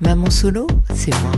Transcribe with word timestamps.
Maman 0.00 0.30
solo, 0.30 0.66
c'est 0.94 1.12
moi. 1.22 1.32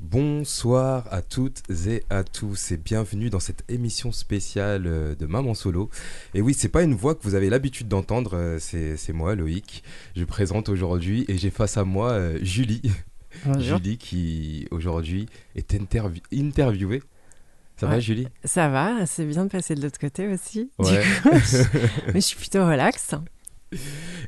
Bonsoir 0.00 1.06
à 1.10 1.22
toutes 1.22 1.62
et 1.86 2.02
à 2.10 2.22
tous 2.22 2.70
et 2.72 2.76
bienvenue 2.76 3.30
dans 3.30 3.40
cette 3.40 3.64
émission 3.68 4.12
spéciale 4.12 4.86
euh, 4.86 5.14
de 5.14 5.26
Maman 5.26 5.54
Solo. 5.54 5.90
Et 6.34 6.40
oui, 6.40 6.54
c'est 6.54 6.68
pas 6.68 6.82
une 6.82 6.94
voix 6.94 7.14
que 7.14 7.22
vous 7.22 7.34
avez 7.34 7.50
l'habitude 7.50 7.88
d'entendre, 7.88 8.32
euh, 8.34 8.58
c'est 8.60 9.12
moi, 9.12 9.34
Loïc. 9.34 9.82
Je 10.14 10.24
présente 10.24 10.68
aujourd'hui 10.68 11.24
et 11.28 11.38
j'ai 11.38 11.50
face 11.50 11.76
à 11.76 11.84
moi 11.84 12.12
euh, 12.12 12.38
Julie. 12.42 12.82
Bonjour. 13.44 13.78
Julie 13.78 13.98
qui 13.98 14.66
aujourd'hui 14.70 15.26
est 15.56 15.74
intervi- 15.74 16.22
interviewée. 16.32 17.02
Ça 17.78 17.86
va. 17.86 18.00
Julie? 18.00 18.26
Ça 18.44 18.68
va, 18.68 19.04
c'est 19.06 19.26
bien 19.26 19.44
de 19.44 19.50
passer 19.50 19.74
de 19.74 19.82
l'autre 19.82 19.98
côté 19.98 20.26
aussi. 20.28 20.70
du 20.78 20.84
coup. 20.84 21.30
Mais 22.06 22.14
je 22.14 22.20
suis 22.20 22.36
plutôt 22.36 22.66
relax. 22.66 23.14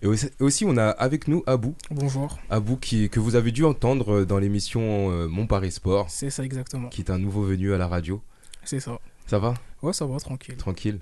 Et 0.03 0.07
aussi, 0.41 0.65
on 0.65 0.77
a 0.77 0.89
avec 0.89 1.29
nous 1.29 1.43
Abou. 1.47 1.75
Bonjour, 1.91 2.39
Abou 2.51 2.77
qui, 2.77 3.09
que 3.09 3.21
vous 3.21 3.37
avez 3.37 3.53
dû 3.53 3.65
entendre 3.65 4.25
dans 4.25 4.39
l'émission 4.39 5.11
euh, 5.13 5.29
Mon 5.29 5.47
Paris 5.47 5.71
Sport, 5.73 6.11
c'est 6.11 6.29
ça 6.31 6.45
exactement. 6.45 6.89
qui 6.89 7.01
est 7.03 7.11
un 7.11 7.19
nouveau 7.19 7.43
venu 7.45 7.73
à 7.73 7.79
la 7.79 7.87
radio. 7.87 8.21
C'est 8.65 8.81
ça. 8.81 8.99
Ça 9.27 9.39
va? 9.39 9.55
Ouais, 9.81 9.93
ça 9.93 10.07
va, 10.07 10.19
tranquille. 10.19 10.57
Tranquille. 10.57 11.01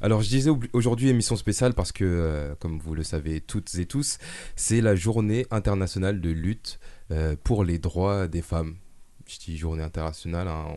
Alors 0.00 0.22
je 0.22 0.28
disais 0.28 0.48
au- 0.48 0.60
aujourd'hui 0.72 1.08
émission 1.08 1.34
spéciale 1.34 1.74
parce 1.74 1.90
que, 1.90 2.04
euh, 2.04 2.54
comme 2.60 2.78
vous 2.78 2.94
le 2.94 3.02
savez 3.02 3.40
toutes 3.40 3.74
et 3.74 3.84
tous, 3.86 4.18
c'est 4.54 4.80
la 4.80 4.94
journée 4.94 5.44
internationale 5.50 6.20
de 6.20 6.30
lutte 6.30 6.78
euh, 7.10 7.34
pour 7.42 7.64
les 7.64 7.78
droits 7.80 8.28
des 8.28 8.42
femmes. 8.42 8.76
Je 9.28 9.38
dis 9.40 9.58
journée 9.58 9.82
internationale, 9.82 10.46
hein, 10.46 10.68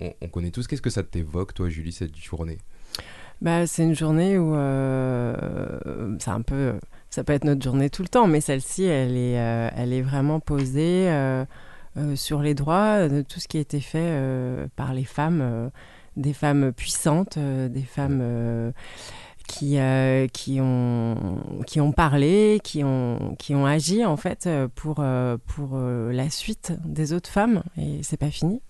on, 0.00 0.06
on- 0.06 0.14
on 0.22 0.28
connaît 0.28 0.50
tous. 0.50 0.66
Qu'est-ce 0.66 0.82
que 0.82 0.90
ça 0.90 1.02
t'évoque, 1.02 1.54
toi, 1.54 1.68
Julie, 1.68 1.92
cette 1.92 2.16
journée? 2.16 2.58
Bah, 3.42 3.66
c'est 3.66 3.82
une 3.82 3.94
journée 3.94 4.38
où 4.38 4.54
euh, 4.54 6.16
c'est 6.18 6.30
un 6.30 6.40
peu, 6.40 6.74
ça 7.10 7.22
peut 7.22 7.34
être 7.34 7.44
notre 7.44 7.62
journée 7.62 7.90
tout 7.90 8.02
le 8.02 8.08
temps, 8.08 8.26
mais 8.26 8.40
celle-ci, 8.40 8.84
elle 8.84 9.16
est, 9.16 9.38
euh, 9.38 9.68
elle 9.76 9.92
est 9.92 10.00
vraiment 10.00 10.40
posée 10.40 11.08
euh, 11.10 11.44
sur 12.14 12.40
les 12.40 12.54
droits 12.54 13.08
de 13.08 13.20
tout 13.22 13.38
ce 13.40 13.46
qui 13.48 13.58
a 13.58 13.60
été 13.60 13.80
fait 13.80 14.18
par 14.76 14.94
les 14.94 15.04
femmes, 15.04 15.70
des 16.16 16.32
femmes 16.32 16.72
puissantes, 16.72 17.38
des 17.38 17.82
femmes 17.82 18.72
qui, 19.46 19.78
qui, 20.32 20.58
ont, 20.60 21.16
qui 21.66 21.80
ont 21.80 21.92
parlé, 21.92 22.60
qui 22.64 22.84
ont, 22.84 23.34
qui 23.38 23.54
ont 23.54 23.64
agi 23.66 24.04
en 24.04 24.16
fait 24.16 24.48
pour, 24.74 25.02
pour 25.46 25.78
la 25.78 26.30
suite 26.30 26.72
des 26.84 27.12
autres 27.12 27.30
femmes, 27.30 27.62
et 27.78 28.02
c'est 28.02 28.16
pas 28.18 28.30
fini. 28.30 28.60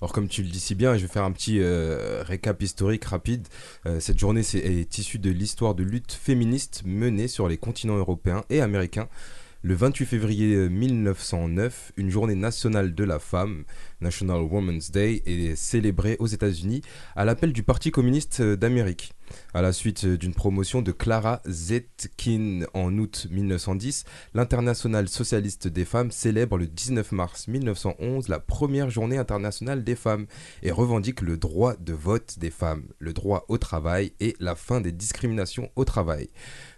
Alors 0.00 0.12
comme 0.12 0.28
tu 0.28 0.42
le 0.42 0.48
dis 0.48 0.60
si 0.60 0.74
bien, 0.74 0.96
je 0.96 1.02
vais 1.02 1.12
faire 1.12 1.24
un 1.24 1.32
petit 1.32 1.58
euh, 1.60 2.22
récap 2.26 2.62
historique 2.62 3.04
rapide. 3.04 3.46
Euh, 3.86 4.00
cette 4.00 4.18
journée 4.18 4.42
c'est- 4.42 4.58
est 4.58 4.98
issue 4.98 5.18
de 5.18 5.30
l'histoire 5.30 5.74
de 5.74 5.82
lutte 5.82 6.12
féministe 6.12 6.82
menée 6.84 7.28
sur 7.28 7.48
les 7.48 7.56
continents 7.56 7.96
européens 7.96 8.44
et 8.50 8.60
américains. 8.60 9.08
Le 9.62 9.74
28 9.74 10.04
février 10.04 10.54
euh, 10.54 10.68
1909, 10.68 11.92
une 11.96 12.10
journée 12.10 12.34
nationale 12.34 12.94
de 12.94 13.04
la 13.04 13.18
femme, 13.18 13.64
National 14.02 14.42
Women's 14.42 14.90
Day, 14.90 15.22
est 15.24 15.56
célébrée 15.56 16.16
aux 16.18 16.26
États-Unis 16.26 16.82
à 17.16 17.24
l'appel 17.24 17.52
du 17.54 17.62
Parti 17.62 17.90
communiste 17.90 18.40
euh, 18.40 18.56
d'Amérique. 18.56 19.14
À 19.52 19.62
la 19.62 19.72
suite 19.72 20.04
euh, 20.04 20.16
d'une 20.16 20.34
promotion 20.34 20.82
de 20.82 20.92
Clara 20.92 21.40
Zetkin 21.46 22.66
en 22.74 22.96
août 22.98 23.26
1910, 23.30 24.04
l'Internationale 24.34 25.08
socialiste 25.08 25.68
des 25.68 25.84
femmes 25.84 26.10
célèbre 26.10 26.58
le 26.58 26.66
19 26.66 27.12
mars 27.12 27.48
1911 27.48 28.28
la 28.28 28.40
première 28.40 28.90
journée 28.90 29.18
internationale 29.18 29.84
des 29.84 29.96
femmes 29.96 30.26
et 30.62 30.70
revendique 30.70 31.20
le 31.20 31.36
droit 31.36 31.74
de 31.76 31.92
vote 31.92 32.38
des 32.38 32.50
femmes, 32.50 32.84
le 32.98 33.12
droit 33.12 33.44
au 33.48 33.58
travail 33.58 34.12
et 34.20 34.36
la 34.40 34.54
fin 34.54 34.80
des 34.80 34.92
discriminations 34.92 35.70
au 35.76 35.84
travail. 35.84 36.28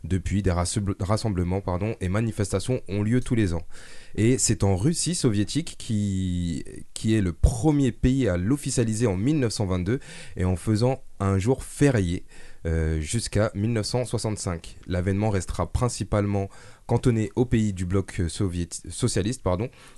Depuis, 0.04 0.42
des 0.42 0.50
rassembl- 0.50 0.94
rassemblements 1.00 1.62
et 2.00 2.08
manifestations 2.08 2.80
ont 2.88 3.02
lieu 3.02 3.20
tous 3.20 3.34
les 3.34 3.54
ans. 3.54 3.66
Et 4.14 4.38
c'est 4.38 4.64
en 4.64 4.76
Russie 4.76 5.14
soviétique 5.14 5.76
qui, 5.78 6.64
qui 6.94 7.14
est 7.14 7.20
le 7.20 7.32
premier 7.32 7.92
pays 7.92 8.28
à 8.28 8.36
l'officialiser 8.36 9.06
en 9.06 9.16
1922 9.16 10.00
et 10.36 10.44
en 10.44 10.56
faisant 10.56 11.02
un 11.20 11.38
jour 11.38 11.62
férié 11.62 12.24
euh, 12.66 13.00
jusqu'à 13.00 13.52
1965. 13.54 14.78
L'avènement 14.86 15.30
restera 15.30 15.72
principalement 15.72 16.48
cantonné 16.86 17.30
au 17.36 17.44
pays 17.44 17.72
du 17.72 17.84
bloc 17.84 18.20
euh, 18.20 18.28
socialiste 18.28 19.42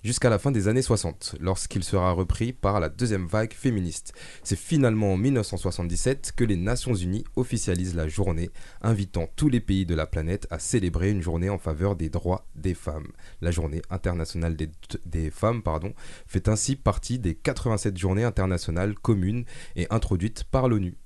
jusqu'à 0.02 0.30
la 0.30 0.38
fin 0.38 0.50
des 0.50 0.68
années 0.68 0.82
60, 0.82 1.36
lorsqu'il 1.40 1.84
sera 1.84 2.12
repris 2.12 2.52
par 2.52 2.80
la 2.80 2.88
deuxième 2.88 3.26
vague 3.26 3.52
féministe. 3.52 4.12
C'est 4.42 4.58
finalement 4.58 5.14
en 5.14 5.16
1977 5.16 6.32
que 6.36 6.44
les 6.44 6.56
Nations 6.56 6.94
Unies 6.94 7.24
officialisent 7.36 7.94
la 7.94 8.08
journée, 8.08 8.50
invitant 8.82 9.28
tous 9.36 9.48
les 9.48 9.60
pays 9.60 9.86
de 9.86 9.94
la 9.94 10.06
planète 10.06 10.46
à 10.50 10.58
célébrer 10.58 11.10
une 11.10 11.22
journée 11.22 11.50
en 11.50 11.58
faveur 11.58 11.96
des 11.96 12.10
droits 12.10 12.46
des 12.54 12.74
femmes. 12.74 13.08
La 13.40 13.50
journée 13.50 13.82
internationale 13.90 14.56
des, 14.56 14.70
des 15.06 15.30
femmes 15.30 15.62
pardon, 15.62 15.94
fait 16.26 16.48
ainsi 16.48 16.76
partie 16.76 17.18
des 17.18 17.34
87 17.34 17.96
journées 17.96 18.24
internationales 18.24 18.94
communes 18.94 19.44
et 19.76 19.86
introduites 19.90 20.44
par 20.44 20.68
l'ONU. 20.68 20.96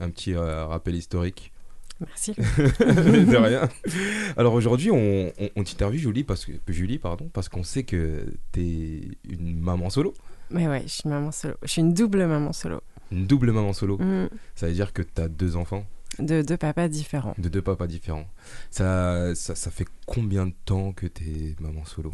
Un 0.00 0.10
petit 0.10 0.34
euh, 0.34 0.66
rappel 0.66 0.94
historique. 0.94 1.52
Merci. 2.00 2.34
de 2.36 3.36
rien. 3.36 3.68
Alors 4.36 4.52
aujourd'hui, 4.52 4.90
on, 4.90 5.32
on, 5.38 5.50
on 5.56 5.64
t'interviewe 5.64 5.98
Julie 6.00 6.24
parce 6.24 6.44
que 6.44 6.52
Julie 6.68 6.98
pardon 6.98 7.30
parce 7.32 7.48
qu'on 7.48 7.62
sait 7.62 7.84
que 7.84 8.26
t'es 8.52 9.00
une 9.28 9.58
maman 9.58 9.88
solo, 9.88 10.12
Mais 10.50 10.68
ouais, 10.68 10.82
je 10.82 10.88
suis 10.92 11.08
maman 11.08 11.32
solo. 11.32 11.54
Je 11.62 11.68
suis 11.68 11.80
une 11.80 11.94
double 11.94 12.26
maman 12.26 12.52
solo. 12.52 12.82
une 13.10 13.26
double 13.26 13.50
maman 13.52 13.72
solo. 13.72 13.96
Mm. 13.96 14.28
Ça 14.54 14.66
veut 14.66 14.74
dire 14.74 14.92
que 14.92 15.00
t'as 15.00 15.28
deux 15.28 15.56
enfants 15.56 15.86
De 16.18 16.42
deux 16.42 16.58
papas 16.58 16.88
différents. 16.88 17.34
de 17.38 17.48
deux 17.48 17.62
papas 17.62 17.86
différents. 17.86 18.26
Ça, 18.70 19.34
ça, 19.34 19.54
ça 19.54 19.70
fait 19.70 19.86
combien 20.04 20.46
de 20.46 20.54
temps 20.66 20.92
que 20.92 21.06
t'es 21.06 21.56
maman 21.60 21.86
solo? 21.86 22.12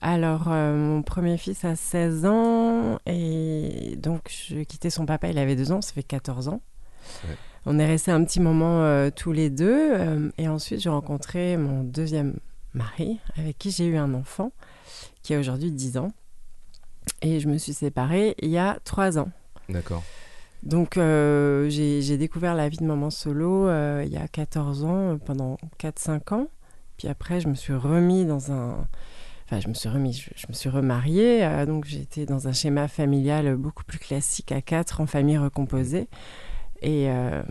Alors, 0.00 0.44
euh, 0.48 0.76
mon 0.76 1.02
premier 1.02 1.38
fils 1.38 1.64
a 1.64 1.74
16 1.74 2.24
ans 2.26 2.98
et 3.06 3.96
donc 3.96 4.28
je 4.28 4.62
quittais 4.62 4.90
son 4.90 5.06
papa, 5.06 5.28
il 5.28 5.38
avait 5.38 5.56
2 5.56 5.72
ans, 5.72 5.80
ça 5.80 5.92
fait 5.92 6.02
14 6.04 6.46
ans. 6.48 6.60
Ouais. 7.28 7.36
On 7.66 7.78
est 7.78 7.86
restés 7.86 8.10
un 8.10 8.22
petit 8.24 8.40
moment 8.40 8.82
euh, 8.82 9.10
tous 9.14 9.32
les 9.32 9.48
deux 9.48 9.92
euh, 9.94 10.30
et 10.36 10.48
ensuite 10.48 10.80
j'ai 10.80 10.90
rencontré 10.90 11.56
mon 11.56 11.82
deuxième 11.82 12.36
mari 12.74 13.20
avec 13.38 13.56
qui 13.56 13.70
j'ai 13.70 13.86
eu 13.86 13.96
un 13.96 14.12
enfant 14.12 14.52
qui 15.22 15.34
a 15.34 15.38
aujourd'hui 15.38 15.70
10 15.70 15.96
ans 15.96 16.12
et 17.22 17.40
je 17.40 17.48
me 17.48 17.56
suis 17.56 17.72
séparée 17.72 18.34
il 18.40 18.50
y 18.50 18.58
a 18.58 18.78
3 18.84 19.18
ans. 19.18 19.30
D'accord. 19.70 20.02
Donc 20.62 20.98
euh, 20.98 21.70
j'ai 21.70 22.18
découvert 22.18 22.54
la 22.54 22.68
vie 22.68 22.76
de 22.76 22.84
maman 22.84 23.08
solo 23.08 23.66
il 24.02 24.12
y 24.12 24.18
a 24.18 24.28
14 24.28 24.84
ans, 24.84 25.18
pendant 25.24 25.56
4-5 25.80 26.34
ans. 26.34 26.48
Puis 26.98 27.08
après, 27.08 27.40
je 27.40 27.48
me 27.48 27.54
suis 27.54 27.74
remis 27.74 28.24
dans 28.24 28.52
un... 28.52 28.86
Enfin, 29.46 29.58
je 29.60 29.68
me 29.68 29.74
suis 29.74 29.88
remis, 29.88 30.12
je, 30.12 30.30
je 30.36 30.46
me 30.48 30.52
suis 30.52 30.68
remariée. 30.70 31.64
donc 31.66 31.86
j'étais 31.86 32.24
dans 32.24 32.46
un 32.46 32.52
schéma 32.52 32.88
familial 32.88 33.56
beaucoup 33.56 33.84
plus 33.84 33.98
classique 33.98 34.52
à 34.52 34.60
4 34.60 35.00
en 35.00 35.06
famille 35.06 35.38
recomposée. 35.38 36.08
Et, 36.84 37.08
euh, 37.10 37.42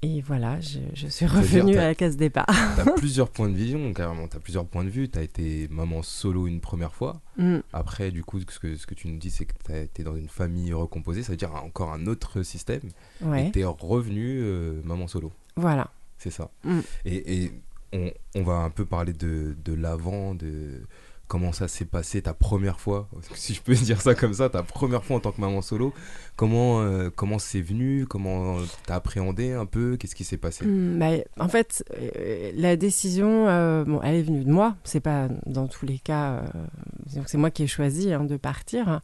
et 0.00 0.20
voilà, 0.22 0.58
je, 0.60 0.78
je 0.94 1.06
suis 1.06 1.26
revenue 1.26 1.76
à 1.76 1.84
la 1.88 1.94
case 1.94 2.16
départ. 2.16 2.46
T'as 2.74 2.90
plusieurs 2.96 3.28
points 3.28 3.48
de 3.48 3.54
vision, 3.54 3.92
carrément. 3.92 4.26
T'as 4.26 4.40
plusieurs 4.40 4.64
points 4.66 4.82
de 4.84 4.88
vue. 4.90 5.08
T'as 5.08 5.22
été 5.22 5.68
maman 5.70 6.02
solo 6.02 6.46
une 6.46 6.60
première 6.60 6.94
fois. 6.94 7.20
Mm. 7.36 7.58
Après, 7.72 8.10
du 8.10 8.24
coup, 8.24 8.40
ce 8.40 8.58
que, 8.58 8.74
ce 8.76 8.86
que 8.86 8.94
tu 8.94 9.08
nous 9.08 9.18
dis, 9.18 9.30
c'est 9.30 9.44
que 9.44 9.52
t'as 9.62 9.78
été 9.82 10.02
dans 10.02 10.16
une 10.16 10.28
famille 10.28 10.72
recomposée. 10.72 11.22
Ça 11.22 11.30
veut 11.32 11.36
dire 11.36 11.54
encore 11.54 11.92
un 11.92 12.06
autre 12.06 12.42
système. 12.42 12.80
Ouais, 13.20 13.46
Et 13.48 13.50
t'es 13.52 13.64
revenu 13.64 14.40
euh, 14.40 14.80
maman 14.84 15.06
solo. 15.06 15.30
voilà. 15.56 15.90
C'est 16.18 16.30
ça. 16.30 16.50
Mm. 16.64 16.80
Et, 17.04 17.42
et 17.44 17.52
on, 17.92 18.10
on 18.36 18.42
va 18.42 18.54
un 18.54 18.70
peu 18.70 18.84
parler 18.86 19.12
de, 19.12 19.54
de 19.64 19.74
l'avant, 19.74 20.34
de 20.34 20.80
comment 21.28 21.52
ça 21.52 21.66
s'est 21.66 21.86
passé 21.86 22.20
ta 22.22 22.34
première 22.34 22.78
fois, 22.78 23.08
si 23.34 23.54
je 23.54 23.62
peux 23.62 23.74
dire 23.74 24.00
ça 24.02 24.14
comme 24.14 24.34
ça, 24.34 24.50
ta 24.50 24.62
première 24.62 25.02
fois 25.04 25.16
en 25.16 25.20
tant 25.20 25.32
que 25.32 25.40
maman 25.40 25.62
solo. 25.62 25.94
Comment 26.36 26.80
euh, 26.82 27.10
comment 27.14 27.38
c'est 27.38 27.60
venu, 27.60 28.06
comment 28.06 28.56
t'as 28.86 28.96
appréhendé 28.96 29.52
un 29.52 29.66
peu, 29.66 29.96
qu'est-ce 29.96 30.14
qui 30.14 30.24
s'est 30.24 30.36
passé? 30.38 30.64
Hmm, 30.66 30.98
bah, 30.98 31.10
en 31.38 31.48
fait, 31.48 31.84
euh, 31.98 32.52
la 32.54 32.76
décision, 32.76 33.48
euh, 33.48 33.84
bon, 33.84 34.00
elle 34.02 34.16
est 34.16 34.22
venue 34.22 34.44
de 34.44 34.50
moi. 34.50 34.76
C'est 34.84 35.00
pas 35.00 35.28
dans 35.46 35.66
tous 35.68 35.86
les 35.86 35.98
cas. 35.98 36.32
euh, 36.34 37.22
c'est 37.26 37.38
moi 37.38 37.50
qui 37.50 37.62
ai 37.64 37.66
choisi 37.66 38.12
hein, 38.12 38.24
de 38.24 38.36
partir. 38.36 39.00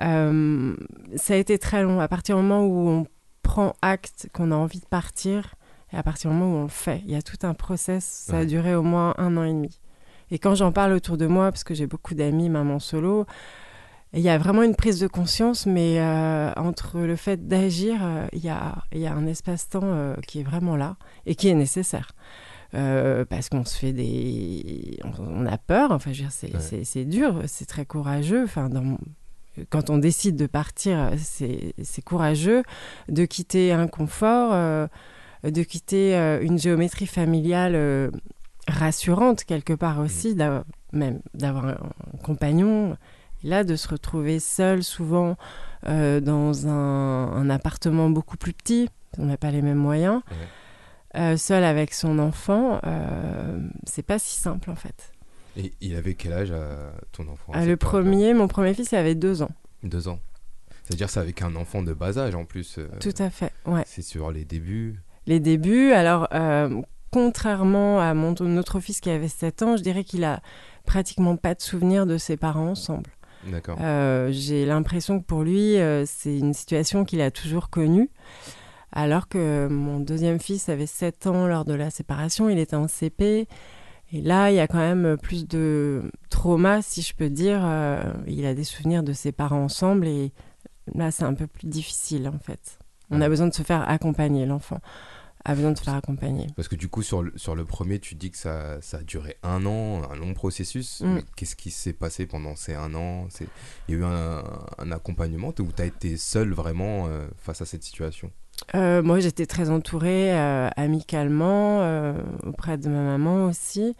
Euh, 0.00 0.76
ça 1.16 1.34
a 1.34 1.36
été 1.36 1.58
très 1.58 1.82
long. 1.82 2.00
À 2.00 2.08
partir 2.08 2.36
du 2.36 2.42
moment 2.42 2.64
où 2.66 2.88
on 2.88 3.06
prend 3.42 3.74
acte 3.82 4.28
qu'on 4.32 4.50
a 4.50 4.56
envie 4.56 4.80
de 4.80 4.86
partir, 4.86 5.54
et 5.92 5.96
à 5.96 6.02
partir 6.02 6.30
du 6.30 6.36
moment 6.36 6.54
où 6.54 6.58
on 6.58 6.62
le 6.64 6.68
fait, 6.68 7.02
il 7.04 7.12
y 7.12 7.14
a 7.16 7.22
tout 7.22 7.38
un 7.46 7.54
process. 7.54 8.04
Ça 8.28 8.38
a 8.38 8.44
duré 8.44 8.74
au 8.74 8.82
moins 8.82 9.14
un 9.18 9.36
an 9.36 9.44
et 9.44 9.52
demi. 9.52 9.78
Et 10.34 10.38
quand 10.40 10.56
j'en 10.56 10.72
parle 10.72 10.92
autour 10.94 11.16
de 11.16 11.26
moi, 11.28 11.52
parce 11.52 11.62
que 11.62 11.74
j'ai 11.74 11.86
beaucoup 11.86 12.14
d'amis 12.16 12.48
maman 12.48 12.80
solo, 12.80 13.24
il 14.12 14.18
y 14.20 14.28
a 14.28 14.36
vraiment 14.36 14.64
une 14.64 14.74
prise 14.74 14.98
de 14.98 15.06
conscience, 15.06 15.64
mais 15.64 16.00
euh, 16.00 16.50
entre 16.56 16.98
le 16.98 17.14
fait 17.14 17.46
d'agir, 17.46 18.00
euh, 18.02 18.26
il 18.32 18.44
y, 18.44 18.48
a, 18.48 18.74
il 18.92 18.98
y 18.98 19.06
a 19.06 19.14
un 19.14 19.28
espace-temps 19.28 19.80
euh, 19.84 20.16
qui 20.26 20.40
est 20.40 20.42
vraiment 20.42 20.76
là 20.76 20.96
et 21.24 21.36
qui 21.36 21.46
est 21.46 21.54
nécessaire. 21.54 22.10
Euh, 22.74 23.24
parce 23.24 23.48
qu'on 23.48 23.64
se 23.64 23.78
fait 23.78 23.92
des... 23.92 24.98
On, 25.20 25.46
a 25.46 25.56
peur, 25.56 25.92
enfin, 25.92 26.12
je 26.12 26.24
veux 26.24 26.28
dire, 26.28 26.32
c'est 26.32 26.98
Ouais. 26.98 27.04
dur, 27.04 27.42
c'est 27.46 27.66
très 27.66 27.86
courageux. 27.86 28.42
Enfin, 28.42 28.68
dans 28.68 28.98
quand 29.70 29.88
on 29.88 29.98
décide 29.98 30.34
de 30.34 30.46
partir, 30.46 31.12
c'est 31.16 31.74
c'est 31.80 32.02
courageux 32.02 32.64
de 33.08 33.24
quitter 33.24 33.70
un 33.70 33.86
confort, 33.86 34.50
euh, 34.52 34.88
de 35.44 35.62
quitter 35.62 36.16
euh, 36.16 36.40
une 36.42 36.58
géométrie 36.58 37.06
familiale 37.06 38.10
rassurante 38.68 39.44
quelque 39.44 39.72
part 39.72 39.98
aussi, 40.00 40.34
d'avoir- 40.34 40.64
même 40.92 41.20
d'avoir 41.34 41.66
un, 41.66 41.78
un 42.14 42.16
compagnon. 42.22 42.96
Là, 43.42 43.62
de 43.62 43.76
se 43.76 43.88
retrouver 43.88 44.40
seul, 44.40 44.82
souvent 44.82 45.36
euh, 45.86 46.20
dans 46.20 46.66
un, 46.66 46.72
un 47.32 47.50
appartement 47.50 48.08
beaucoup 48.08 48.38
plus 48.38 48.54
petit, 48.54 48.88
on 49.18 49.26
n'a 49.26 49.36
pas 49.36 49.50
les 49.50 49.60
mêmes 49.60 49.76
moyens, 49.76 50.22
Ouais. 50.30 51.20
euh, 51.20 51.36
seul 51.36 51.62
avec 51.62 51.92
son 51.92 52.18
enfant, 52.18 52.80
euh, 52.86 53.60
c'est 53.86 54.02
pas 54.02 54.18
si 54.18 54.36
simple 54.38 54.70
en 54.70 54.76
fait. 54.76 55.12
Et 55.58 55.72
il 55.82 55.94
avait 55.94 56.14
quel 56.14 56.32
âge 56.32 56.54
ton 57.12 57.28
enfant 57.28 57.52
Ah, 57.54 57.66
le 57.66 57.76
premier, 57.76 58.32
mon 58.32 58.48
premier 58.48 58.72
fils, 58.72 58.92
il 58.92 58.96
avait 58.96 59.14
deux 59.14 59.42
ans. 59.42 59.50
Deux 59.82 60.08
ans. 60.08 60.18
C'est-à-dire 60.84 61.10
c'est 61.10 61.20
avec 61.20 61.42
un 61.42 61.54
enfant 61.54 61.82
de 61.82 61.92
bas 61.92 62.18
âge 62.18 62.34
en 62.34 62.44
plus. 62.46 62.78
Tout 63.00 63.14
à 63.18 63.28
fait, 63.30 63.52
ouais. 63.66 63.82
C'est 63.86 64.02
sur 64.02 64.32
les 64.32 64.44
débuts. 64.46 64.98
Les 65.26 65.38
débuts, 65.38 65.92
alors, 65.92 66.28
contrairement 67.14 68.00
à 68.00 68.12
mon 68.12 68.34
autre 68.56 68.80
fils 68.80 69.00
qui 69.00 69.08
avait 69.08 69.28
7 69.28 69.62
ans, 69.62 69.76
je 69.76 69.84
dirais 69.84 70.02
qu'il 70.02 70.24
a 70.24 70.40
pratiquement 70.84 71.36
pas 71.36 71.54
de 71.54 71.62
souvenir 71.62 72.06
de 72.06 72.18
ses 72.18 72.36
parents 72.36 72.70
ensemble. 72.70 73.10
D'accord. 73.46 73.78
Euh, 73.80 74.30
J'ai 74.32 74.66
l'impression 74.66 75.20
que 75.20 75.24
pour 75.24 75.44
lui, 75.44 75.76
euh, 75.76 76.04
c'est 76.06 76.36
une 76.36 76.54
situation 76.54 77.04
qu'il 77.04 77.20
a 77.20 77.30
toujours 77.30 77.70
connue. 77.70 78.10
Alors 78.90 79.28
que 79.28 79.68
mon 79.68 80.00
deuxième 80.00 80.40
fils 80.40 80.68
avait 80.68 80.86
7 80.86 81.28
ans 81.28 81.46
lors 81.46 81.64
de 81.64 81.74
la 81.74 81.90
séparation, 81.90 82.48
il 82.48 82.58
était 82.58 82.74
en 82.74 82.88
CP. 82.88 83.46
Et 84.12 84.20
là, 84.20 84.50
il 84.50 84.56
y 84.56 84.60
a 84.60 84.66
quand 84.66 84.78
même 84.78 85.16
plus 85.16 85.46
de 85.46 86.10
trauma, 86.30 86.82
si 86.82 87.00
je 87.00 87.14
peux 87.14 87.30
dire. 87.30 87.60
Euh, 87.62 88.02
il 88.26 88.44
a 88.44 88.54
des 88.54 88.64
souvenirs 88.64 89.04
de 89.04 89.12
ses 89.12 89.30
parents 89.30 89.62
ensemble 89.62 90.08
et 90.08 90.32
là, 90.92 91.12
c'est 91.12 91.24
un 91.24 91.34
peu 91.34 91.46
plus 91.46 91.68
difficile 91.68 92.28
en 92.28 92.40
fait. 92.40 92.80
On 93.12 93.20
a 93.20 93.28
besoin 93.28 93.46
de 93.46 93.54
se 93.54 93.62
faire 93.62 93.88
accompagner, 93.88 94.46
l'enfant 94.46 94.80
besoin 95.54 95.72
de 95.72 95.78
se 95.78 95.82
faire 95.82 95.94
accompagner. 95.94 96.46
Parce 96.56 96.68
que 96.68 96.76
du 96.76 96.88
coup, 96.88 97.02
sur 97.02 97.22
le, 97.22 97.32
sur 97.36 97.54
le 97.54 97.66
premier, 97.66 97.98
tu 97.98 98.14
dis 98.14 98.30
que 98.30 98.38
ça, 98.38 98.80
ça 98.80 98.98
a 98.98 99.02
duré 99.02 99.36
un 99.42 99.66
an, 99.66 100.02
un 100.10 100.16
long 100.16 100.32
processus. 100.32 101.02
Mm. 101.02 101.14
Mais 101.14 101.22
qu'est-ce 101.36 101.54
qui 101.56 101.70
s'est 101.70 101.92
passé 101.92 102.24
pendant 102.24 102.56
ces 102.56 102.74
un 102.74 102.94
an? 102.94 103.28
Il 103.88 103.94
y 103.94 103.96
a 103.96 104.00
eu 104.00 104.04
un, 104.04 104.42
un 104.78 104.92
accompagnement 104.92 105.52
ou 105.58 105.70
tu 105.70 105.82
as 105.82 105.86
été 105.86 106.16
seul 106.16 106.52
vraiment 106.52 107.06
euh, 107.06 107.26
face 107.36 107.60
à 107.60 107.66
cette 107.66 107.82
situation? 107.82 108.30
Euh, 108.74 109.02
moi, 109.02 109.20
j'étais 109.20 109.46
très 109.46 109.68
entourée 109.68 110.32
euh, 110.32 110.70
amicalement, 110.76 111.80
auprès 112.44 112.78
de 112.78 112.88
ma 112.88 113.02
maman 113.02 113.46
aussi. 113.46 113.94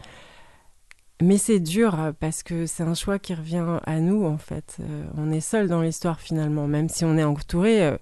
Mais 1.21 1.37
c'est 1.37 1.59
dur 1.59 2.13
parce 2.19 2.43
que 2.43 2.65
c'est 2.65 2.83
un 2.83 2.93
choix 2.93 3.19
qui 3.19 3.33
revient 3.33 3.79
à 3.85 3.99
nous, 3.99 4.25
en 4.25 4.37
fait. 4.37 4.77
On 5.15 5.31
est 5.31 5.41
seul 5.41 5.67
dans 5.67 5.81
l'histoire, 5.81 6.19
finalement. 6.19 6.67
Même 6.67 6.89
si 6.89 7.05
on 7.05 7.17
est 7.17 7.23
entouré, 7.23 7.97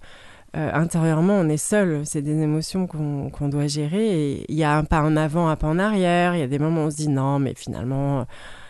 euh, 0.56 0.72
intérieurement, 0.74 1.34
on 1.36 1.50
est 1.50 1.58
seul. 1.58 2.02
C'est 2.06 2.22
des 2.22 2.40
émotions 2.42 2.86
qu'on 2.88 3.48
doit 3.50 3.68
gérer. 3.68 4.46
Il 4.48 4.56
y 4.56 4.64
a 4.64 4.78
un 4.78 4.84
pas 4.84 5.02
en 5.02 5.16
avant, 5.18 5.48
un 5.48 5.56
pas 5.56 5.68
en 5.68 5.80
arrière. 5.80 6.36
Il 6.36 6.40
y 6.40 6.44
a 6.44 6.48
des 6.48 6.60
moments 6.60 6.84
où 6.84 6.88
on 6.88 6.92
se 6.92 6.98
dit 6.98 7.10
non, 7.10 7.40
mais 7.40 7.54
finalement, 7.56 8.22
euh, 8.22 8.24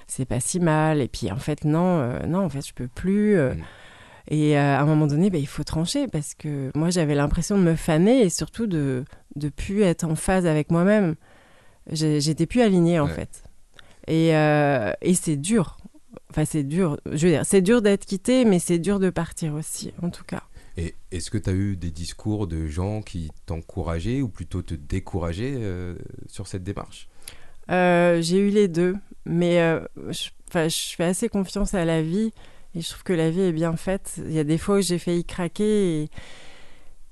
c'est 0.08 0.26
pas 0.26 0.40
si 0.40 0.60
mal. 0.60 1.02
Et 1.02 1.08
puis, 1.08 1.32
en 1.32 1.38
fait, 1.38 1.66
non, 1.66 2.00
euh, 2.00 2.20
non, 2.28 2.46
en 2.46 2.50
fait, 2.50 2.66
je 2.66 2.74
peux 2.74 2.88
plus. 2.88 3.36
euh, 3.38 3.54
Mm. 3.54 3.62
et 4.30 4.58
à 4.58 4.80
un 4.82 4.86
moment 4.86 5.08
donné, 5.08 5.30
bah, 5.30 5.38
il 5.38 5.48
faut 5.48 5.66
trancher 5.66 6.08
parce 6.08 6.34
que 6.36 6.72
moi, 6.76 6.90
j'avais 6.90 7.16
l'impression 7.16 7.58
de 7.58 7.64
me 7.64 7.76
faner 7.76 8.22
et 8.22 8.30
surtout 8.30 8.68
de 8.68 9.04
de 9.36 9.50
plus 9.50 9.82
être 9.82 10.04
en 10.06 10.16
phase 10.16 10.46
avec 10.46 10.72
moi-même. 10.72 11.16
J'étais 11.92 12.46
plus 12.46 12.62
alignée 12.62 13.00
en 13.00 13.08
Ouais. 13.08 13.12
fait. 13.14 13.44
Et, 14.08 14.30
et 14.30 15.14
c'est 15.16 15.36
dur. 15.38 15.78
Enfin, 16.30 16.46
c'est 16.46 16.64
dur. 16.64 16.98
Je 17.12 17.26
veux 17.28 17.34
dire, 17.34 17.46
c'est 17.46 17.62
dur 17.62 17.82
d'être 17.82 18.06
quitté, 18.06 18.46
mais 18.46 18.60
c'est 18.60 18.80
dur 18.80 19.00
de 19.00 19.10
partir 19.10 19.54
aussi, 19.56 19.92
en 20.02 20.10
tout 20.10 20.24
cas. 20.24 20.44
Et 20.78 20.96
est-ce 21.12 21.30
que 21.30 21.38
tu 21.38 21.50
as 21.50 21.54
eu 21.54 21.76
des 21.76 21.92
discours 21.92 22.48
de 22.48 22.66
gens 22.66 23.02
qui 23.02 23.32
t'encourageaient 23.46 24.22
ou 24.22 24.28
plutôt 24.28 24.62
te 24.62 24.74
décourageaient 24.74 25.56
euh, 25.56 25.96
sur 26.28 26.48
cette 26.48 26.64
démarche? 26.64 27.08
Euh, 27.72 28.22
j'ai 28.22 28.40
eu 28.40 28.50
les 28.50 28.68
deux, 28.68 28.96
mais 29.26 29.62
euh, 29.62 29.80
je, 30.10 30.30
fais 30.50 31.04
assez 31.04 31.30
confiance 31.30 31.74
à 31.74 31.86
la 31.86 32.02
vie 32.02 32.32
et 32.76 32.82
je 32.82 32.90
trouve 32.90 33.04
que 33.04 33.14
la 33.14 33.30
vie 33.30 33.42
est 33.42 33.52
bien 33.52 33.76
faite. 33.76 34.20
Il 34.26 34.34
y 34.34 34.40
a 34.40 34.44
des 34.44 34.58
fois 34.58 34.78
où 34.80 34.82
j'ai 34.82 35.00
failli 35.00 35.24
craquer, 35.24 36.02
et... 36.04 36.10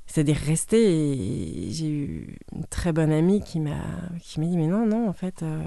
c'est-à-dire 0.08 0.38
rester. 0.38 1.68
Et 1.68 1.72
j'ai 1.72 1.88
eu 1.88 2.38
une 2.54 2.66
très 2.66 2.92
bonne 2.92 3.12
amie 3.12 3.42
qui 3.42 3.60
m'a 3.60 3.82
qui 4.22 4.40
m'a 4.40 4.48
dit 4.48 4.58
mais 4.58 4.68
non 4.68 4.86
non 4.86 5.08
en 5.08 5.14
fait, 5.14 5.44
euh, 5.44 5.64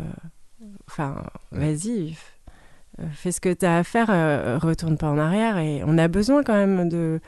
enfin 0.88 1.24
Ouais. 1.52 1.72
vas-y, 1.72 2.16
fais 3.12 3.32
ce 3.32 3.40
que 3.40 3.52
tu 3.52 3.64
as 3.64 3.78
à 3.78 3.84
faire, 3.84 4.08
retourne 4.60 4.98
pas 4.98 5.08
en 5.08 5.18
arrière. 5.18 5.58
Et 5.58 5.82
on 5.84 5.96
a 5.96 6.08
besoin 6.08 6.42
quand 6.42 6.54
même 6.54 6.88
de 6.88 7.20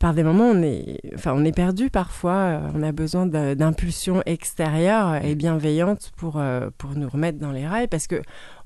par 0.00 0.14
des 0.14 0.24
moments, 0.24 0.48
on 0.48 0.62
est, 0.62 0.98
enfin, 1.14 1.32
on 1.36 1.44
est 1.44 1.54
perdu 1.54 1.90
parfois. 1.90 2.32
euh, 2.32 2.60
On 2.74 2.82
a 2.82 2.90
besoin 2.90 3.26
d'impulsions 3.26 4.22
extérieures 4.26 5.22
et 5.24 5.34
bienveillantes 5.36 6.10
pour, 6.16 6.38
euh, 6.38 6.70
pour 6.78 6.90
nous 6.96 7.08
remettre 7.08 7.38
dans 7.38 7.52
les 7.52 7.66
rails 7.68 7.86
parce 7.86 8.08
que 8.08 8.20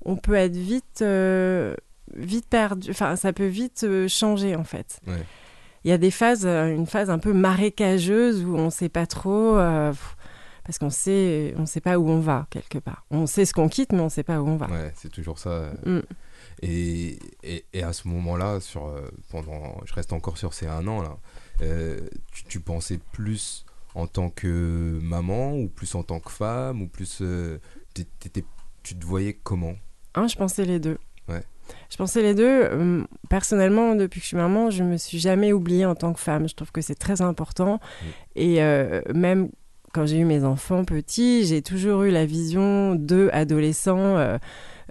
on 0.06 0.16
peut 0.16 0.34
être 0.34 0.56
vite, 0.56 1.02
euh, 1.02 1.74
vite 2.16 2.46
perdu. 2.48 2.90
Enfin, 2.90 3.16
ça 3.16 3.32
peut 3.32 3.46
vite 3.46 3.84
changer 4.08 4.56
en 4.56 4.64
fait. 4.64 5.00
Ouais. 5.06 5.22
Il 5.84 5.90
y 5.90 5.92
a 5.92 5.98
des 5.98 6.10
phases, 6.10 6.46
une 6.46 6.86
phase 6.86 7.10
un 7.10 7.18
peu 7.18 7.32
marécageuse 7.34 8.42
où 8.44 8.56
on 8.56 8.70
sait 8.70 8.88
pas 8.88 9.06
trop. 9.06 9.58
euh, 9.58 9.92
parce 10.64 10.78
qu'on 10.78 10.88
sait, 10.88 11.52
on 11.58 11.66
sait 11.66 11.82
pas 11.82 11.98
où 11.98 12.08
on 12.08 12.20
va 12.20 12.46
quelque 12.48 12.78
part. 12.78 13.04
On 13.10 13.26
sait 13.26 13.44
ce 13.44 13.52
qu'on 13.52 13.68
quitte, 13.68 13.92
mais 13.92 14.00
on 14.00 14.08
sait 14.08 14.22
pas 14.22 14.40
où 14.40 14.48
on 14.48 14.56
va. 14.56 14.66
Ouais, 14.68 14.92
c'est 14.94 15.10
toujours 15.12 15.38
ça. 15.38 15.72
Mm. 15.84 15.98
Et, 16.62 17.18
et, 17.42 17.64
et 17.72 17.82
à 17.82 17.92
ce 17.92 18.08
moment-là, 18.08 18.60
sur, 18.60 18.86
euh, 18.86 19.02
pendant, 19.30 19.80
je 19.84 19.92
reste 19.94 20.12
encore 20.12 20.38
sur 20.38 20.54
ces 20.54 20.66
un 20.66 20.86
an 20.86 21.02
là, 21.02 21.16
euh, 21.62 22.00
tu, 22.32 22.44
tu 22.44 22.60
pensais 22.60 22.98
plus 23.12 23.64
en 23.94 24.06
tant 24.06 24.30
que 24.30 24.98
maman 25.02 25.54
ou 25.56 25.68
plus 25.68 25.94
en 25.94 26.02
tant 26.02 26.20
que 26.20 26.30
femme 26.30 26.82
ou 26.82 26.88
plus, 26.88 27.18
euh, 27.20 27.58
tu 28.82 28.94
te 28.96 29.06
voyais 29.06 29.34
comment? 29.42 29.74
Hein, 30.14 30.26
je 30.26 30.36
pensais 30.36 30.64
les 30.64 30.78
deux. 30.80 30.98
Ouais. 31.28 31.42
Je 31.90 31.96
pensais 31.96 32.22
les 32.22 32.34
deux. 32.34 32.66
Hum, 32.72 33.06
Personnellement, 33.28 33.94
depuis 33.94 34.20
que 34.20 34.24
je 34.24 34.28
suis 34.28 34.36
maman, 34.36 34.70
je 34.70 34.82
me 34.82 34.96
suis 34.96 35.18
jamais 35.18 35.52
oubliée 35.52 35.86
en 35.86 35.94
tant 35.94 36.12
que 36.12 36.20
femme. 36.20 36.48
Je 36.48 36.54
trouve 36.54 36.72
que 36.72 36.80
c'est 36.80 36.94
très 36.94 37.22
important. 37.22 37.80
Et 38.36 38.62
euh, 38.62 39.00
même 39.14 39.48
quand 39.92 40.06
j'ai 40.06 40.18
eu 40.18 40.24
mes 40.24 40.44
enfants 40.44 40.84
petits, 40.84 41.46
j'ai 41.46 41.62
toujours 41.62 42.02
eu 42.02 42.10
la 42.10 42.26
vision 42.26 42.94
d'eux 42.96 43.30
adolescents 43.32 44.16
euh, 44.18 44.38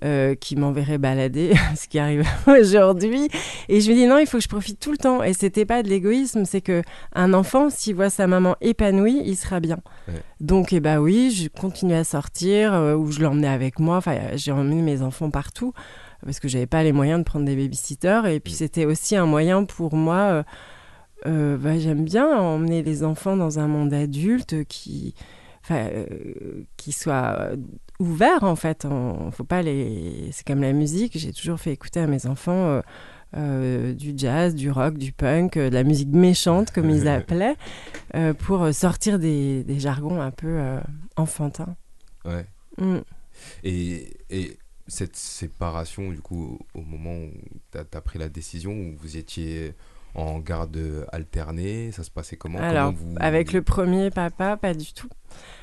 euh, 0.04 0.36
qui 0.36 0.56
m'enverraient 0.56 0.98
balader, 0.98 1.54
ce 1.76 1.88
qui 1.88 1.98
arrive 2.00 2.26
aujourd'hui. 2.48 3.30
Et 3.70 3.80
je 3.82 3.90
me 3.90 3.96
dis 3.96 4.06
non, 4.06 4.18
il 4.18 4.28
faut 4.28 4.38
que 4.38 4.44
je 4.44 4.50
profite 4.50 4.80
tout 4.80 4.92
le 4.92 4.98
temps. 4.98 5.24
Et 5.24 5.34
c'était 5.34 5.66
pas 5.66 5.82
de 5.84 5.90
l'égoïsme, 5.90 6.46
c'est 6.46 6.62
que 6.62 6.82
un 7.14 7.34
enfant, 7.34 7.70
s'il 7.70 7.96
voit 7.96 8.10
sa 8.10 8.28
maman 8.28 8.56
épanouie, 8.62 9.22
il 9.26 9.36
sera 9.36 9.60
bien. 9.60 9.80
Ouais. 10.08 10.16
Donc, 10.42 10.74
eh 10.74 10.80
ben 10.80 11.00
oui, 11.00 11.32
je 11.32 11.48
continue 11.48 11.94
à 11.94 12.04
sortir, 12.04 12.74
euh, 12.74 12.96
ou 12.96 13.12
je 13.12 13.22
l'emmenais 13.22 13.48
avec 13.48 13.80
moi. 13.80 13.98
Enfin, 13.98 14.18
j'ai 14.36 14.52
emmené 14.52 14.82
mes 14.82 15.02
enfants 15.02 15.30
partout 15.30 15.74
parce 16.26 16.40
que 16.40 16.48
j'avais 16.48 16.68
pas 16.68 16.84
les 16.84 16.92
moyens 16.94 17.20
de 17.20 17.24
prendre 17.26 17.46
des 17.46 17.56
babysitters. 17.56 18.26
Et 18.28 18.40
puis, 18.40 18.54
Mm. 18.54 18.58
c'était 18.58 18.86
aussi 18.86 19.16
un 19.16 19.26
moyen 19.26 19.64
pour 19.66 19.96
moi. 19.96 20.16
euh, 20.16 20.44
euh, 21.26 21.58
bah, 21.58 21.78
J'aime 21.80 22.04
bien 22.04 22.28
emmener 22.38 22.84
les 22.84 23.04
enfants 23.04 23.38
dans 23.38 23.60
un 23.60 23.68
monde 23.68 23.94
adulte 23.94 24.64
qui, 24.66 25.16
euh, 25.72 26.06
qui 26.78 26.92
soit 26.92 27.52
ouvert 28.04 28.44
en 28.44 28.56
fait. 28.56 28.86
On, 28.86 29.32
faut 29.32 29.44
pas 29.44 29.62
les. 29.62 30.30
C'est 30.32 30.46
comme 30.46 30.62
la 30.62 30.74
musique. 30.74 31.18
J'ai 31.18 31.34
toujours 31.34 31.60
fait 31.60 31.72
écouter 31.72 32.00
à 32.00 32.08
mes 32.08 32.26
enfants. 32.26 32.70
euh, 32.70 32.82
euh, 33.36 33.94
du 33.94 34.14
jazz, 34.16 34.54
du 34.54 34.70
rock, 34.70 34.96
du 34.96 35.12
punk, 35.12 35.58
euh, 35.58 35.72
de 35.72 35.74
la 35.74 35.84
musique 35.84 36.10
méchante 36.10 36.70
comme 36.70 36.92
ils 36.92 37.08
appelaient, 37.08 37.56
pour 38.38 38.72
sortir 38.72 39.18
des, 39.18 39.64
des 39.64 39.80
jargons 39.80 40.22
un 40.22 40.30
peu 40.30 40.60
enfantins. 41.16 41.76
Ouais. 42.26 42.46
Mm. 42.78 43.00
Et, 43.64 44.18
et 44.30 44.60
cette 44.88 45.16
séparation, 45.16 46.12
du 46.12 46.20
coup, 46.20 46.60
au 46.76 46.82
moment 46.82 47.16
où 47.16 47.32
tu 47.72 47.80
as, 47.80 48.02
pris 48.02 48.20
la 48.20 48.30
décision, 48.30 48.72
où 48.72 48.96
vous 48.98 49.18
étiez 49.18 49.74
en 50.16 50.40
garde 50.40 50.80
alternée, 51.12 51.92
ça 51.92 52.04
se 52.04 52.12
passait 52.12 52.36
comment 52.38 52.60
Alors, 52.60 52.94
Comment 52.94 53.12
vous... 53.12 53.16
avec 53.20 53.52
le 53.54 53.62
premier 53.62 54.10
papa, 54.12 54.58
pas 54.58 54.74
du 54.74 54.94
tout. 54.94 55.10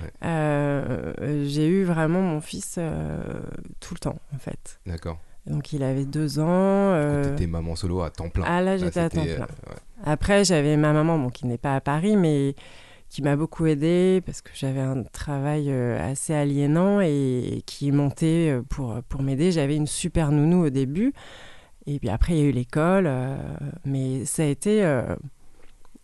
Ouais. 0.00 0.11
Euh, 0.25 1.12
j'ai 1.47 1.66
eu 1.69 1.85
vraiment 1.85 2.21
mon 2.21 2.40
fils 2.40 2.76
euh, 2.78 3.23
tout 3.80 3.95
le 3.95 4.00
temps, 4.00 4.19
en 4.35 4.38
fait. 4.38 4.80
D'accord. 4.87 5.19
Donc, 5.47 5.73
il 5.73 5.83
avait 5.83 6.04
deux 6.04 6.38
ans. 6.38 6.45
euh, 6.49 7.25
Tu 7.25 7.30
étais 7.33 7.47
maman 7.47 7.76
solo 7.76 8.02
à 8.02 8.11
temps 8.11 8.28
plein. 8.28 8.45
Ah 8.47 8.61
là, 8.61 8.76
j'étais 8.76 9.00
à 9.00 9.09
temps 9.09 9.23
plein. 9.23 9.33
euh, 9.33 9.38
ouais. 9.38 9.76
Après, 10.04 10.45
j'avais 10.45 10.76
ma 10.76 10.92
maman, 10.92 11.19
bon, 11.19 11.30
qui 11.30 11.47
n'est 11.47 11.59
pas 11.59 11.76
à 11.76 11.80
Paris, 11.80 12.16
mais 12.16 12.54
qui 13.09 13.23
m'a 13.23 13.35
beaucoup 13.37 13.66
aidée 13.66 14.23
parce 14.25 14.40
que 14.40 14.50
j'avais 14.54 14.80
un 14.80 15.02
travail 15.02 15.73
assez 15.73 16.33
aliénant 16.35 17.00
et 17.00 17.62
qui 17.66 17.90
montait 17.90 18.50
euh, 18.52 18.62
pour, 18.69 19.00
pour 19.09 19.23
m'aider. 19.23 19.50
J'avais 19.50 19.76
une 19.76 19.87
super 19.88 20.30
nounou 20.30 20.66
au 20.66 20.71
début. 20.71 21.12
Et 21.87 21.99
puis 21.99 22.09
après, 22.09 22.35
il 22.35 22.39
y 22.39 22.43
a 22.43 22.45
eu 22.47 22.53
l'école. 22.53 23.05
euh, 23.07 23.37
mais 23.85 24.25
ça 24.25 24.43
a 24.43 24.47
été... 24.47 24.85
euh, 24.85 25.17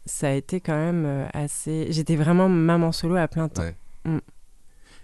ça 0.05 0.29
a 0.29 0.33
été 0.33 0.61
quand 0.61 0.77
même 0.77 1.05
euh, 1.05 1.27
assez... 1.33 1.89
J'étais 1.91 2.17
vraiment 2.17 2.49
maman 2.49 2.93
solo 2.93 3.17
à 3.17 3.27
plein 3.29 3.49
temps. 3.49 3.63
Ouais. 3.63 3.75
Mm. 4.05 4.19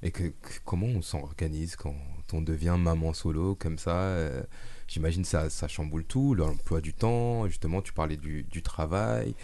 Et 0.04 0.10
que, 0.10 0.24
que- 0.24 0.60
comment 0.64 0.86
on 0.86 1.02
s'organise 1.02 1.76
quand 1.76 1.94
on 2.32 2.40
devient 2.40 2.76
maman 2.78 3.12
solo 3.12 3.54
comme 3.54 3.76
ça 3.78 3.96
euh, 3.96 4.42
j'imagine 4.88 5.24
ça, 5.24 5.50
ça 5.50 5.68
chamboule 5.68 6.04
tout, 6.04 6.34
l'emploi 6.34 6.80
du 6.80 6.94
temps, 6.94 7.46
justement, 7.46 7.82
tu 7.82 7.92
parlais 7.92 8.16
du, 8.16 8.42
du 8.44 8.62
travail. 8.62 9.34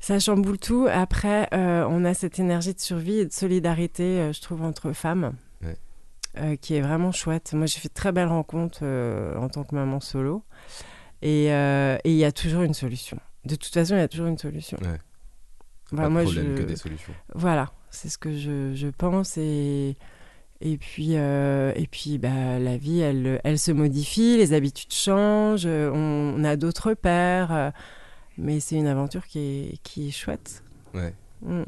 Ça 0.00 0.18
chamboule 0.18 0.58
tout. 0.58 0.88
Après, 0.90 1.48
on 1.52 2.04
a 2.04 2.14
cette 2.14 2.38
énergie 2.38 2.72
de 2.74 2.80
survie 2.80 3.18
et 3.18 3.26
de 3.26 3.32
solidarité, 3.32 4.32
je 4.32 4.40
trouve, 4.40 4.62
entre 4.62 4.92
femmes, 4.92 5.34
Ouais. 5.62 5.76
Euh, 6.36 6.56
qui 6.56 6.74
est 6.74 6.80
vraiment 6.80 7.12
chouette. 7.12 7.52
Moi, 7.52 7.66
j'ai 7.66 7.78
fait 7.80 7.88
de 7.88 7.94
très 7.94 8.12
belles 8.12 8.28
rencontres 8.28 8.80
euh, 8.82 9.36
en 9.36 9.48
tant 9.48 9.64
que 9.64 9.74
maman 9.74 10.00
solo. 10.00 10.44
Et 11.22 11.52
euh, 11.52 11.98
et 12.04 12.10
il 12.12 12.16
y 12.16 12.24
a 12.24 12.32
toujours 12.32 12.62
une 12.62 12.74
solution. 12.74 13.18
De 13.44 13.54
toute 13.54 13.72
façon, 13.72 13.94
il 13.94 13.98
y 13.98 14.02
a 14.02 14.08
toujours 14.08 14.26
une 14.28 14.38
solution. 14.38 14.78
Ouais. 14.82 14.98
Voilà, 15.92 16.02
pas 16.02 16.08
de 16.08 16.12
moi, 16.12 16.22
problème 16.22 16.56
je... 16.56 16.62
que 16.62 16.66
des 16.66 16.76
solutions. 16.76 17.12
Voilà, 17.34 17.72
c'est 17.90 18.08
ce 18.08 18.18
que 18.18 18.36
je, 18.36 18.74
je 18.74 18.88
pense. 18.88 19.36
Et, 19.36 19.96
et 20.60 20.76
puis, 20.78 21.14
et 21.14 21.88
puis 21.90 22.18
bah, 22.18 22.58
la 22.58 22.76
vie, 22.76 23.00
elle, 23.00 23.40
elle 23.44 23.58
se 23.58 23.72
modifie, 23.72 24.36
les 24.36 24.52
habitudes 24.52 24.92
changent, 24.92 25.66
on, 25.66 26.34
on 26.36 26.44
a 26.44 26.56
d'autres 26.56 26.94
pères. 26.94 27.52
euh, 27.52 27.70
mais 28.38 28.60
c'est 28.60 28.76
une 28.76 28.86
aventure 28.86 29.26
qui 29.26 29.38
est, 29.38 29.78
qui 29.82 30.08
est 30.08 30.12
chouette. 30.12 30.62
Ouais. 30.94 31.14
Mm. 31.42 31.62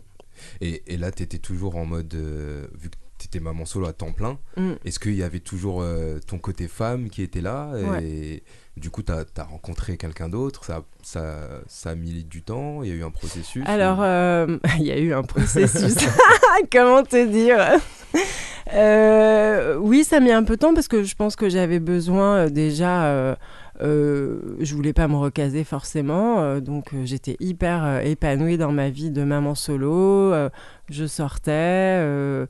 Et, 0.60 0.82
et 0.86 0.96
là, 0.96 1.12
tu 1.12 1.22
étais 1.22 1.38
toujours 1.38 1.76
en 1.76 1.84
mode, 1.84 2.14
euh, 2.14 2.66
vu 2.78 2.88
que 2.88 2.96
tu 3.22 3.28
étais 3.38 3.40
maman 3.44 3.64
solo 3.64 3.86
à 3.86 3.92
temps 3.92 4.12
plein, 4.12 4.38
Mm. 4.56 4.72
est-ce 4.84 4.98
qu'il 4.98 5.14
y 5.14 5.22
avait 5.22 5.40
toujours 5.40 5.80
euh, 5.82 6.18
ton 6.26 6.38
côté 6.38 6.68
femme 6.68 7.08
qui 7.10 7.22
était 7.22 7.40
là 7.40 7.70
Et 7.78 7.84
Ouais. 7.84 8.42
du 8.76 8.90
coup, 8.90 9.02
tu 9.02 9.12
as, 9.12 9.24
rencontré 9.44 9.96
quelqu'un 9.96 10.28
d'autre 10.28 10.64
ça, 10.64 10.82
ça, 11.02 11.36
ça 11.66 11.90
a 11.90 11.94
mis 11.94 12.24
du 12.24 12.42
temps 12.42 12.82
Il 12.82 12.88
y 12.90 12.92
a 12.92 12.94
eu 12.96 13.02
un 13.04 13.10
processus 13.10 13.62
Alors, 13.66 13.98
ou- 14.00 14.02
euh, 14.02 14.58
il 14.78 14.84
y 14.86 14.92
a 14.92 14.98
eu 14.98 15.12
un 15.12 15.22
processus. 15.22 15.94
Comment 16.72 17.02
te 17.02 17.24
dire? 17.26 17.58
Euh, 18.74 19.76
Oui, 19.76 20.04
ça 20.04 20.16
a 20.16 20.20
mis 20.20 20.32
un 20.32 20.44
peu 20.44 20.54
de 20.56 20.60
temps 20.60 20.74
parce 20.74 20.88
que 20.88 21.02
je 21.02 21.14
pense 21.14 21.36
que 21.36 21.48
j'avais 21.48 21.80
besoin 21.80 22.48
déjà. 22.48 23.04
euh, 23.06 23.34
je 24.60 24.74
voulais 24.76 24.92
pas 24.92 25.08
me 25.08 25.16
recaser 25.16 25.64
forcément, 25.64 26.40
euh, 26.40 26.60
donc 26.60 26.92
euh, 26.94 27.02
j'étais 27.04 27.36
hyper 27.40 28.00
épanouie 28.06 28.56
dans 28.56 28.70
ma 28.70 28.90
vie 28.90 29.10
de 29.10 29.24
maman 29.24 29.54
solo. 29.54 30.32
je 30.90 31.06
sortais. 31.06 32.46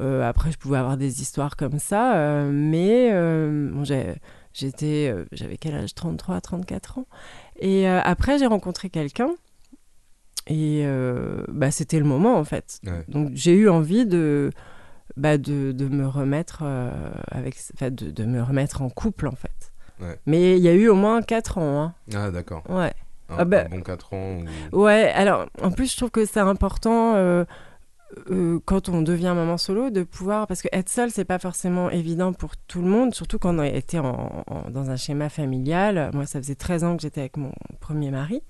Euh, 0.00 0.26
après, 0.28 0.50
je 0.52 0.58
pouvais 0.58 0.78
avoir 0.78 0.96
des 0.96 1.20
histoires 1.22 1.56
comme 1.56 1.78
ça, 1.78 2.16
euh, 2.16 2.50
mais 2.52 3.10
euh, 3.12 3.70
bon, 3.72 3.84
j'étais, 4.54 5.14
j'avais 5.32 5.56
quel 5.58 5.74
âge? 5.74 5.94
33, 5.94 6.40
34 6.40 6.98
ans. 6.98 7.06
Et 7.60 7.86
après, 7.86 8.38
j'ai 8.38 8.46
rencontré 8.46 8.88
quelqu'un. 8.90 9.30
Et 10.48 10.84
bah, 11.48 11.70
c'était 11.70 11.98
le 11.98 12.04
moment 12.04 12.36
en 12.36 12.44
fait. 12.44 12.80
Ouais. 12.84 13.04
Donc 13.08 13.30
j'ai 13.34 13.52
eu 13.54 13.68
envie 13.68 14.06
de, 14.06 14.50
bah, 15.16 15.38
de, 15.38 15.70
de 15.72 15.86
me 15.86 16.06
remettre 16.06 16.64
avec, 17.30 17.56
de, 17.80 18.10
de 18.10 18.24
me 18.24 18.42
remettre 18.42 18.82
en 18.82 18.90
couple 18.90 19.28
en 19.28 19.36
fait. 19.36 19.72
Ouais. 20.00 20.18
Mais 20.26 20.56
il 20.56 20.62
y 20.62 20.68
a 20.68 20.72
eu 20.74 20.88
au 20.88 20.96
moins 20.96 21.22
4 21.22 21.58
ans. 21.58 21.80
hein. 21.82 21.94
Ah, 22.14 22.30
d'accord. 22.32 22.64
Ouais. 22.68 22.92
Un, 23.28 23.36
Ah 23.38 23.44
bah- 23.44 23.64
un 23.66 23.68
bon 23.68 23.82
4 23.82 24.12
ans 24.14 24.38
ou- 24.72 24.82
Ouais, 24.82 25.12
alors 25.14 25.46
en 25.62 25.70
plus 25.70 25.92
je 25.92 25.96
trouve 25.96 26.10
que 26.10 26.24
c'est 26.26 26.40
important 26.40 27.14
euh, 27.14 27.44
euh, 28.30 28.60
quand 28.64 28.88
on 28.88 29.02
devient 29.02 29.32
maman 29.34 29.56
solo 29.58 29.90
de 29.90 30.02
pouvoir, 30.02 30.46
parce 30.46 30.62
que 30.62 30.68
être 30.72 30.88
seule 30.88 31.10
c'est 31.10 31.24
pas 31.24 31.38
forcément 31.38 31.90
évident 31.90 32.32
pour 32.32 32.56
tout 32.56 32.82
le 32.82 32.88
monde, 32.88 33.14
surtout 33.14 33.38
quand 33.38 33.54
on 33.58 33.62
en- 33.98 34.44
en- 34.46 34.70
dans 34.70 34.90
un 34.90 34.96
schéma 34.96 35.28
familial. 35.28 36.10
Moi 36.14 36.26
ça 36.26 36.38
faisait 36.40 36.54
13 36.54 36.84
ans 36.84 36.96
que 36.96 37.02
j'étais 37.02 37.20
avec 37.20 37.36
mon 37.36 37.52
premier 37.80 38.10
mari. 38.10 38.42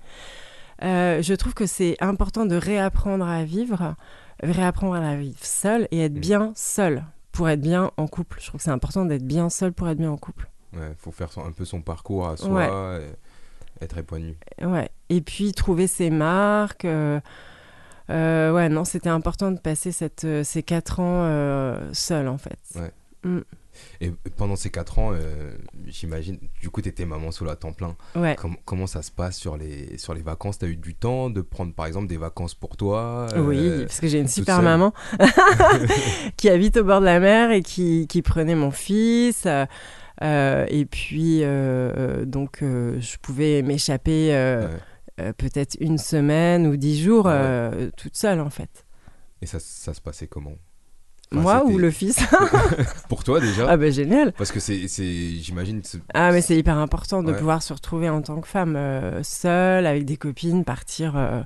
Euh, 0.83 1.21
je 1.21 1.33
trouve 1.33 1.53
que 1.53 1.65
c'est 1.65 1.95
important 2.01 2.45
de 2.45 2.55
réapprendre 2.55 3.25
à 3.25 3.43
vivre, 3.43 3.95
réapprendre 4.41 4.95
à 4.95 5.15
vivre 5.15 5.37
seule 5.43 5.87
et 5.91 6.01
être 6.01 6.15
Mm. 6.17 6.19
bien 6.19 6.51
seule 6.55 7.03
pour 7.31 7.47
être 7.49 7.61
bien 7.61 7.91
en 7.97 8.07
couple. 8.07 8.37
Je 8.41 8.47
trouve 8.47 8.59
que 8.59 8.63
c'est 8.63 8.71
important 8.71 9.05
d'être 9.05 9.25
bien 9.25 9.49
seule 9.49 9.71
pour 9.73 9.87
être 9.87 9.97
bien 9.97 10.11
en 10.11 10.17
couple. 10.17 10.49
Ouais, 10.73 10.93
faut 10.97 11.11
faire 11.11 11.31
son- 11.31 11.45
un 11.45 11.51
peu 11.51 11.65
son 11.65 11.81
parcours 11.81 12.27
à 12.27 12.35
soi, 12.37 12.51
Ouais. 12.51 13.01
et 13.79 13.83
être 13.85 13.97
épanoui. 13.97 14.35
Ouais. 14.61 14.89
Et 15.09 15.21
puis 15.21 15.51
trouver 15.53 15.87
ses 15.87 16.09
marques. 16.09 16.85
euh, 16.85 17.19
euh, 18.09 18.51
ouais, 18.53 18.69
non, 18.69 18.83
c'était 18.85 19.09
important 19.09 19.51
de 19.51 19.59
passer 19.59 19.91
cette, 19.91 20.25
euh, 20.25 20.43
ces 20.43 20.63
quatre 20.63 20.99
ans 20.99 21.23
euh, 21.25 21.89
seule, 21.93 22.27
en 22.27 22.37
fait. 22.37 22.59
Ouais. 22.75 22.91
Et 24.01 24.11
pendant 24.37 24.55
ces 24.55 24.69
4 24.69 24.99
ans, 24.99 25.11
euh, 25.13 25.55
j'imagine, 25.87 26.37
du 26.61 26.69
coup, 26.69 26.81
tu 26.81 26.89
étais 26.89 27.05
maman 27.05 27.31
solo 27.31 27.49
à 27.51 27.55
temps 27.55 27.71
plein. 27.73 27.95
Ouais. 28.15 28.35
Com- 28.35 28.57
comment 28.65 28.85
ça 28.85 29.01
se 29.01 29.09
passe 29.11 29.35
sur 29.37 29.57
les, 29.57 29.97
sur 29.97 30.13
les 30.13 30.21
vacances? 30.21 30.59
Tu 30.59 30.65
as 30.65 30.67
eu 30.67 30.75
du 30.75 30.93
temps 30.93 31.29
de 31.31 31.41
prendre, 31.41 31.73
par 31.73 31.85
exemple, 31.87 32.05
des 32.07 32.17
vacances 32.17 32.53
pour 32.53 32.77
toi 32.77 33.27
euh, 33.33 33.39
Oui, 33.41 33.85
parce 33.85 33.99
que 33.99 34.07
j'ai 34.07 34.19
une 34.19 34.27
super 34.27 34.57
seule. 34.57 34.65
maman 34.65 34.93
qui 36.37 36.49
habite 36.49 36.77
au 36.77 36.83
bord 36.83 36.99
de 36.99 37.05
la 37.05 37.19
mer 37.19 37.51
et 37.51 37.63
qui, 37.63 38.05
qui 38.07 38.21
prenait 38.21 38.55
mon 38.55 38.71
fils. 38.71 39.47
euh, 40.21 40.65
et 40.69 40.85
puis, 40.85 41.39
donc, 42.27 42.59
je 42.61 43.17
pouvais 43.21 43.61
m'échapper 43.63 44.29
Ouais. 44.31 44.67
Euh, 45.19 45.33
peut-être 45.33 45.77
une 45.79 45.97
semaine 45.97 46.67
ou 46.67 46.75
dix 46.77 47.01
jours 47.01 47.25
Ouais. 47.25 47.31
euh, 47.33 47.89
toute 47.97 48.15
seule, 48.15 48.39
en 48.39 48.49
fait. 48.49 48.85
Et 49.41 49.45
ça, 49.45 49.59
ça 49.59 49.93
se 49.93 50.01
passait 50.01 50.27
comment? 50.27 50.53
Enfin, 51.35 51.41
Moi 51.41 51.65
ou 51.65 51.77
le 51.79 51.89
fils? 51.91 52.19
Pour 53.09 53.23
toi 53.23 53.39
déjà 53.39 53.65
Ah, 53.67 53.75
ben 53.75 53.91
génial 53.91 54.33
Parce 54.33 54.51
que 54.51 54.59
c'est, 54.59 54.87
j'imagine, 54.87 55.81
Ah, 56.13 56.31
mais 56.31 56.41
c'est 56.41 56.55
hyper 56.55 56.77
important 56.77 57.23
de 57.23 57.31
Ouais. 57.31 57.37
pouvoir 57.37 57.63
se 57.63 57.73
retrouver 57.73 58.07
en 58.09 58.21
tant 58.21 58.39
que 58.39 58.47
femme 58.47 58.75
euh, 58.75 59.23
seule, 59.23 59.87
avec 59.87 60.05
des 60.05 60.15
copines, 60.17 60.63
partir 60.63 61.17
euh, 61.17 61.41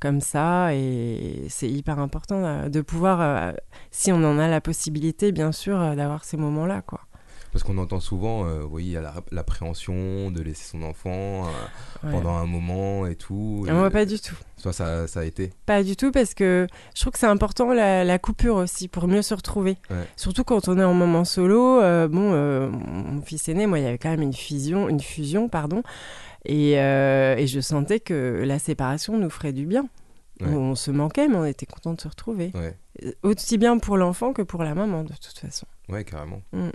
comme 0.00 0.20
ça. 0.22 0.74
Et 0.74 1.44
c'est 1.50 1.68
hyper 1.68 1.98
important 1.98 2.42
euh, 2.44 2.68
de 2.70 2.80
pouvoir, 2.80 3.52
si 3.90 4.12
on 4.12 4.24
en 4.24 4.38
a 4.38 4.48
la 4.48 4.60
possibilité, 4.62 5.30
bien 5.30 5.52
sûr, 5.52 5.78
d'avoir 5.94 6.24
ces 6.24 6.38
moments-là. 6.38 6.80
quoi. 6.82 7.00
Parce 7.52 7.62
qu'on 7.64 7.78
entend 7.78 8.00
souvent, 8.00 8.46
euh, 8.46 8.64
a 8.96 9.00
la- 9.00 9.14
l'appréhension 9.32 10.30
de 10.30 10.42
laisser 10.42 10.64
son 10.70 10.82
enfant 10.82 11.10
euh, 11.46 11.48
Ouais. 12.04 12.12
pendant 12.12 12.36
un 12.36 12.46
moment 12.46 13.06
et 13.06 13.16
tout. 13.16 13.64
Ah, 13.68 13.72
Moi, 13.72 13.84
Euh, 13.86 13.90
pas 13.90 14.04
du 14.04 14.20
tout. 14.20 14.34
Toi, 14.62 14.72
ça, 14.72 15.06
ça 15.06 15.20
a 15.20 15.24
été 15.24 15.52
Pas 15.66 15.82
du 15.82 15.96
tout, 15.96 16.10
parce 16.12 16.34
que 16.34 16.66
je 16.94 17.00
trouve 17.00 17.12
que 17.12 17.18
c'est 17.18 17.26
important 17.26 17.72
la, 17.72 18.04
la 18.04 18.18
coupure 18.18 18.56
aussi, 18.56 18.88
pour 18.88 19.06
mieux 19.08 19.22
se 19.22 19.34
retrouver. 19.34 19.76
Ouais. 19.90 20.06
Surtout 20.16 20.44
quand 20.44 20.68
on 20.68 20.78
est 20.78 20.84
en 20.84 20.94
moment 20.94 21.24
solo. 21.24 21.80
euh, 21.80 22.08
bon, 22.08 22.32
mon 22.70 23.22
fils 23.22 23.48
aîné, 23.48 23.66
moi, 23.66 23.78
il 23.78 23.84
y 23.84 23.88
avait 23.88 23.98
quand 23.98 24.10
même 24.10 24.22
une 24.22 24.32
fusion, 24.34 24.88
une 24.88 25.00
fusion 25.00 25.48
pardon. 25.48 25.82
Et, 26.44 26.72
et 26.72 27.46
je 27.46 27.60
sentais 27.60 28.00
que 28.00 28.42
la 28.46 28.58
séparation 28.58 29.18
nous 29.18 29.30
ferait 29.30 29.52
du 29.52 29.66
bien. 29.66 29.88
Ouais. 30.40 30.46
On, 30.52 30.70
on 30.70 30.74
se 30.76 30.90
manquait, 30.92 31.26
mais 31.28 31.36
on 31.36 31.44
était 31.44 31.66
content 31.66 31.94
de 31.94 32.00
se 32.00 32.06
retrouver. 32.08 32.52
Ouais, 32.54 32.76
Aussi 33.24 33.58
bien 33.58 33.78
pour 33.78 33.96
l'enfant 33.96 34.32
que 34.32 34.42
pour 34.42 34.62
la 34.62 34.74
maman, 34.74 35.02
de 35.02 35.08
toute 35.14 35.36
façon. 35.38 35.66
ouais 35.88 36.04
carrément. 36.04 36.40
Mm. 36.52 36.68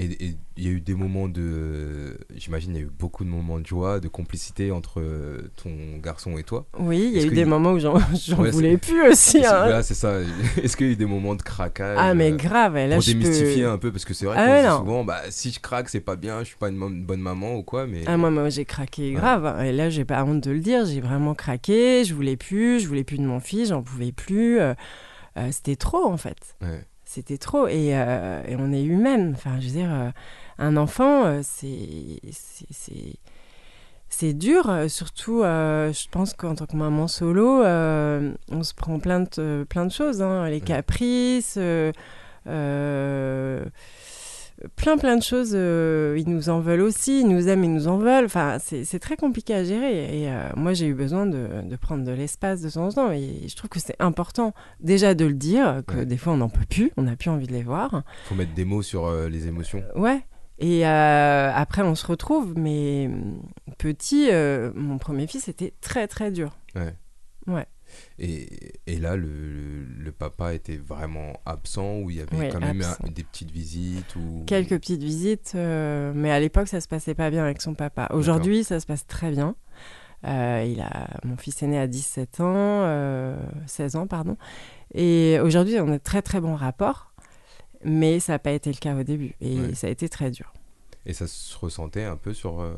Et 0.00 0.36
il 0.56 0.64
y 0.64 0.68
a 0.68 0.70
eu 0.70 0.80
des 0.80 0.94
moments 0.94 1.28
de. 1.28 2.18
J'imagine, 2.36 2.70
il 2.74 2.76
y 2.76 2.78
a 2.78 2.86
eu 2.86 2.90
beaucoup 2.98 3.24
de 3.24 3.28
moments 3.28 3.58
de 3.58 3.66
joie, 3.66 3.98
de 3.98 4.06
complicité 4.06 4.70
entre 4.70 5.00
euh, 5.00 5.50
ton 5.62 5.70
garçon 6.00 6.38
et 6.38 6.44
toi. 6.44 6.66
Oui, 6.78 7.10
il 7.12 7.20
y 7.20 7.24
a 7.24 7.26
eu 7.26 7.30
des 7.30 7.40
y- 7.40 7.44
moments 7.44 7.72
où 7.72 7.80
j'en 7.80 7.94
Ouais, 8.38 8.50
voulais 8.52 8.76
plus 8.76 9.08
aussi. 9.08 9.38
Est-ce- 9.38 9.46
hein. 9.48 9.58
Voilà, 9.64 9.82
c'est 9.82 9.94
ça. 9.94 10.20
Est-ce 10.62 10.76
qu'il 10.76 10.86
y 10.86 10.90
a 10.90 10.92
eu 10.92 10.96
des 10.96 11.04
moments 11.06 11.34
de 11.34 11.42
craquage 11.42 11.96
Ah, 12.00 12.14
mais 12.14 12.30
euh, 12.32 12.36
grave. 12.36 12.76
Là, 12.76 12.94
pour 12.94 13.00
je 13.02 13.12
peux- 13.12 13.18
démystifier 13.18 13.64
un 13.64 13.76
peu 13.78 13.90
parce 13.90 14.04
que 14.04 14.14
c'est 14.14 14.26
vrai 14.26 14.36
Ah 14.38 14.70
qu'on 14.70 14.78
souvent 14.78 15.04
bah 15.04 15.20
si 15.30 15.50
je 15.50 15.58
craque 15.58 15.88
c'est 15.88 16.00
pas 16.00 16.14
bien 16.16 16.40
je 16.40 16.44
suis 16.44 16.56
pas 16.56 16.68
une, 16.68 17.04
bonne 17.04 17.20
maman 17.20 17.56
ou 17.56 17.62
quoi 17.64 17.86
mais 17.88 18.02
Ah, 18.06 18.16
moi, 18.16 18.30
moi 18.30 18.48
j'ai 18.50 18.64
craqué 18.64 19.12
grave. 19.12 19.60
Et 19.64 19.72
là, 19.72 19.90
j'ai 19.90 20.04
pas 20.04 20.22
honte 20.24 20.42
de 20.44 20.52
le 20.52 20.60
dire. 20.60 20.86
J'ai 20.86 21.00
vraiment 21.00 21.34
craqué. 21.34 22.04
Je 22.04 22.14
voulais 22.14 22.36
plus. 22.36 22.78
Je 22.80 22.86
voulais 22.86 23.04
plus 23.04 23.18
de 23.18 23.24
mon 23.26 23.40
fils. 23.40 23.70
J'en 23.70 23.82
pouvais 23.82 24.12
plus. 24.12 24.60
Euh, 24.60 24.74
euh, 25.36 25.48
C'était 25.50 25.76
trop, 25.76 26.04
en 26.06 26.16
fait. 26.16 26.56
ouais, 26.62 26.84
C'était 27.10 27.38
trop. 27.38 27.66
Et, 27.68 27.96
euh, 27.96 28.42
et 28.46 28.54
on 28.56 28.70
est 28.70 28.82
humaine. 28.84 29.32
Enfin, 29.34 29.58
je 29.60 29.64
veux 29.66 29.72
dire, 29.72 29.90
euh, 29.90 30.10
un 30.58 30.76
enfant, 30.76 31.24
euh, 31.24 31.40
c'est. 31.42 32.20
c'est- 32.30 33.14
dur, 34.34 34.70
surtout, 34.88 35.42
je 35.42 36.08
pense 36.10 36.34
qu'en 36.34 36.54
tant 36.54 36.66
que 36.66 36.76
maman 36.76 37.08
solo, 37.08 37.62
on 37.62 38.62
se 38.62 38.74
prend 38.74 38.98
plein 38.98 39.20
de, 39.20 39.64
plein 39.68 39.86
de 39.86 39.92
choses, 39.92 40.20
hein, 40.22 40.48
les 40.50 40.60
caprices, 40.60 41.54
euh, 41.56 41.92
euh, 42.46 43.64
plein 44.76 44.96
plein 44.98 45.16
de 45.16 45.22
choses. 45.22 45.52
euh, 45.54 46.16
ils 46.18 46.28
nous 46.28 46.48
en 46.48 46.60
veulent 46.60 46.80
aussi, 46.80 47.20
ils 47.20 47.28
nous 47.28 47.48
aiment, 47.48 47.64
ils 47.64 47.72
nous 47.72 47.88
en 47.88 47.98
veulent. 47.98 48.24
Enfin, 48.24 48.58
c'est 48.60 48.98
très 48.98 49.16
compliqué 49.16 49.54
à 49.54 49.64
gérer. 49.64 50.22
Et 50.22 50.30
euh, 50.30 50.48
moi, 50.56 50.72
j'ai 50.72 50.86
eu 50.86 50.94
besoin 50.94 51.26
de, 51.26 51.48
de 51.62 51.76
prendre 51.76 52.04
de 52.04 52.12
l'espace 52.12 52.60
de 52.62 52.70
temps 52.70 52.86
en 52.88 52.92
temps. 52.92 53.12
Et 53.12 53.46
je 53.48 53.54
trouve 53.56 53.70
que 53.70 53.78
c'est 53.80 53.96
important 54.00 54.54
déjà 54.80 55.14
de 55.14 55.24
le 55.24 55.34
dire, 55.34 55.82
que 55.86 55.96
Ouais. 55.98 56.06
des 56.06 56.16
fois 56.16 56.32
on 56.32 56.38
n'en 56.38 56.48
peut 56.48 56.64
plus, 56.68 56.90
on 56.96 57.02
n'a 57.02 57.16
plus 57.16 57.30
envie 57.30 57.46
de 57.46 57.52
les 57.52 57.62
voir. 57.62 58.02
faut 58.24 58.34
mettre 58.34 58.54
des 58.54 58.64
mots 58.64 58.82
sur 58.82 59.06
euh, 59.06 59.28
les 59.28 59.46
émotions 59.46 59.82
Ouais. 59.94 60.20
Et 60.60 60.84
euh, 60.86 61.52
après, 61.54 61.82
on 61.82 61.94
se 61.94 62.04
retrouve, 62.04 62.54
mais 62.58 63.08
petit, 63.78 64.28
mon 64.74 64.98
premier 64.98 65.28
fils 65.28 65.46
était 65.48 65.72
très 65.80 66.08
très 66.08 66.32
dur. 66.32 66.58
Et, 68.18 68.72
et 68.86 68.98
là 68.98 69.16
le, 69.16 69.84
le, 69.84 70.12
papa 70.12 70.54
était 70.54 70.76
vraiment 70.76 71.34
absent 71.46 71.98
ou 72.00 72.10
il 72.10 72.16
y 72.16 72.20
avait 72.20 72.48
quand 72.48 72.60
même 72.60 72.82
un- 72.82 73.08
des 73.10 73.24
petites 73.24 73.50
visites 73.50 74.14
ou 74.16 74.44
Quelques 74.46 74.78
petites 74.80 75.02
visites, 75.02 75.52
euh, 75.54 76.12
mais 76.14 76.30
à 76.30 76.40
l'époque, 76.40 76.68
ça 76.68 76.80
se 76.80 76.88
passait 76.88 77.14
pas 77.14 77.30
bien 77.30 77.44
avec 77.44 77.60
son 77.62 77.74
papa. 77.74 78.08
Aujourd'hui, 78.12 78.64
ça 78.64 78.80
se 78.80 78.86
passe 78.86 79.06
très 79.06 79.30
bien. 79.30 79.54
Euh, 80.24 80.64
il 80.68 80.80
a, 80.80 81.08
mon 81.24 81.36
fils 81.36 81.62
aîné 81.62 81.78
a 81.78 81.86
17 81.86 82.40
ans, 82.40 82.44
euh, 82.82 83.36
16 83.66 83.94
ans, 83.96 84.06
pardon. 84.08 84.36
Et 84.94 85.38
aujourd'hui, 85.42 85.78
on 85.80 85.88
a 85.92 85.98
de 85.98 86.02
très 86.02 86.22
très 86.22 86.40
bons 86.40 86.56
rapports, 86.56 87.12
mais 87.84 88.18
ça 88.18 88.32
n'a 88.32 88.38
pas 88.40 88.50
été 88.52 88.70
le 88.72 88.78
cas 88.78 88.96
au 88.96 89.04
début. 89.04 89.34
Et 89.40 89.60
Ouais. 89.60 89.74
ça 89.74 89.86
a 89.86 89.90
été 89.90 90.08
très 90.08 90.30
dur. 90.32 90.52
Et 91.06 91.12
ça 91.12 91.26
se 91.28 91.56
ressentait 91.56 92.02
un 92.04 92.16
peu 92.16 92.34
sur 92.34 92.60
euh, 92.60 92.74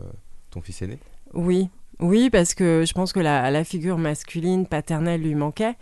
ton 0.50 0.60
fils 0.60 0.82
aîné? 0.82 0.98
Oui, 1.32 1.70
oui, 1.98 2.30
parce 2.30 2.54
que 2.54 2.84
je 2.86 2.92
pense 2.92 3.12
que 3.12 3.20
la, 3.20 3.50
la 3.50 3.64
figure 3.64 3.98
masculine, 3.98 4.66
paternelle 4.66 5.22
lui 5.22 5.34
manquait. 5.34 5.74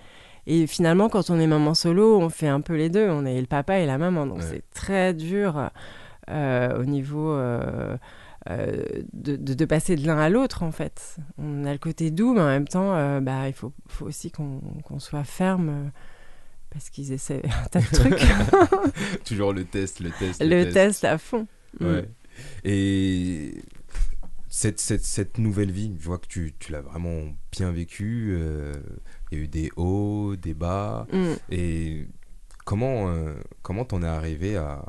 Et 0.46 0.66
finalement, 0.66 1.08
quand 1.10 1.28
on 1.30 1.38
est 1.38 1.46
maman 1.46 1.74
solo, 1.74 2.18
on 2.18 2.30
fait 2.30 2.48
un 2.48 2.60
peu 2.62 2.74
les 2.74 2.88
deux. 2.88 3.08
On 3.10 3.26
est 3.26 3.38
le 3.40 3.46
papa 3.46 3.78
et 3.80 3.86
la 3.86 3.98
maman. 3.98 4.26
Donc 4.26 4.38
Ouais. 4.38 4.44
c'est 4.50 4.62
très 4.72 5.12
dur 5.12 5.70
euh, 6.30 6.80
au 6.80 6.84
niveau 6.86 7.32
euh, 7.32 7.96
euh, 8.48 8.82
de, 9.12 9.36
de- 9.36 9.52
de 9.54 9.64
passer 9.66 9.94
de 9.96 10.06
l'un 10.06 10.18
à 10.18 10.30
l'autre, 10.30 10.62
en 10.62 10.72
fait. 10.72 11.16
On 11.36 11.64
a 11.66 11.72
le 11.72 11.78
côté 11.78 12.10
doux, 12.10 12.32
mais 12.32 12.40
en 12.40 12.46
même 12.46 12.66
temps, 12.68 13.20
bah, 13.20 13.46
il 13.48 13.52
faut, 13.52 13.72
faut 13.88 14.06
aussi 14.06 14.30
qu'on 14.30 14.60
qu'on 14.84 14.98
soit 15.00 15.24
ferme. 15.24 15.90
parce 16.70 16.88
qu'ils 16.88 17.12
essaient 17.12 17.42
un 17.64 17.68
tas 17.68 17.80
de 17.80 17.86
trucs. 17.94 18.24
Toujours 19.26 19.52
le 19.52 19.64
test, 19.64 20.00
le 20.00 20.10
test. 20.18 20.42
le 20.42 20.70
test 20.72 21.04
à 21.04 21.18
fond. 21.18 21.46
Mm. 21.80 21.86
Ouais. 21.86 22.08
Et 22.64 23.52
cette, 24.49 24.81
cette, 24.81 25.05
cette 25.05 25.38
nouvelle 25.38 25.71
vie, 25.71 25.95
je 25.99 26.07
vois 26.07 26.19
que 26.19 26.26
tu, 26.26 26.55
tu 26.59 26.73
l'as 26.73 26.81
vraiment 26.81 27.35
bien 27.52 27.71
vécue. 27.71 28.31
euh, 28.33 28.75
Il 29.31 29.38
y 29.38 29.40
a 29.40 29.45
eu 29.45 29.49
des 29.49 29.71
hauts, 29.76 30.37
des 30.37 30.55
bas. 30.55 31.07
Mm. 31.12 31.33
Et 31.50 32.09
comment 32.64 33.11
euh, 33.11 33.35
comment 33.62 33.85
t'en 33.85 34.02
es 34.02 34.07
arrivé 34.07 34.57
à, 34.57 34.85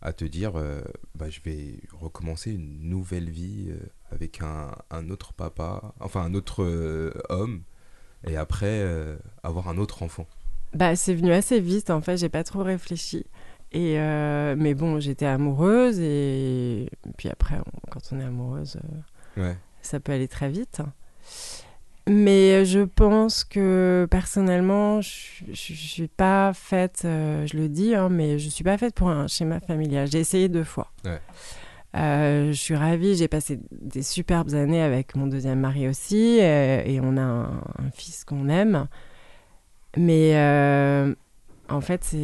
à 0.00 0.12
te 0.12 0.24
dire 0.24 0.52
euh, 0.56 0.82
bah, 1.14 1.30
je 1.30 1.40
vais 1.44 1.80
recommencer 1.92 2.52
une 2.52 2.88
nouvelle 2.88 3.30
vie 3.30 3.72
avec 4.10 4.42
un, 4.42 4.72
un 4.90 5.10
autre 5.10 5.32
papa, 5.32 5.94
enfin 6.00 6.22
un 6.22 6.34
autre 6.34 6.64
homme, 7.28 7.62
et 8.26 8.36
après 8.36 8.84
avoir 9.42 9.68
un 9.68 9.78
autre 9.78 10.02
enfant? 10.02 10.26
Bah, 10.74 10.96
c'est 10.96 11.14
venu 11.14 11.32
assez 11.32 11.60
vite, 11.60 11.90
en 11.90 12.00
fait, 12.00 12.16
j'ai 12.16 12.30
pas 12.30 12.44
trop 12.44 12.62
réfléchi. 12.62 13.26
Et 13.72 13.98
euh, 13.98 14.54
mais 14.58 14.74
bon, 14.74 15.00
j'étais 15.00 15.26
amoureuse 15.26 15.98
et 16.00 16.88
puis 17.16 17.28
après, 17.30 17.56
on- 17.58 17.90
quand 17.90 18.00
on 18.12 18.20
est 18.20 18.24
amoureuse, 18.24 18.76
euh, 19.38 19.42
Ouais. 19.42 19.56
ça 19.80 19.98
peut 19.98 20.12
aller 20.12 20.28
très 20.28 20.50
vite. 20.50 20.82
Mais 22.08 22.64
je 22.64 22.80
pense 22.80 23.44
que 23.44 24.08
personnellement, 24.10 25.00
je, 25.00 25.08
je, 25.52 25.54
je 25.54 25.72
suis 25.74 26.08
pas 26.08 26.52
faite, 26.52 27.02
euh, 27.04 27.46
je 27.46 27.56
le 27.56 27.68
dis, 27.68 27.94
hein, 27.94 28.08
mais 28.08 28.38
je 28.40 28.48
suis 28.48 28.64
pas 28.64 28.76
faite 28.76 28.94
pour 28.94 29.08
un 29.08 29.28
schéma 29.28 29.60
familial. 29.60 30.08
J'ai 30.10 30.18
essayé 30.18 30.48
deux 30.48 30.64
fois. 30.64 30.90
Ouais. 31.04 31.20
Euh, 31.94 32.48
je 32.48 32.58
suis 32.60 32.74
ravie, 32.74 33.14
j'ai 33.16 33.28
passé 33.28 33.60
des 33.70 34.02
superbes 34.02 34.52
années 34.54 34.82
avec 34.82 35.14
mon 35.14 35.26
deuxième 35.28 35.60
mari 35.60 35.86
aussi, 35.88 36.38
euh, 36.40 36.82
et 36.84 37.00
on 37.00 37.16
a 37.16 37.22
un, 37.22 37.44
un 37.78 37.90
fils 37.94 38.24
qu'on 38.24 38.48
aime. 38.48 38.88
Mais 39.96 40.32
euh, 40.34 41.14
en 41.72 41.80
fait, 41.80 42.14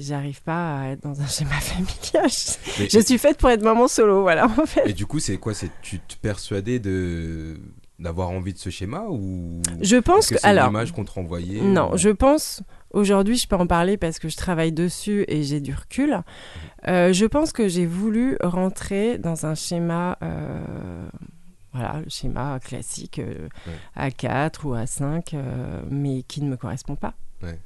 j'arrive 0.00 0.42
pas 0.42 0.80
à 0.80 0.88
être 0.90 1.02
dans 1.02 1.20
un 1.20 1.26
schéma 1.28 1.52
familial. 1.60 2.30
Je, 2.30 2.82
Mais- 2.82 2.88
je 2.90 2.98
suis 3.00 3.18
faite 3.18 3.38
pour 3.38 3.50
être 3.50 3.62
maman 3.62 3.88
solo, 3.88 4.22
voilà, 4.22 4.46
en 4.46 4.66
fait. 4.66 4.88
Et 4.88 4.92
du 4.92 5.06
coup, 5.06 5.18
c'est 5.20 5.38
quoi? 5.38 5.54
C'est 5.54 5.70
tu 5.82 5.98
te 6.00 6.16
persuadais 6.16 6.78
de 6.78 7.58
d'avoir 7.98 8.28
envie 8.28 8.52
de 8.52 8.58
ce 8.58 8.68
schéma 8.68 9.04
ou 9.08 9.62
Je 9.80 9.96
pense 9.96 10.28
que 10.28 10.34
que, 10.34 10.46
alors, 10.46 10.66
l'image 10.66 10.92
qu'on 10.92 11.06
te 11.06 11.12
renvoyait 11.12 11.62
Non, 11.62 11.94
ou- 11.94 11.96
je 11.96 12.10
pense, 12.10 12.62
aujourd'hui, 12.90 13.38
je 13.38 13.48
peux 13.48 13.56
en 13.56 13.66
parler 13.66 13.96
parce 13.96 14.18
que 14.18 14.28
je 14.28 14.36
travaille 14.36 14.70
dessus 14.72 15.24
et 15.28 15.42
j'ai 15.44 15.60
du 15.60 15.72
recul. 15.72 16.20
Euh, 16.88 17.14
je 17.14 17.24
pense 17.24 17.52
que 17.52 17.68
j'ai 17.68 17.86
voulu 17.86 18.36
rentrer 18.42 19.16
dans 19.16 19.46
un 19.46 19.54
schéma, 19.54 20.18
euh, 20.22 21.08
voilà, 21.72 22.00
le 22.04 22.10
schéma 22.10 22.60
classique 22.60 23.18
euh, 23.18 23.48
Ouais. 23.66 23.72
à 23.94 24.10
4 24.10 24.66
ou 24.66 24.74
à 24.74 24.86
5, 24.86 25.32
euh, 25.32 25.80
mais 25.90 26.22
qui 26.22 26.42
ne 26.42 26.50
me 26.50 26.56
correspond 26.58 26.96
pas. 26.96 27.14
Ouais. 27.42 27.58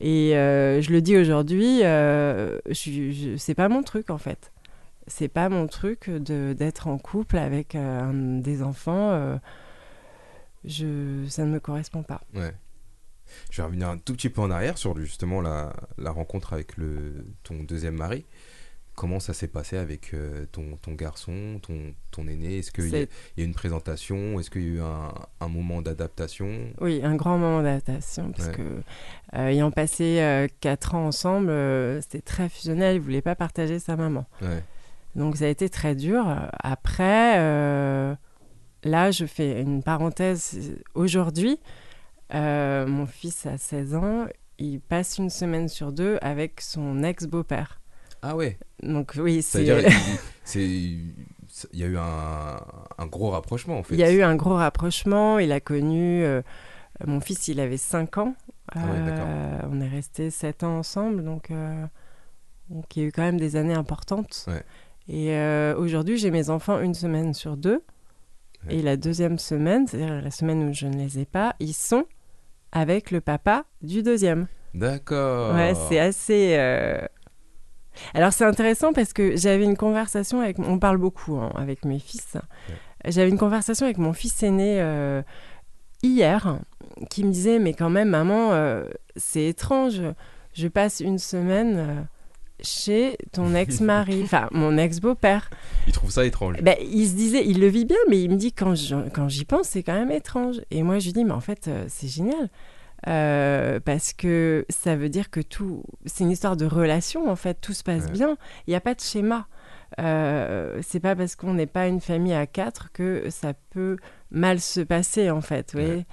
Et 0.00 0.34
euh, 0.34 0.80
je 0.80 0.90
le 0.92 1.02
dis 1.02 1.16
aujourd'hui, 1.18 1.84
euh, 1.84 2.58
je, 2.70 3.36
c'est 3.36 3.54
pas 3.54 3.68
mon 3.68 3.82
truc 3.82 4.08
en 4.08 4.16
fait. 4.16 4.50
C'est 5.06 5.28
pas 5.28 5.48
mon 5.48 5.66
truc 5.66 6.08
de, 6.08 6.54
d'être 6.54 6.88
en 6.88 6.96
couple 6.96 7.36
avec 7.36 7.74
euh, 7.74 8.40
des 8.40 8.62
enfants. 8.62 9.38
ça 10.66 10.74
ne 10.74 11.50
me 11.50 11.58
correspond 11.58 12.02
pas. 12.02 12.22
Ouais. 12.34 12.54
Je 13.50 13.58
vais 13.58 13.66
revenir 13.66 13.88
un 13.88 13.98
tout 13.98 14.14
petit 14.14 14.30
peu 14.30 14.40
en 14.40 14.50
arrière 14.50 14.78
sur 14.78 14.96
justement 14.96 15.40
la, 15.40 15.72
rencontre 15.98 16.54
avec 16.54 16.72
ton 17.42 17.62
deuxième 17.62 17.96
mari. 17.96 18.24
Comment 19.00 19.18
ça 19.18 19.32
s'est 19.32 19.48
passé 19.48 19.78
avec 19.78 20.12
euh, 20.12 20.44
ton, 20.52 20.76
ton 20.82 20.92
garçon, 20.92 21.58
ton, 21.62 21.94
ton 22.10 22.28
aîné? 22.28 22.58
Est-ce 22.58 22.70
qu'il 22.70 22.84
y, 22.88 22.90
y 22.90 22.96
a 22.96 23.00
eu 23.38 23.44
une 23.44 23.54
présentation? 23.54 24.38
Est-ce 24.38 24.50
qu'il 24.50 24.60
y 24.60 24.66
a 24.66 24.68
eu 24.74 24.80
un, 24.82 25.14
un 25.40 25.48
moment 25.48 25.80
d'adaptation? 25.80 26.50
Oui, 26.82 27.00
un 27.02 27.16
grand 27.16 27.38
moment 27.38 27.62
d'adaptation 27.62 28.30
parce 28.30 28.48
Ouais. 28.48 28.54
que 28.56 28.82
euh, 29.36 29.46
ayant 29.48 29.70
passé 29.70 30.20
euh, 30.20 30.48
quatre 30.60 30.94
ans 30.96 31.06
ensemble, 31.06 31.48
euh, 31.48 31.98
c'était 32.02 32.20
très 32.20 32.50
fusionnel. 32.50 32.96
Il 32.96 33.00
voulait 33.00 33.22
pas 33.22 33.34
partager 33.34 33.78
sa 33.78 33.96
maman, 33.96 34.26
Ouais. 34.42 34.62
donc 35.16 35.38
ça 35.38 35.46
a 35.46 35.48
été 35.48 35.70
très 35.70 35.94
dur. 35.94 36.22
Après, 36.62 37.38
euh, 37.38 38.14
là, 38.84 39.10
je 39.12 39.24
fais 39.24 39.62
une 39.62 39.82
parenthèse. 39.82 40.74
Aujourd'hui, 40.94 41.58
euh, 42.34 42.86
mon 42.86 43.06
fils 43.06 43.46
a 43.46 43.56
16 43.56 43.94
ans. 43.94 44.26
Il 44.58 44.78
passe 44.82 45.16
une 45.16 45.30
semaine 45.30 45.68
sur 45.68 45.90
deux 45.90 46.18
avec 46.20 46.60
son 46.60 47.02
ex-beau-père. 47.02 47.79
Ah 48.22 48.36
ouais 48.36 48.58
Donc 48.82 49.12
oui, 49.18 49.42
c'est. 49.42 49.64
Il- 49.64 49.86
c'est- 50.44 50.66
il 51.72 51.78
y 51.78 51.82
a 51.84 51.86
eu 51.86 51.98
un, 51.98 52.56
un 52.98 53.06
gros 53.06 53.30
rapprochement 53.30 53.78
en 53.78 53.82
fait. 53.82 53.94
Il 53.94 54.00
y 54.00 54.04
a 54.04 54.12
eu 54.12 54.22
un 54.22 54.36
gros 54.36 54.54
rapprochement. 54.56 55.38
Il 55.38 55.52
a 55.52 55.60
connu. 55.60 56.22
euh, 56.24 56.42
mon 57.06 57.20
fils, 57.20 57.48
il 57.48 57.60
avait 57.60 57.76
5 57.76 58.18
ans. 58.18 58.34
Ah 58.72 58.78
ouais. 58.80 58.86
Euh, 58.96 59.58
on 59.70 59.80
est 59.80 59.88
restés 59.88 60.30
7 60.30 60.62
ans 60.64 60.78
ensemble. 60.78 61.24
Donc, 61.24 61.50
euh, 61.50 61.84
donc, 62.68 62.96
il 62.96 63.02
y 63.02 63.04
a 63.04 63.08
eu 63.08 63.12
quand 63.12 63.22
même 63.22 63.38
des 63.38 63.56
années 63.56 63.74
importantes. 63.74 64.44
Ouais. 64.48 64.62
Et 65.08 65.32
euh, 65.34 65.74
aujourd'hui, 65.76 66.18
j'ai 66.18 66.30
mes 66.30 66.50
enfants 66.50 66.80
une 66.80 66.94
semaine 66.94 67.34
sur 67.34 67.56
deux. 67.56 67.82
Ouais. 68.66 68.76
Et 68.76 68.82
la 68.82 68.96
deuxième 68.96 69.38
semaine, 69.38 69.86
c'est-à-dire 69.86 70.20
la 70.22 70.30
semaine 70.30 70.68
où 70.68 70.72
je 70.72 70.86
ne 70.86 70.96
les 70.96 71.18
ai 71.18 71.24
pas, 71.24 71.56
ils 71.58 71.72
sont 71.74 72.04
avec 72.72 73.10
le 73.10 73.20
papa 73.20 73.64
du 73.82 74.02
deuxième. 74.02 74.46
D'accord. 74.74 75.54
Ouais, 75.54 75.72
c'est 75.88 75.98
assez. 75.98 76.54
Alors 78.14 78.32
c'est 78.32 78.44
intéressant 78.44 78.92
parce 78.92 79.12
que 79.12 79.36
j'avais 79.36 79.64
une 79.64 79.76
conversation 79.76 80.40
avec. 80.40 80.58
On 80.58 80.78
parle 80.78 80.98
beaucoup 80.98 81.36
hein, 81.36 81.52
avec 81.56 81.84
mes 81.84 81.98
fils. 81.98 82.36
J'avais 83.06 83.30
une 83.30 83.38
conversation 83.38 83.86
avec 83.86 83.98
mon 83.98 84.12
fils 84.12 84.42
aîné 84.42 84.80
euh, 84.80 85.22
hier 86.02 86.58
qui 87.08 87.24
me 87.24 87.32
disait 87.32 87.58
Mais 87.58 87.72
quand 87.74 87.90
même, 87.90 88.10
maman, 88.10 88.52
euh, 88.52 88.84
c'est 89.16 89.44
étrange. 89.46 90.00
Je 90.52 90.68
passe 90.68 91.00
une 91.00 91.18
semaine 91.18 91.76
euh, 91.78 92.00
chez 92.62 93.16
ton 93.32 93.54
ex-mari, 93.54 94.20
enfin 94.24 94.48
mon 94.52 94.76
ex-beau-père. 94.76 95.48
Il 95.86 95.92
trouve 95.92 96.10
ça 96.10 96.24
étrange. 96.26 96.56
Ben, 96.60 96.76
il 96.80 97.06
se 97.08 97.14
disait, 97.14 97.42
il 97.46 97.60
le 97.60 97.68
vit 97.68 97.84
bien, 97.86 97.96
mais 98.08 98.20
il 98.20 98.30
me 98.30 98.36
dit 98.36 98.52
quand 98.52 98.74
je- 98.74 99.08
quand 99.14 99.28
j'y 99.28 99.44
pense, 99.44 99.68
c'est 99.68 99.82
quand 99.82 99.94
même 99.94 100.10
étrange. 100.10 100.60
Et 100.70 100.82
moi, 100.82 100.98
je 100.98 101.06
lui 101.06 101.12
dis, 101.12 101.24
mais 101.24 101.32
en 101.32 101.40
fait, 101.40 101.68
euh, 101.68 101.84
c'est 101.88 102.08
génial. 102.08 102.50
Euh, 103.08 103.80
parce 103.80 104.12
que 104.12 104.66
ça 104.68 104.94
veut 104.94 105.08
dire 105.08 105.30
que 105.30 105.40
tout, 105.40 105.82
c'est 106.04 106.24
une 106.24 106.30
histoire 106.30 106.56
de 106.56 106.66
relation 106.66 107.30
en 107.30 107.36
fait, 107.36 107.54
tout 107.60 107.72
se 107.72 107.82
passe 107.82 108.04
Ouais. 108.06 108.10
bien. 108.12 108.36
Il 108.66 108.70
n'y 108.70 108.76
a 108.76 108.80
pas 108.80 108.94
de 108.94 109.00
schéma. 109.00 109.46
Euh, 109.98 110.78
c'est 110.82 111.00
pas 111.00 111.16
parce 111.16 111.34
qu'on 111.34 111.54
n'est 111.54 111.66
pas 111.66 111.88
une 111.88 112.00
famille 112.00 112.34
à 112.34 112.46
quatre 112.46 112.92
que 112.92 113.24
ça 113.30 113.54
peut 113.70 113.96
mal 114.30 114.60
se 114.60 114.80
passer 114.80 115.30
en 115.30 115.40
fait. 115.40 115.72
Ouais. 115.74 116.04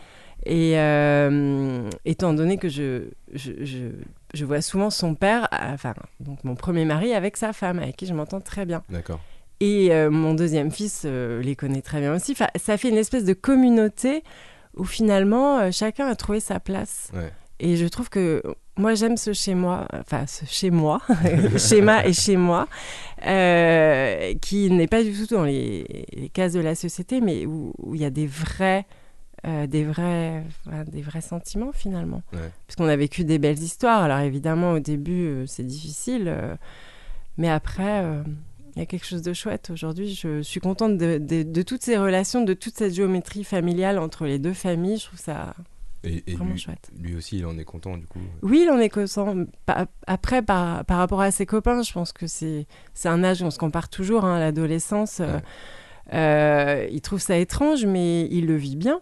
Et 0.45 0.79
euh, 0.79 1.89
étant 2.05 2.33
donné 2.33 2.57
que 2.57 2.69
je, 2.69 3.09
je, 3.33 3.51
je, 3.65 3.89
je 4.33 4.45
vois 4.45 4.61
souvent 4.61 4.89
son 4.89 5.13
père, 5.13 5.47
enfin 5.51 5.93
donc 6.21 6.43
mon 6.43 6.55
premier 6.55 6.85
mari 6.85 7.13
avec 7.13 7.35
sa 7.37 7.53
femme, 7.53 7.79
avec 7.79 7.97
qui 7.97 8.05
je 8.05 8.13
m'entends 8.13 8.39
très 8.41 8.65
bien. 8.65 8.81
D'accord. 8.89 9.19
Et 9.59 9.89
mon 10.09 10.35
deuxième 10.35 10.69
fils 10.71 11.03
les 11.05 11.55
connaît 11.55 11.81
très 11.81 11.99
bien 11.99 12.13
aussi. 12.15 12.33
Enfin, 12.33 12.47
ça 12.55 12.77
fait 12.77 12.89
une 12.89 12.97
espèce 12.97 13.25
de 13.25 13.33
communauté 13.33 14.23
où 14.77 14.85
finalement 14.85 15.59
euh, 15.59 15.71
chacun 15.71 16.07
a 16.07 16.15
trouvé 16.15 16.39
sa 16.39 16.59
place. 16.59 17.09
Ouais. 17.13 17.31
Et 17.59 17.75
je 17.75 17.85
trouve 17.87 18.09
que 18.09 18.43
moi 18.77 18.93
j'aime 18.93 19.17
ce 19.17 19.33
chez 19.33 19.55
moi, 19.55 19.87
enfin 19.93 20.27
ce 20.27 20.45
chez 20.45 20.69
moi, 20.69 21.01
schéma 21.57 22.05
et 22.05 22.13
chez 22.13 22.37
moi, 22.37 22.67
euh, 23.25 24.33
qui 24.41 24.69
n'est 24.69 24.87
pas 24.87 25.03
du 25.03 25.13
tout 25.13 25.33
dans 25.33 25.43
les, 25.43 26.05
les 26.13 26.29
cases 26.29 26.53
de 26.53 26.59
la 26.59 26.75
société, 26.75 27.19
mais 27.19 27.45
où 27.45 27.73
il 27.93 28.01
y 28.01 28.05
a 28.05 28.11
des 28.11 28.27
vrais, 28.27 28.85
euh, 29.47 29.65
des 29.65 29.83
vrais, 29.83 30.43
enfin, 30.67 30.83
des 30.83 31.01
vrais 31.01 31.21
sentiments 31.21 31.71
finalement. 31.73 32.21
Ouais. 32.33 32.51
Parce 32.67 32.75
qu'on 32.75 32.87
a 32.87 32.95
vécu 32.95 33.23
des 33.23 33.39
belles 33.39 33.59
histoires. 33.59 34.03
Alors 34.03 34.19
évidemment 34.19 34.73
au 34.73 34.79
début 34.79 35.25
euh, 35.25 35.45
c'est 35.47 35.65
difficile, 35.65 36.31
mais 37.37 37.49
après 37.49 38.03
il 38.77 38.81
y 38.81 38.83
a 38.83 38.85
quelque 38.85 39.05
chose 39.07 39.23
de 39.23 39.33
chouette. 39.33 39.71
Aujourd'hui 39.71 40.13
je 40.13 40.41
suis 40.43 40.59
contente 40.59 40.97
de, 40.97 41.17
de- 41.17 41.43
de 41.43 41.61
toutes 41.63 41.81
ces 41.83 41.97
relations, 41.97 42.43
de 42.43 42.53
toute 42.53 42.77
cette 42.77 42.93
géométrie 42.93 43.43
familiale 43.43 43.97
entre 43.99 44.25
les 44.25 44.37
deux 44.39 44.53
familles. 44.53 44.97
Je 44.99 45.05
trouve 45.07 45.19
ça 45.19 45.55
Et, 46.03 46.23
et 46.31 46.35
vraiment 46.35 46.51
lui, 46.51 46.59
chouette. 46.59 46.91
lui 46.99 47.15
aussi, 47.15 47.39
il 47.39 47.45
en 47.47 47.57
est 47.57 47.65
content 47.65 47.97
du 47.97 48.05
coup. 48.05 48.19
Oui, 48.43 48.61
il 48.65 48.69
en 48.69 48.77
est 48.79 48.89
conscient. 48.89 49.45
Pa- 49.65 49.87
Après, 50.05 50.41
par, 50.43 50.85
par 50.85 50.99
rapport 50.99 51.21
à 51.21 51.31
ses 51.31 51.45
copains, 51.47 51.81
je 51.81 51.91
pense 51.91 52.13
que 52.13 52.27
c'est 52.27 52.67
un 53.05 53.23
âge 53.23 53.41
où 53.41 53.45
on 53.45 53.51
se 53.51 53.57
compare 53.59 53.89
toujours 53.89 54.25
hein, 54.25 54.35
à 54.35 54.39
l'adolescence. 54.39 55.19
Ouais. 55.19 55.41
euh, 56.13 56.87
il 56.91 57.01
trouve 57.01 57.19
ça 57.19 57.37
étrange, 57.37 57.83
mais 57.85 58.25
il 58.29 58.45
le 58.45 58.55
vit 58.55 58.75
bien. 58.75 59.01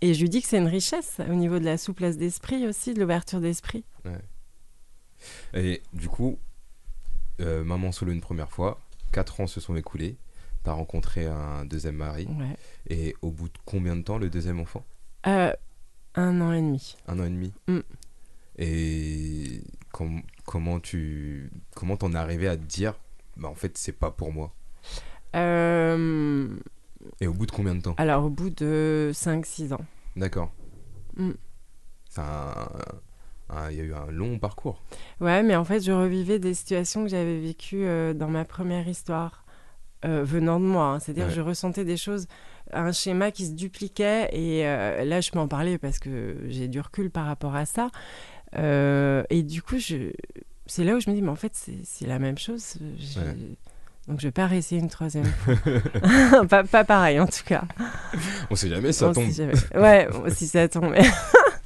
Et 0.00 0.12
je 0.14 0.20
lui 0.20 0.28
dis 0.28 0.42
que 0.42 0.48
c'est 0.48 0.58
une 0.58 0.66
richesse 0.68 1.18
au 1.30 1.34
niveau 1.34 1.58
de 1.60 1.64
la 1.64 1.78
souplesse 1.78 2.18
d'esprit 2.18 2.66
aussi, 2.66 2.94
de 2.94 3.00
l'ouverture 3.00 3.40
d'esprit. 3.40 3.84
Et 5.54 5.82
du 5.92 6.08
coup, 6.08 6.38
euh, 7.40 7.64
maman 7.64 7.90
solo 7.92 8.12
une 8.12 8.20
première 8.20 8.50
fois, 8.50 8.80
4 9.12 9.40
ans 9.40 9.46
se 9.46 9.60
sont 9.60 9.76
écoulés. 9.76 10.16
Tu 10.64 10.70
as 10.70 10.72
rencontré 10.72 11.26
un 11.26 11.64
deuxième 11.64 11.96
mari. 11.96 12.26
Ouais. 12.38 12.56
Et 12.88 13.14
au 13.22 13.30
bout 13.30 13.48
de 13.48 13.58
combien 13.64 13.96
de 13.96 14.02
temps 14.02 14.18
le 14.18 14.28
deuxième 14.30 14.60
enfant? 14.60 14.84
Euh, 15.26 15.52
un 16.14 16.40
an 16.40 16.52
et 16.52 16.60
demi. 16.60 16.96
Un 17.06 17.18
an 17.20 17.24
et 17.24 17.30
demi? 17.30 17.52
Mm. 17.68 17.78
Et 18.58 19.62
com- 19.92 20.22
comment 20.44 20.80
tu 20.80 21.50
comment 21.76 21.96
t'en 21.96 22.12
es 22.12 22.16
arrivé 22.16 22.48
à 22.48 22.56
te 22.56 22.64
dire 22.64 22.94
bah 23.36 23.48
en 23.48 23.54
fait 23.54 23.78
c'est 23.78 23.92
pas 23.92 24.10
pour 24.10 24.32
moi? 24.32 24.52
Euh, 25.36 26.48
Et 27.20 27.26
au 27.28 27.32
bout 27.34 27.46
de 27.46 27.52
combien 27.52 27.74
de 27.74 27.82
temps? 27.82 27.94
alors, 27.98 28.24
au 28.24 28.30
bout 28.30 28.50
de 28.50 29.12
5-6 29.14 29.72
ans. 29.72 29.84
D'accord. 30.16 30.50
Mm. 31.16 31.32
C'est 32.10 32.20
un- 32.20 32.24
un- 32.24 32.68
Il 33.70 33.76
y 33.76 33.80
a 33.80 33.84
eu 33.84 33.94
un 33.94 34.10
long 34.10 34.38
parcours. 34.38 34.82
Ouais, 35.20 35.42
mais 35.42 35.56
en 35.56 35.64
fait, 35.64 35.80
je 35.80 35.92
revivais 35.92 36.38
des 36.38 36.54
situations 36.54 37.04
que 37.04 37.10
j'avais 37.10 37.38
vécues 37.40 37.84
euh, 37.86 38.12
dans 38.14 38.28
ma 38.28 38.44
première 38.44 38.86
histoire, 38.88 39.44
euh, 40.04 40.22
venant 40.24 40.60
de 40.60 40.66
moi. 40.66 40.84
hein. 40.86 40.98
C'est-à-dire, 40.98 41.26
Ouais. 41.26 41.32
je 41.34 41.40
ressentais 41.40 41.84
des 41.84 41.96
choses, 41.96 42.26
un 42.72 42.92
schéma 42.92 43.30
qui 43.30 43.46
se 43.46 43.52
dupliquait. 43.52 44.28
Et 44.32 44.66
euh, 44.66 45.04
là, 45.04 45.20
je 45.20 45.30
peux 45.30 45.38
en 45.38 45.48
parler 45.48 45.78
parce 45.78 45.98
que 45.98 46.36
j'ai 46.48 46.68
du 46.68 46.80
recul 46.80 47.10
par 47.10 47.24
rapport 47.26 47.54
à 47.56 47.64
ça. 47.66 47.88
Et 48.56 49.42
du 49.42 49.62
coup, 49.62 49.78
je... 49.78 50.12
c'est 50.66 50.84
là 50.84 50.94
où 50.94 51.00
je 51.00 51.08
me 51.10 51.14
dis, 51.14 51.22
mais 51.22 51.30
en 51.30 51.36
fait, 51.36 51.52
c'est 51.84 52.06
la 52.06 52.18
même 52.18 52.38
chose. 52.38 52.74
Ouais. 53.16 53.34
Donc, 54.08 54.20
je 54.20 54.26
vais 54.28 54.32
pas 54.32 54.46
réessayer 54.46 54.80
une 54.80 54.88
troisième 54.88 55.24
fois. 55.26 55.54
pas, 56.48 56.64
pas 56.64 56.84
pareil, 56.84 57.20
en 57.20 57.26
tout 57.26 57.44
cas. 57.44 57.64
On 58.50 58.56
sait 58.56 58.68
jamais, 58.70 58.92
ça 58.92 59.08
On 59.08 59.12
tombe. 59.12 59.30
sait 59.30 59.32
jamais. 59.52 59.54
Ouais, 59.82 60.08
si 60.30 60.46
ça 60.46 60.66
tombe. 60.68 60.94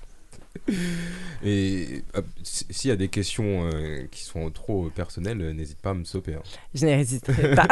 Et 1.45 2.03
s'il 2.43 2.89
y 2.89 2.93
a 2.93 2.97
des 2.97 3.09
questions 3.09 3.69
euh, 3.73 4.07
qui 4.11 4.23
sont 4.25 4.51
trop 4.51 4.91
personnelles, 4.91 5.41
euh, 5.41 5.53
n'hésite 5.53 5.81
pas 5.81 5.91
à 5.91 5.95
me 5.95 6.05
stopper. 6.05 6.35
hein. 6.35 6.43
je 6.75 6.87
n'hésiterai 6.87 7.55
pas. 7.55 7.67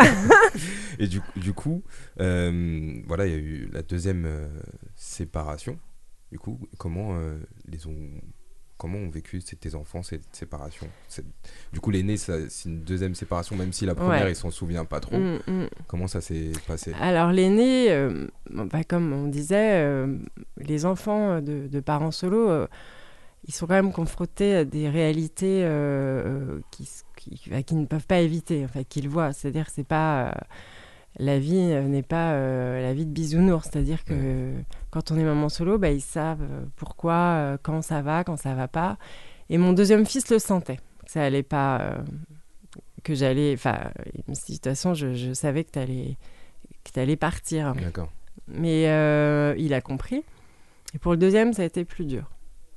Et 0.98 1.06
du, 1.06 1.20
du 1.36 1.52
coup, 1.52 1.82
euh, 2.20 3.00
voilà, 3.06 3.26
il 3.26 3.32
y 3.32 3.34
a 3.34 3.38
eu 3.38 3.68
la 3.72 3.82
deuxième 3.82 4.24
euh, 4.26 4.48
séparation. 4.96 5.78
Du 6.32 6.38
coup, 6.38 6.60
comment 6.78 7.18
les 7.66 7.88
ont 7.88 8.08
comment 8.80 8.98
ont 8.98 9.10
vécu 9.10 9.40
tes 9.42 9.74
enfants 9.74 10.02
cette 10.02 10.24
séparation 10.34 10.88
Du 11.72 11.80
coup, 11.80 11.90
l'aîné, 11.90 12.16
c'est 12.16 12.48
une 12.64 12.80
deuxième 12.80 13.14
séparation, 13.14 13.54
même 13.56 13.72
si 13.74 13.84
la 13.84 13.94
première, 13.94 14.24
Ouais. 14.24 14.32
il 14.32 14.36
s'en 14.36 14.50
souvient 14.50 14.86
pas 14.86 15.00
trop. 15.00 15.18
Mm, 15.18 15.38
mm. 15.46 15.68
Comment 15.86 16.06
ça 16.08 16.20
s'est 16.22 16.52
passé? 16.66 16.92
Alors 16.98 17.30
l'aîné, 17.30 17.90
euh, 17.92 18.26
bah, 18.50 18.82
comme 18.84 19.12
on 19.12 19.28
disait, 19.28 19.82
euh, 19.82 20.16
les 20.56 20.86
enfants 20.86 21.40
de, 21.42 21.66
de 21.68 21.80
parents 21.80 22.10
solos, 22.10 22.48
euh, 22.48 22.66
ils 23.46 23.54
sont 23.54 23.66
quand 23.66 23.74
même 23.74 23.92
confrontés 23.92 24.54
à 24.56 24.64
des 24.64 24.88
réalités 24.88 25.62
euh, 25.62 26.22
euh, 26.24 26.60
qui, 26.70 26.88
qui, 27.16 27.40
bah, 27.50 27.62
qu'ils 27.62 27.80
ne 27.80 27.86
peuvent 27.86 28.06
pas 28.06 28.20
éviter, 28.20 28.64
en 28.64 28.68
fait, 28.68 28.84
qu'ils 28.84 29.08
voient. 29.08 29.32
C'est-à-dire 29.34 29.66
c'est 29.70 29.86
pas 29.86 30.28
euh, 30.28 30.32
la 31.18 31.38
vie 31.38 31.56
euh, 31.72 31.82
n'est 31.82 32.02
pas 32.02 32.32
euh, 32.32 32.80
la 32.82 32.94
vie 32.94 33.04
de 33.06 33.10
bisounours. 33.10 33.68
C'est-à-dire 33.70 34.04
que 34.04 34.52
quand 34.90 35.10
on 35.10 35.18
est 35.18 35.24
maman 35.24 35.48
solo, 35.48 35.78
bah, 35.78 35.90
ils 35.90 36.00
savent 36.00 36.42
euh, 36.42 36.64
pourquoi, 36.76 37.14
euh, 37.14 37.58
quand 37.62 37.82
ça 37.82 38.00
va, 38.02 38.24
quand 38.24 38.36
ça 38.36 38.54
va 38.54 38.68
pas. 38.68 38.96
Et 39.48 39.58
mon 39.58 39.72
deuxième 39.72 40.06
fils 40.06 40.30
le 40.30 40.38
sentait. 40.38 40.76
que 41.04 41.10
Ça 41.10 41.22
allait 41.22 41.42
pas, 41.42 41.80
euh, 41.80 41.98
que 43.02 43.14
j'allais. 43.14 43.52
Enfin, 43.54 43.90
de 44.28 44.34
toute 44.34 44.64
façon, 44.64 44.94
je, 44.94 45.14
je 45.14 45.32
savais 45.32 45.64
que 45.64 45.72
tu 45.72 45.78
allais 45.80 46.16
que 46.84 47.14
partir. 47.16 47.74
D'accord, 47.74 48.10
Mais 48.46 48.82
il 49.58 49.74
a 49.74 49.80
compris. 49.80 50.22
Et 50.94 50.98
pour 50.98 51.12
le 51.12 51.18
deuxième, 51.18 51.52
ça 51.52 51.62
a 51.62 51.64
été 51.66 51.84
plus 51.84 52.04
dur. 52.04 52.30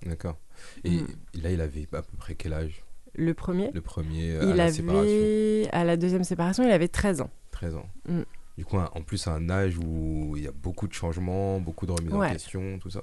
d'accord. 0.05 0.37
Et 0.83 0.91
Mm. 1.01 1.07
là, 1.41 1.51
il 1.51 1.61
avait 1.61 1.87
à 1.93 2.01
peu 2.01 2.17
près 2.17 2.35
quel 2.35 2.53
âge? 2.53 2.83
Le 3.15 3.33
premier, 3.33 3.69
Le 3.73 3.81
premier 3.81 4.31
euh, 4.31 4.41
à 4.41 4.49
il 4.49 4.55
la 4.55 4.71
séparation 4.71 5.01
avait, 5.03 5.69
à 5.71 5.83
la 5.83 5.97
deuxième 5.97 6.23
séparation, 6.23 6.63
il 6.63 6.71
avait 6.71 6.87
13 6.87 7.21
ans. 7.21 7.29
13 7.51 7.75
ans. 7.75 7.85
Mm. 8.09 8.21
Du 8.57 8.65
coup, 8.65 8.77
en 8.77 9.01
plus, 9.01 9.27
un 9.27 9.49
âge 9.49 9.77
où 9.77 10.35
il 10.37 10.43
y 10.43 10.47
a 10.47 10.51
beaucoup 10.51 10.87
de 10.87 10.93
changements, 10.93 11.59
beaucoup 11.59 11.85
de 11.85 11.91
remises 11.91 12.13
Ouais. 12.13 12.27
en 12.29 12.31
question, 12.31 12.79
tout 12.79 12.89
ça. 12.89 13.01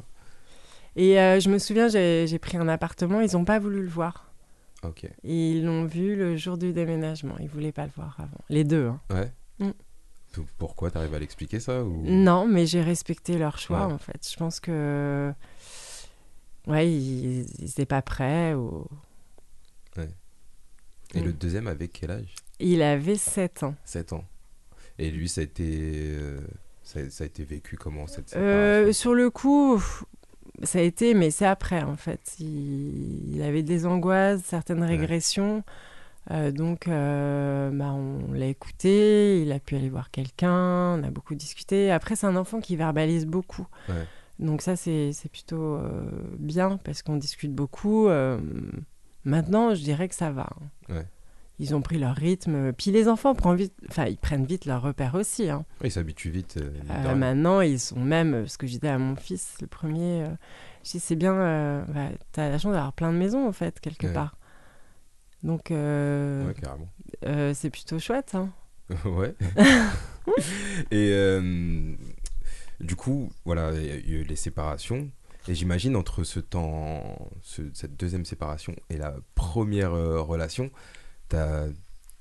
Et 0.96 1.20
euh, 1.20 1.38
je 1.40 1.49
me 1.51 1.59
souviens, 1.59 1.88
j'ai 1.88 2.38
pris 2.40 2.57
un 2.57 2.68
appartement, 2.68 3.20
ils 3.20 3.33
n'ont 3.35 3.44
pas 3.44 3.59
voulu 3.59 3.83
le 3.83 3.88
voir. 3.88 4.33
Ok. 4.83 5.05
Et 5.05 5.51
ils 5.51 5.64
l'ont 5.64 5.85
vu 5.85 6.16
le 6.16 6.37
jour 6.37 6.57
du 6.57 6.73
déménagement. 6.73 7.35
Ils 7.38 7.49
voulaient 7.49 7.70
pas 7.73 7.85
le 7.85 7.92
voir 7.96 8.16
avant. 8.18 8.40
Les 8.49 8.64
deux. 8.64 8.87
hein. 8.87 9.01
Ouais. 9.11 9.33
Mm. 9.59 9.70
Pourquoi 10.59 10.90
T'arrives 10.90 11.14
à 11.14 11.18
l'expliquer 11.18 11.59
ça 11.61 11.83
ou... 11.85 12.03
Non, 12.05 12.46
mais 12.46 12.64
j'ai 12.66 12.81
respecté 12.81 13.37
leur 13.37 13.59
choix, 13.59 13.87
Ouais. 13.87 13.92
en 13.92 13.99
fait. 13.99 14.27
Je 14.31 14.37
pense 14.37 14.59
que. 14.61 15.33
Ouais, 16.66 16.90
ils 16.90 17.46
n'étaient 17.61 17.87
pas 17.87 18.01
prêts. 18.03 18.55
Ou... 18.55 18.87
Et 21.14 21.20
Mm. 21.20 21.24
le 21.24 21.33
deuxième 21.33 21.66
avec 21.66 21.92
quel 21.92 22.11
âge? 22.12 22.35
Il 22.61 22.83
avait 22.83 23.16
7 23.16 23.62
ans. 23.64 23.74
7 23.85 24.12
ans. 24.12 24.24
Et 24.98 25.11
lui, 25.11 25.29
ça 25.29 25.40
a 25.40 25.44
été, 25.44 25.64
euh, 25.68 26.40
ça, 26.83 27.09
ça 27.11 27.24
a 27.24 27.26
été 27.26 27.42
vécu 27.44 27.76
comment 27.76 28.07
cette 28.07 28.37
Euh, 28.37 28.92
sur 28.92 29.14
le 29.14 29.31
coup, 29.31 29.83
ça 30.62 30.79
a 30.79 30.83
été, 30.83 31.14
mais 31.14 31.31
c'est 31.31 31.46
après 31.46 31.83
en 31.83 31.96
fait. 31.96 32.37
Il, 32.38 33.35
il 33.35 33.42
avait 33.42 33.62
des 33.62 33.87
angoisses, 33.87 34.42
certaines 34.44 34.83
régressions. 34.83 35.64
Euh, 36.31 36.53
donc, 36.53 36.87
euh, 36.87 37.70
bah, 37.72 37.92
on 37.92 38.33
l'a 38.33 38.46
écouté, 38.46 39.40
il 39.42 39.50
a 39.53 39.59
pu 39.59 39.74
aller 39.74 39.88
voir 39.88 40.11
quelqu'un, 40.11 40.96
on 40.98 41.03
a 41.03 41.11
beaucoup 41.11 41.35
discuté. 41.35 41.90
Après, 41.90 42.14
c'est 42.14 42.26
un 42.26 42.37
enfant 42.37 42.61
qui 42.61 42.76
verbalise 42.76 43.24
beaucoup. 43.26 43.66
Ouais. 43.88 44.07
Donc 44.38 44.61
ça, 44.62 44.76
c'est 44.76 45.12
c'est 45.12 45.31
plutôt 45.31 45.74
euh, 45.76 46.03
bien 46.38 46.79
parce 46.85 47.03
qu'on 47.03 47.16
discute 47.16 47.53
beaucoup. 47.55 48.07
Euh, 48.09 48.38
maintenant, 49.24 49.74
je 49.74 49.83
dirais 49.83 50.09
que 50.09 50.14
ça 50.14 50.30
va. 50.30 50.48
hein. 50.88 50.94
Ouais. 50.94 51.06
Ils 51.59 51.74
ont 51.74 51.83
pris 51.83 51.98
leur 51.98 52.14
rythme. 52.16 52.72
Puis 52.72 52.90
les 52.90 53.06
enfants 53.06 53.35
prennent 53.35 53.56
vite, 53.56 53.74
enfin, 53.90 54.06
ils 54.06 54.16
prennent 54.16 54.46
vite 54.46 54.64
leur 54.64 54.80
repère 54.80 55.14
aussi. 55.14 55.50
hein. 55.50 55.66
Ouais, 55.83 55.88
Il 55.88 55.90
s'habitue 55.90 56.30
vite. 56.30 56.56
euh, 56.56 56.70
Euh, 56.90 57.14
maintenant, 57.14 57.61
ils 57.61 57.78
sont 57.78 58.00
même, 58.00 58.33
euh, 58.33 58.46
ce 58.46 58.56
que 58.56 58.66
je 58.66 58.72
disais 58.72 58.88
à 58.88 58.96
mon 58.98 59.14
fils, 59.14 59.56
le 59.61 59.66
premier, 59.66 60.22
euh, 60.24 60.28
je 60.85 60.92
dis 60.92 61.00
c'est 61.00 61.16
bien, 61.16 61.85
bah, 61.88 62.09
t'as 62.33 62.48
la 62.48 62.56
chance 62.59 62.72
d'avoir 62.72 62.94
plein 62.94 63.12
de 63.12 63.18
maisons 63.18 63.46
en 63.46 63.52
fait, 63.52 63.78
quelque 63.80 64.06
Ouais. 64.06 64.12
part. 64.14 64.37
Donc, 65.42 65.68
Ouais, 65.70 66.54
c'est 67.54 67.70
plutôt 67.70 67.98
chouette. 67.98 68.35
hein. 68.35 68.48
ouais. 69.04 69.35
et 70.90 71.40
du 72.80 72.96
coup, 72.96 73.30
voilà, 73.44 73.72
il 73.74 73.85
y 73.87 73.90
a 73.90 73.96
eu 74.20 74.22
les 74.22 74.37
séparations. 74.37 75.11
Et 75.48 75.55
j'imagine 75.55 75.96
entre 75.96 76.22
ce 76.24 76.38
temps, 76.40 77.31
ce- 77.42 77.62
cette 77.74 77.96
deuxième 77.96 78.24
séparation 78.24 78.74
et 78.90 78.96
la 78.98 79.14
première 79.35 79.94
euh, 79.94 80.20
relation, 80.20 80.70
t'as 81.29 81.66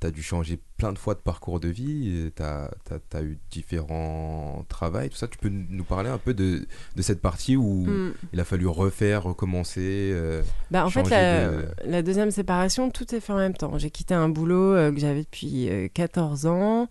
as 0.02 0.12
dû 0.12 0.24
changer 0.24 0.58
plein 0.78 0.94
de 0.94 0.98
fois 0.98 1.14
de 1.14 1.20
parcours 1.20 1.60
de 1.60 1.68
vie, 1.68 2.32
t'as 2.34 2.70
as, 3.12 3.22
eu 3.22 3.38
différents 3.52 4.64
travails, 4.70 5.10
tout 5.10 5.18
ça. 5.18 5.28
Tu 5.28 5.38
peux 5.38 5.50
nous 5.50 5.84
parler 5.84 6.10
un 6.10 6.18
peu 6.18 6.34
de, 6.34 6.66
de 6.96 7.02
cette 7.02 7.20
partie 7.20 7.58
où 7.58 7.86
Mm. 7.86 8.14
il 8.32 8.40
a 8.40 8.46
fallu 8.46 8.66
refaire, 8.68 9.24
recommencer 9.24 10.12
euh, 10.14 10.42
Bah, 10.72 10.86
en 10.86 10.90
fait, 10.90 11.04
la, 11.10 11.50
de- 11.52 11.68
la 11.84 12.02
deuxième 12.02 12.32
séparation, 12.32 12.90
tout 12.92 13.14
est 13.14 13.20
fait 13.20 13.34
en 13.34 13.38
même 13.40 13.56
temps. 13.56 13.78
J'ai 13.78 13.90
quitté 13.92 14.14
un 14.14 14.30
boulot 14.30 14.74
euh, 14.74 14.90
que 14.94 15.00
j'avais 15.00 15.24
depuis 15.24 15.68
euh, 15.70 15.90
14 15.94 16.46
ans. 16.46 16.88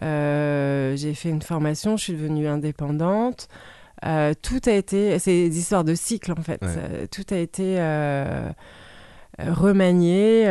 J'ai 0.00 1.14
fait 1.14 1.28
une 1.28 1.42
formation, 1.42 1.98
je 1.98 2.04
suis 2.04 2.12
devenue 2.14 2.46
indépendante. 2.46 3.48
Euh, 4.04 4.34
tout 4.40 4.60
a 4.66 4.72
été, 4.72 5.18
c'est 5.18 5.48
des 5.48 5.58
histoires 5.58 5.84
de 5.84 5.94
cycle 5.94 6.32
en 6.32 6.42
fait. 6.42 6.62
Ouais. 6.62 6.74
Euh, 6.76 7.06
tout 7.10 7.24
a 7.30 7.36
été 7.36 7.76
euh, 7.78 8.50
remanié. 9.38 10.42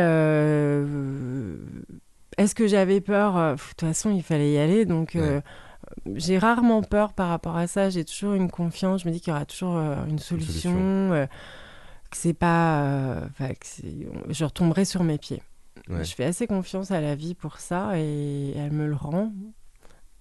Est-ce 2.38 2.54
que 2.54 2.66
j'avais 2.66 3.00
peur 3.00 3.54
De 3.54 3.60
toute 3.60 3.80
façon, 3.80 4.10
il 4.10 4.22
fallait 4.22 4.52
y 4.52 4.58
aller. 4.58 4.84
Donc, 4.84 5.16
j'ai 6.14 6.38
rarement 6.38 6.82
peur 6.82 7.12
par 7.12 7.28
rapport 7.28 7.56
à 7.56 7.66
ça. 7.66 7.90
J'ai 7.90 8.04
toujours 8.04 8.34
une 8.34 8.50
confiance. 8.50 9.02
Je 9.02 9.08
me 9.08 9.12
dis 9.12 9.20
qu'il 9.20 9.32
y 9.32 9.36
aura 9.36 9.46
toujours 9.46 9.76
une 9.76 10.18
solution. 10.18 10.72
solution. 10.72 11.28
que 12.10 12.16
c'est 12.16 12.34
pas. 12.34 13.22
que 13.38 13.54
je 14.28 14.44
retomberai 14.44 14.84
sur 14.84 15.04
mes 15.04 15.18
pieds. 15.18 15.42
Ouais. 15.88 16.04
Je 16.04 16.14
fais 16.14 16.24
assez 16.24 16.46
confiance 16.46 16.90
à 16.90 17.00
la 17.00 17.14
vie 17.14 17.34
pour 17.34 17.60
ça 17.60 17.92
et 17.96 18.52
elle 18.56 18.72
me 18.72 18.86
le 18.86 18.96
rend 18.96 19.32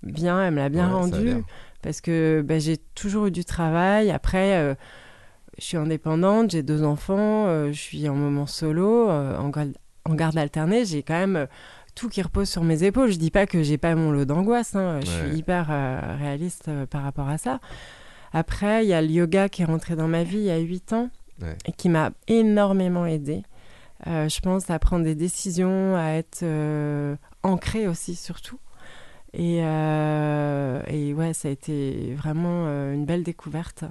bien. 0.03 0.43
Elle 0.43 0.53
me 0.53 0.59
l'a 0.59 0.69
bien 0.69 0.87
rendu. 0.89 1.43
Parce 1.85 2.01
que 2.01 2.43
bah, 2.43 2.57
j'ai 2.57 2.77
toujours 2.95 3.27
eu 3.27 3.31
du 3.31 3.45
travail. 3.45 4.09
Après, 4.09 4.55
euh, 4.57 4.73
je 5.59 5.63
suis 5.65 5.77
indépendante, 5.77 6.49
j'ai 6.49 6.63
deux 6.63 6.83
enfants, 6.83 7.45
euh, 7.45 7.67
je 7.71 7.79
suis 7.79 8.09
en 8.09 8.15
moment 8.15 8.47
solo, 8.47 9.07
euh, 9.09 9.37
en, 9.37 9.49
garde, 9.49 9.73
en 10.05 10.15
garde 10.15 10.35
alternée. 10.37 10.83
J'ai 10.83 11.03
quand 11.03 11.13
même 11.13 11.47
tout 11.93 12.09
qui 12.09 12.23
repose 12.23 12.49
sur 12.49 12.63
mes 12.63 12.83
épaules. 12.83 13.11
Je 13.11 13.17
dis 13.19 13.29
pas 13.29 13.45
que 13.45 13.61
j'ai 13.61 13.77
pas 13.77 13.93
mon 13.93 14.11
lot 14.11 14.25
d'angoisse. 14.25 14.75
hein. 14.75 14.99
Je 15.03 15.11
Ouais. 15.11 15.27
suis 15.29 15.37
hyper 15.37 15.67
réaliste 16.19 16.69
par 16.89 17.03
rapport 17.03 17.29
à 17.29 17.37
ça. 17.37 17.59
Après, 18.33 18.83
il 18.83 18.89
y 18.89 18.93
a 18.93 19.01
le 19.01 19.07
yoga 19.09 19.47
qui 19.47 19.61
est 19.61 19.65
rentré 19.65 19.95
dans 19.95 20.07
ma 20.07 20.23
vie 20.23 20.37
il 20.39 20.43
y 20.45 20.51
a 20.51 20.57
huit 20.57 20.91
ans 20.91 21.09
Ouais. 21.41 21.55
et 21.67 21.71
qui 21.71 21.87
m'a 21.89 22.11
énormément 22.27 23.05
aidée. 23.05 23.43
Je 24.07 24.39
pense 24.41 24.69
à 24.71 24.79
prendre 24.79 25.03
des 25.05 25.15
décisions, 25.15 25.95
à 25.95 26.13
être 26.13 26.43
ancrée 27.43 27.87
aussi 27.87 28.15
surtout. 28.15 28.57
Et, 29.37 29.59
euh, 29.63 30.81
et 30.87 31.13
ouais, 31.13 31.33
ça 31.33 31.49
a 31.49 31.51
été 31.51 32.13
vraiment 32.15 32.65
euh, 32.67 32.93
une 32.93 33.05
belle 33.05 33.23
découverte. 33.23 33.83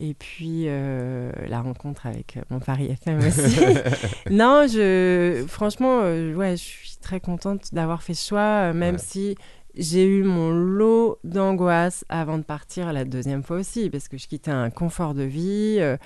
Et 0.00 0.12
puis 0.14 0.64
euh, 0.66 1.30
la 1.48 1.60
rencontre 1.62 2.06
avec 2.06 2.38
mon 2.50 2.58
Paris 2.58 2.86
FM 2.90 3.18
aussi. 3.18 3.60
non, 4.30 4.66
je, 4.68 5.44
franchement, 5.48 6.00
euh, 6.02 6.34
ouais, 6.34 6.56
je 6.56 6.62
suis 6.62 6.96
très 7.00 7.20
contente 7.20 7.72
d'avoir 7.72 8.02
fait 8.02 8.14
ce 8.14 8.28
choix, 8.28 8.40
euh, 8.40 8.72
même 8.72 8.96
Ouais. 8.96 9.00
si 9.00 9.36
j'ai 9.76 10.04
eu 10.04 10.22
mon 10.24 10.50
lot 10.50 11.18
d'angoisse 11.24 12.04
avant 12.08 12.38
de 12.38 12.42
partir 12.42 12.92
la 12.92 13.04
deuxième 13.04 13.42
fois 13.44 13.56
aussi, 13.58 13.88
parce 13.88 14.08
que 14.08 14.18
je 14.18 14.26
quittais 14.26 14.50
un 14.50 14.68
confort 14.70 15.14
de 15.14 15.22
vie 15.22 15.76
euh, 15.78 15.96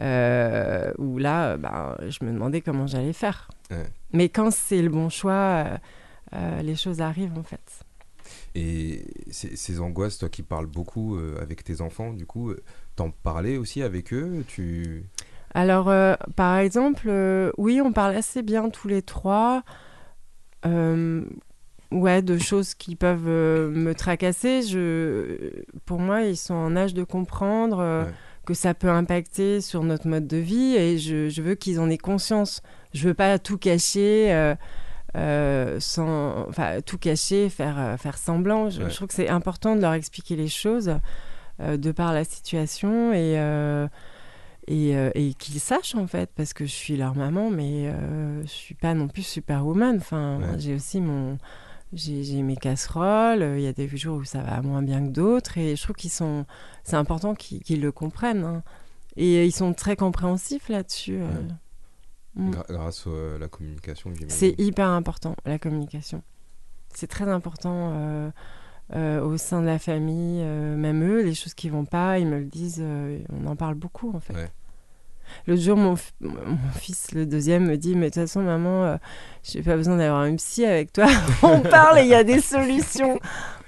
euh, 0.00 0.92
où 0.98 1.18
là, 1.18 1.50
euh, 1.50 1.56
ben, 1.56 1.96
je 2.08 2.24
me 2.24 2.32
demandais 2.32 2.60
comment 2.60 2.86
j'allais 2.86 3.12
faire. 3.12 3.48
Ouais. 3.70 3.84
Mais 4.12 4.28
quand 4.28 4.52
c'est 4.52 4.80
le 4.80 4.88
bon 4.90 5.08
choix, 5.08 5.32
euh, 5.32 5.76
euh, 6.34 6.62
les 6.62 6.76
choses 6.76 7.00
arrivent 7.00 7.36
en 7.36 7.42
fait. 7.42 7.80
Et 8.54 9.04
ces, 9.30 9.56
ces 9.56 9.80
angoisses, 9.80 10.18
toi 10.18 10.28
qui 10.28 10.42
parles 10.42 10.66
beaucoup 10.66 11.16
euh, 11.16 11.36
avec 11.40 11.62
tes 11.64 11.80
enfants, 11.80 12.12
du 12.12 12.26
coup, 12.26 12.50
euh, 12.50 12.62
t'en 12.96 13.10
parlais 13.10 13.56
aussi 13.56 13.82
avec 13.82 14.12
eux 14.12 14.44
Tu 14.48 15.04
Alors, 15.54 15.88
euh, 15.88 16.14
par 16.36 16.58
exemple, 16.58 17.06
euh, 17.08 17.50
oui, 17.58 17.80
on 17.84 17.92
parle 17.92 18.16
assez 18.16 18.42
bien 18.42 18.68
tous 18.70 18.88
les 18.88 19.02
trois. 19.02 19.62
Euh, 20.66 21.22
ouais, 21.92 22.22
de 22.22 22.38
choses 22.38 22.74
qui 22.74 22.96
peuvent 22.96 23.28
me 23.28 23.92
tracasser. 23.92 24.62
Je, 24.62 25.62
pour 25.84 26.00
moi, 26.00 26.22
ils 26.22 26.36
sont 26.36 26.54
en 26.54 26.74
âge 26.76 26.94
de 26.94 27.04
comprendre 27.04 27.78
Ouais. 27.78 28.12
que 28.44 28.54
ça 28.54 28.74
peut 28.74 28.90
impacter 28.90 29.60
sur 29.60 29.84
notre 29.84 30.08
mode 30.08 30.26
de 30.26 30.38
vie 30.38 30.74
et 30.74 30.98
je, 30.98 31.28
je 31.28 31.42
veux 31.42 31.54
qu'ils 31.54 31.78
en 31.80 31.90
aient 31.90 31.98
conscience. 31.98 32.62
Je 32.92 33.08
veux 33.08 33.14
pas 33.14 33.38
tout 33.38 33.58
cacher. 33.58 34.54
Euh, 35.16 35.80
sans, 35.80 36.46
enfin, 36.48 36.80
tout 36.84 36.98
cacher, 36.98 37.48
faire, 37.48 37.78
euh, 37.78 37.96
faire 37.96 38.18
semblant. 38.18 38.68
Je, 38.70 38.82
Ouais. 38.82 38.90
je 38.90 38.94
trouve 38.96 39.08
que 39.08 39.14
c'est 39.14 39.28
important 39.28 39.74
de 39.76 39.80
leur 39.80 39.94
expliquer 39.94 40.36
les 40.36 40.48
choses 40.48 40.96
euh, 41.60 41.76
de 41.76 41.92
par 41.92 42.12
la 42.12 42.24
situation 42.24 43.12
et, 43.12 43.36
et, 44.68 44.90
et 45.14 45.34
qu'ils 45.34 45.60
sachent 45.60 45.94
en 45.94 46.06
fait, 46.06 46.30
parce 46.36 46.52
que 46.52 46.66
je 46.66 46.70
suis 46.72 46.96
leur 46.96 47.14
maman, 47.16 47.50
mais 47.50 47.90
je 48.42 48.46
suis 48.48 48.74
pas 48.74 48.94
non 48.94 49.08
plus 49.08 49.22
superwoman. 49.22 49.96
Enfin, 49.96 50.38
Ouais. 50.40 50.58
j'ai 50.58 50.74
aussi 50.74 51.00
mon, 51.00 51.38
j'ai 51.94 52.42
mes 52.42 52.56
casseroles. 52.56 53.54
Il 53.56 53.62
y 53.62 53.66
a 53.66 53.72
des 53.72 53.88
jours 53.96 54.18
où 54.18 54.24
ça 54.24 54.42
va 54.42 54.60
moins 54.60 54.82
bien 54.82 55.00
que 55.06 55.10
d'autres, 55.12 55.56
et 55.58 55.74
je 55.74 55.82
trouve 55.82 55.96
qu'ils 55.96 56.10
sont, 56.10 56.44
c'est 56.84 56.96
important 56.96 57.34
qu'ils 57.34 57.80
le 57.80 57.92
comprennent. 57.92 58.44
hein. 58.44 58.62
Et 59.16 59.44
ils 59.46 59.52
sont 59.52 59.72
très 59.72 59.96
compréhensifs 59.96 60.68
là-dessus. 60.68 61.16
euh. 61.22 61.26
Ouais. 61.26 61.54
Mm. 62.38 62.50
grâce 62.68 63.04
euh, 63.08 63.36
à 63.36 63.38
la 63.38 63.48
communication. 63.48 64.12
C'est 64.28 64.54
hyper 64.58 64.88
important, 64.88 65.34
la 65.44 65.58
communication. 65.58 66.22
C'est 66.94 67.08
très 67.08 67.28
important 67.28 67.92
euh, 67.94 68.30
euh, 68.94 69.20
au 69.20 69.36
sein 69.36 69.60
de 69.60 69.66
la 69.66 69.78
famille, 69.78 70.40
euh, 70.42 70.76
même 70.76 71.02
eux, 71.02 71.22
les 71.22 71.34
choses 71.34 71.54
qui 71.54 71.68
vont 71.68 71.84
pas, 71.84 72.18
ils 72.18 72.26
me 72.26 72.38
le 72.38 72.44
disent, 72.44 72.80
euh, 72.80 73.18
on 73.30 73.46
en 73.46 73.56
parle 73.56 73.74
beaucoup 73.74 74.12
en 74.14 74.20
fait. 74.20 74.34
Ouais. 74.34 74.50
L'autre 75.46 75.60
jour, 75.60 75.76
mon, 75.76 75.96
fils, 76.76 77.12
le 77.12 77.26
deuxième, 77.26 77.66
me 77.66 77.76
dit, 77.76 77.94
mais 77.94 78.08
de 78.08 78.14
toute 78.14 78.22
façon, 78.22 78.40
maman, 78.40 78.84
euh, 78.84 78.96
j'ai 79.42 79.62
pas 79.62 79.76
besoin 79.76 79.96
d'avoir 79.98 80.20
un 80.20 80.36
psy 80.36 80.64
avec 80.64 80.92
toi. 80.92 81.06
on 81.42 81.60
parle 81.60 81.98
et 81.98 82.02
il 82.02 82.08
y 82.08 82.14
a 82.14 82.24
des 82.24 82.40
solutions. 82.40 83.18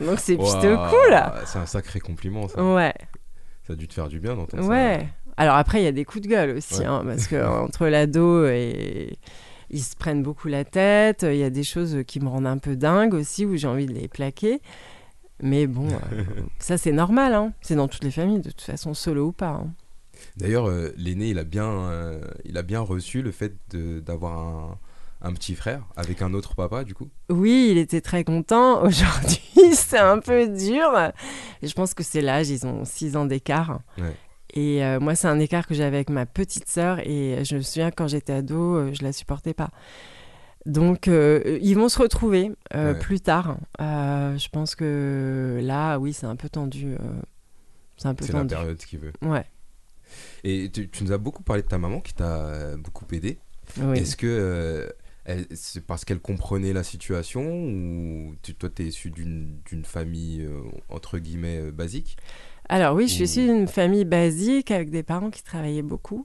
Donc 0.00 0.20
c'est 0.20 0.36
plutôt 0.36 0.74
Ouah, 0.74 0.90
cool. 0.90 1.44
C'est 1.44 1.58
un 1.58 1.66
sacré 1.66 2.00
compliment, 2.00 2.48
ça. 2.48 2.62
Ouais. 2.62 2.94
Ça 3.66 3.74
a 3.74 3.76
dû 3.76 3.88
te 3.88 3.94
faire 3.94 4.08
du 4.08 4.20
bien 4.20 4.36
d'entendre 4.36 4.62
ça. 4.62 4.68
Ouais. 4.68 5.06
Alors 5.36 5.56
après, 5.56 5.80
il 5.80 5.84
y 5.84 5.88
a 5.88 5.92
des 5.92 6.04
coups 6.04 6.24
de 6.24 6.28
gueule 6.28 6.56
aussi, 6.56 6.80
Ouais. 6.80 6.84
hein, 6.86 7.02
parce 7.04 7.26
que 7.26 7.36
entre 7.64 7.86
l'ado 7.86 8.46
et 8.46 9.18
ils 9.70 9.82
se 9.82 9.94
prennent 9.96 10.22
beaucoup 10.22 10.48
la 10.48 10.64
tête. 10.64 11.24
Il 11.28 11.36
y 11.36 11.44
a 11.44 11.50
des 11.50 11.62
choses 11.64 11.98
qui 12.06 12.20
me 12.20 12.28
rendent 12.28 12.46
un 12.46 12.58
peu 12.58 12.76
dingue 12.76 13.14
aussi, 13.14 13.44
où 13.46 13.56
j'ai 13.56 13.68
envie 13.68 13.86
de 13.86 13.92
les 13.92 14.08
plaquer. 14.08 14.60
Mais 15.42 15.66
bon, 15.66 15.88
euh, 15.88 16.24
ça 16.58 16.76
c'est 16.76 16.92
normal. 16.92 17.34
Hein. 17.34 17.52
C'est 17.62 17.76
dans 17.76 17.88
toutes 17.88 18.04
les 18.04 18.10
familles, 18.10 18.40
de 18.40 18.50
toute 18.50 18.60
façon, 18.60 18.94
solo 18.94 19.28
ou 19.28 19.32
pas. 19.32 19.60
hein. 19.64 19.68
D'ailleurs, 20.36 20.68
euh, 20.68 20.92
l'aîné, 20.98 21.28
il, 21.30 21.38
a 21.38 21.44
bien, 21.44 21.64
euh, 21.70 22.20
il 22.44 22.58
a 22.58 22.62
bien 22.62 22.80
reçu 22.80 23.22
le 23.22 23.30
fait 23.30 23.54
d'avoir 23.72 24.36
un, 24.38 24.78
un 25.22 25.32
petit 25.32 25.54
frère 25.54 25.82
avec 25.96 26.20
un 26.20 26.34
autre 26.34 26.54
papa, 26.54 26.84
du 26.84 26.92
coup? 26.94 27.08
Oui, 27.30 27.68
il 27.70 27.78
était 27.78 28.02
très 28.02 28.22
content. 28.22 28.82
Aujourd'hui, 28.84 29.40
c'est 29.72 29.98
un 29.98 30.18
peu 30.18 30.46
dur. 30.48 30.90
Je 31.62 31.72
pense 31.72 31.94
que 31.94 32.02
c'est 32.02 32.20
l'âge, 32.20 32.50
ils 32.50 32.66
ont 32.66 32.84
6 32.84 33.16
ans 33.16 33.24
d'écart. 33.24 33.80
Ouais. 33.96 34.14
Et 34.54 34.84
euh, 34.84 34.98
moi, 35.00 35.14
c'est 35.14 35.28
un 35.28 35.38
écart 35.38 35.66
que 35.66 35.74
j'avais 35.74 35.96
avec 35.96 36.10
ma 36.10 36.26
petite 36.26 36.68
sœur. 36.68 36.98
Et 37.06 37.44
je 37.44 37.56
me 37.56 37.60
souviens, 37.62 37.90
quand 37.90 38.08
j'étais 38.08 38.32
ado, 38.32 38.76
euh, 38.76 38.92
je 38.92 39.02
la 39.04 39.12
supportais 39.12 39.54
pas. 39.54 39.70
Donc, 40.66 41.08
euh, 41.08 41.58
ils 41.62 41.74
vont 41.74 41.88
se 41.88 41.98
retrouver 41.98 42.52
euh, 42.74 42.92
Ouais. 42.92 42.98
plus 42.98 43.20
tard. 43.20 43.56
Je 43.78 44.48
pense 44.50 44.74
que 44.74 45.58
là, 45.62 45.98
oui, 45.98 46.12
c'est 46.12 46.26
un 46.26 46.36
peu 46.36 46.48
tendu. 46.48 46.96
c'est 47.96 48.08
un 48.08 48.14
peu 48.14 48.24
C'est 48.26 48.32
la 48.32 48.40
tendu. 48.40 48.54
période 48.54 48.76
qu'il 48.78 48.98
veut. 48.98 49.12
Ouais. 49.22 49.44
Et 50.44 50.70
tu, 50.72 50.88
tu 50.88 51.04
nous 51.04 51.12
as 51.12 51.18
beaucoup 51.18 51.42
parlé 51.42 51.62
de 51.62 51.68
ta 51.68 51.78
maman 51.78 52.00
qui 52.00 52.12
t'a 52.14 52.76
beaucoup 52.76 53.06
aidé. 53.12 53.38
Oui. 53.80 53.98
Est-ce 53.98 54.16
que 54.16 54.92
c'est 55.54 55.86
parce 55.86 56.04
qu'elle 56.04 56.18
comprenait 56.20 56.72
la 56.72 56.82
situation 56.82 57.42
ou 57.42 58.34
tu, 58.42 58.54
toi, 58.54 58.68
tu 58.68 58.82
es 58.82 58.86
issu 58.86 59.10
d'une 59.10 59.84
famille 59.84 60.46
entre 60.88 61.18
guillemets 61.18 61.70
basique? 61.70 62.16
Alors 62.72 62.94
oui, 62.94 63.08
je 63.08 63.14
suis 63.14 63.24
issue 63.24 63.46
d'une 63.46 63.66
famille 63.66 64.04
basique 64.04 64.70
avec 64.70 64.90
des 64.90 65.02
parents 65.02 65.30
qui 65.30 65.42
travaillaient 65.42 65.82
beaucoup, 65.82 66.24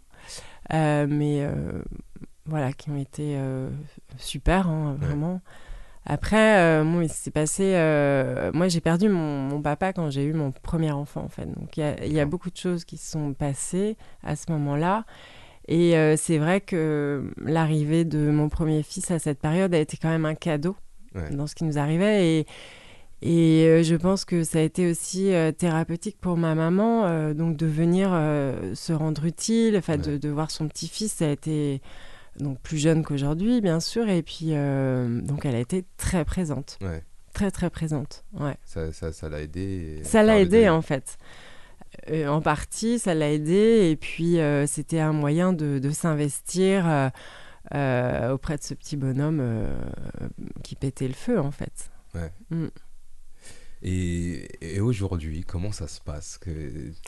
euh, 0.73 1.07
mais 1.09 1.39
euh, 1.41 1.81
voilà, 2.45 2.71
qui 2.71 2.91
ont 2.91 2.97
été 2.97 3.35
euh, 3.35 3.67
super, 4.17 4.67
hein, 4.69 4.95
Ouais. 5.01 5.07
vraiment. 5.07 5.41
Après, 6.05 6.83
bon, 6.83 7.01
il 7.01 7.09
s'est 7.09 7.31
passé. 7.31 7.71
moi, 8.53 8.67
j'ai 8.67 8.79
perdu 8.79 9.09
mon, 9.09 9.41
mon 9.49 9.59
papa 9.63 9.91
quand 9.91 10.11
j'ai 10.11 10.23
eu 10.23 10.33
mon 10.33 10.51
premier 10.51 10.91
enfant, 10.91 11.23
en 11.23 11.29
fait. 11.29 11.47
Donc, 11.47 11.77
il 11.77 11.79
y 12.13 12.19
a, 12.19 12.23
y 12.23 12.25
beaucoup 12.25 12.51
de 12.51 12.57
choses 12.57 12.85
qui 12.85 12.97
se 12.97 13.09
sont 13.09 13.33
passées 13.33 13.97
à 14.23 14.35
ce 14.35 14.51
moment-là. 14.51 15.05
Et 15.67 15.95
c'est 16.17 16.37
vrai 16.37 16.61
que 16.61 17.33
l'arrivée 17.41 18.05
de 18.05 18.29
mon 18.29 18.49
premier 18.49 18.83
fils 18.83 19.09
à 19.09 19.17
cette 19.17 19.39
période 19.39 19.73
a 19.73 19.79
été 19.79 19.97
quand 19.97 20.09
même 20.09 20.25
un 20.27 20.35
cadeau 20.35 20.75
Ouais. 21.15 21.29
dans 21.33 21.47
ce 21.47 21.55
qui 21.55 21.63
nous 21.63 21.79
arrivait. 21.79 22.39
Et, 22.39 22.45
et 23.21 23.65
euh, 23.67 23.83
je 23.83 23.95
pense 23.95 24.25
que 24.25 24.43
ça 24.43 24.59
a 24.59 24.61
été 24.61 24.89
aussi 24.89 25.33
euh, 25.33 25.51
thérapeutique 25.51 26.17
pour 26.19 26.37
ma 26.37 26.53
maman, 26.55 27.05
euh, 27.05 27.33
donc 27.33 27.57
de 27.57 27.65
venir 27.65 28.09
se 28.75 28.93
rendre 28.93 29.25
utile, 29.25 29.77
enfin 29.77 29.97
de, 29.97 30.11
Ouais. 30.11 30.19
de 30.19 30.29
voir 30.29 30.51
son 30.51 30.67
petit-fils, 30.67 31.13
ça 31.13 31.25
a 31.25 31.29
été 31.29 31.81
donc 32.39 32.59
plus 32.61 32.77
jeune 32.77 33.03
qu'aujourd'hui, 33.03 33.61
bien 33.61 33.79
sûr, 33.79 34.09
et 34.09 34.21
puis 34.21 34.49
donc 34.51 35.45
elle 35.45 35.55
a 35.55 35.59
été 35.59 35.85
très 35.97 36.25
présente, 36.25 36.77
Ouais, 36.81 37.01
très 37.33 37.49
très 37.51 37.69
présente. 37.69 38.23
Ouais. 38.33 38.55
ça 38.65 38.91
ça- 38.91 39.11
ça 39.13 39.29
l'a 39.29 39.41
aidé. 39.41 40.01
Ça 40.03 40.21
l'a 40.23 40.39
aidé 40.39 40.67
en 40.69 40.81
fait. 40.81 41.17
Euh, 42.11 42.27
en 42.27 42.41
partie, 42.41 42.99
ça 42.99 43.13
l'a 43.13 43.31
aidé, 43.31 43.89
et 43.89 43.95
puis 43.95 44.37
euh, 44.39 44.67
c'était 44.67 44.99
un 44.99 45.13
moyen 45.13 45.53
de, 45.53 45.79
de 45.79 45.89
s'investir 45.91 47.09
euh, 47.73 48.31
auprès 48.33 48.57
de 48.57 48.63
ce 48.63 48.73
petit 48.73 48.97
bonhomme 48.97 49.41
qui 50.63 50.75
pétait 50.75 51.07
le 51.07 51.13
feu 51.13 51.39
en 51.39 51.51
fait. 51.51 51.89
Et, 53.87 54.47
et 54.61 54.79
aujourd'hui, 54.79 55.43
comment 55.47 55.71
ça 55.71 55.87
se 55.87 56.01
passe 56.01 56.39
que 56.39 56.49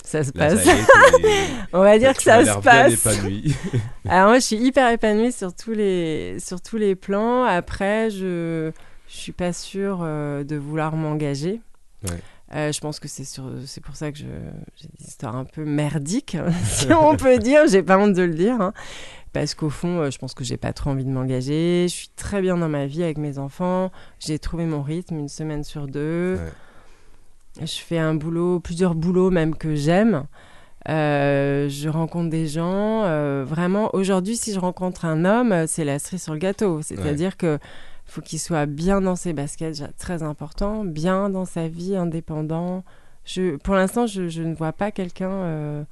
Ça 0.04 0.24
se 0.24 0.32
passe. 0.32 0.64
ça 0.64 0.76
On 1.74 1.80
va 1.82 1.98
dire 1.98 2.14
que 2.16 2.22
ça 2.22 2.42
se 2.42 2.44
bien 2.44 2.62
passe. 2.62 2.94
épanoui. 2.94 3.56
Alors 4.08 4.28
moi, 4.28 4.38
je 4.38 4.46
suis 4.46 4.58
hyper 4.58 4.92
épanouie 4.92 5.32
sur 5.32 5.56
tous 5.56 5.72
les, 5.72 6.38
sur 6.40 6.62
tous 6.62 6.78
les 6.78 6.96
plans. 6.96 7.46
Après, 7.46 8.12
je 8.12 8.72
je 9.08 9.16
suis 9.16 9.32
pas 9.32 9.54
sûre 9.54 10.02
euh, 10.04 10.44
de 10.44 10.56
vouloir 10.56 10.96
m'engager. 10.96 11.62
Ouais. 12.08 12.20
Euh, 12.54 12.72
je 12.72 12.80
pense 12.80 13.00
que 13.00 13.08
c'est 13.08 13.26
sur, 13.26 13.50
c'est 13.66 13.82
pour 13.82 13.96
ça 13.96 14.12
que 14.12 14.20
j'ai 14.20 14.88
des 15.00 15.08
histoires 15.08 15.36
un 15.36 15.46
peu 15.46 15.66
merdiques, 15.66 16.38
si 16.66 16.94
on 16.94 17.18
peut 17.18 17.40
dire. 17.40 17.62
J'ai 17.68 17.82
pas 17.82 17.98
honte 17.98 18.14
de 18.14 18.22
le 18.22 18.36
dire, 18.36 18.62
hein. 18.62 18.74
Parce 19.38 19.54
qu'au 19.54 19.70
fond, 19.70 20.00
euh, 20.00 20.10
je 20.10 20.18
pense 20.18 20.34
que 20.34 20.44
j'ai 20.44 20.58
pas 20.58 20.74
trop 20.74 20.90
envie 20.90 21.06
de 21.06 21.12
m'engager. 21.12 21.86
Je 21.88 21.94
suis 21.94 22.10
très 22.16 22.42
bien 22.42 22.58
dans 22.58 22.70
ma 22.70 22.88
vie 22.88 23.04
avec 23.04 23.20
mes 23.20 23.38
enfants. 23.38 23.92
J'ai 24.20 24.40
trouvé 24.40 24.66
mon 24.66 24.82
rythme 24.82 25.20
une 25.20 25.30
semaine 25.30 25.64
sur 25.64 25.86
deux. 25.86 26.40
Ouais. 26.40 27.64
Je 27.68 27.78
fais 27.78 28.00
un 28.00 28.16
boulot, 28.16 28.60
plusieurs 28.60 28.96
boulots 28.96 29.30
même 29.30 29.56
que 29.56 29.76
j'aime. 29.76 30.26
Euh, 30.90 31.70
je 31.70 31.88
rencontre 31.88 32.32
des 32.32 32.48
gens. 32.48 33.04
euh, 33.04 33.46
vraiment, 33.48 33.94
aujourd'hui, 33.94 34.38
si 34.38 34.56
je 34.56 34.60
rencontre 34.60 35.06
un 35.06 35.24
homme, 35.24 35.68
c'est 35.68 35.86
la 35.86 36.00
cerise 36.00 36.24
sur 36.24 36.34
le 36.34 36.40
gâteau. 36.40 36.82
C'est-à-dire 36.82 37.38
que 37.38 37.60
faut 38.06 38.22
qu'il 38.22 38.40
soit 38.40 38.66
bien 38.66 39.02
dans 39.02 39.16
ses 39.16 39.34
baskets, 39.34 39.84
très 40.00 40.24
important, 40.24 40.84
bien 40.84 41.30
dans 41.30 41.46
sa 41.46 41.68
vie, 41.68 41.96
indépendant. 41.96 42.84
Je, 43.24 43.58
pour 43.58 43.76
l'instant, 43.76 44.08
je, 44.08 44.30
je 44.30 44.42
ne 44.42 44.56
vois 44.56 44.74
pas 44.74 44.90
quelqu'un 44.90 45.30
euh, 45.30 45.84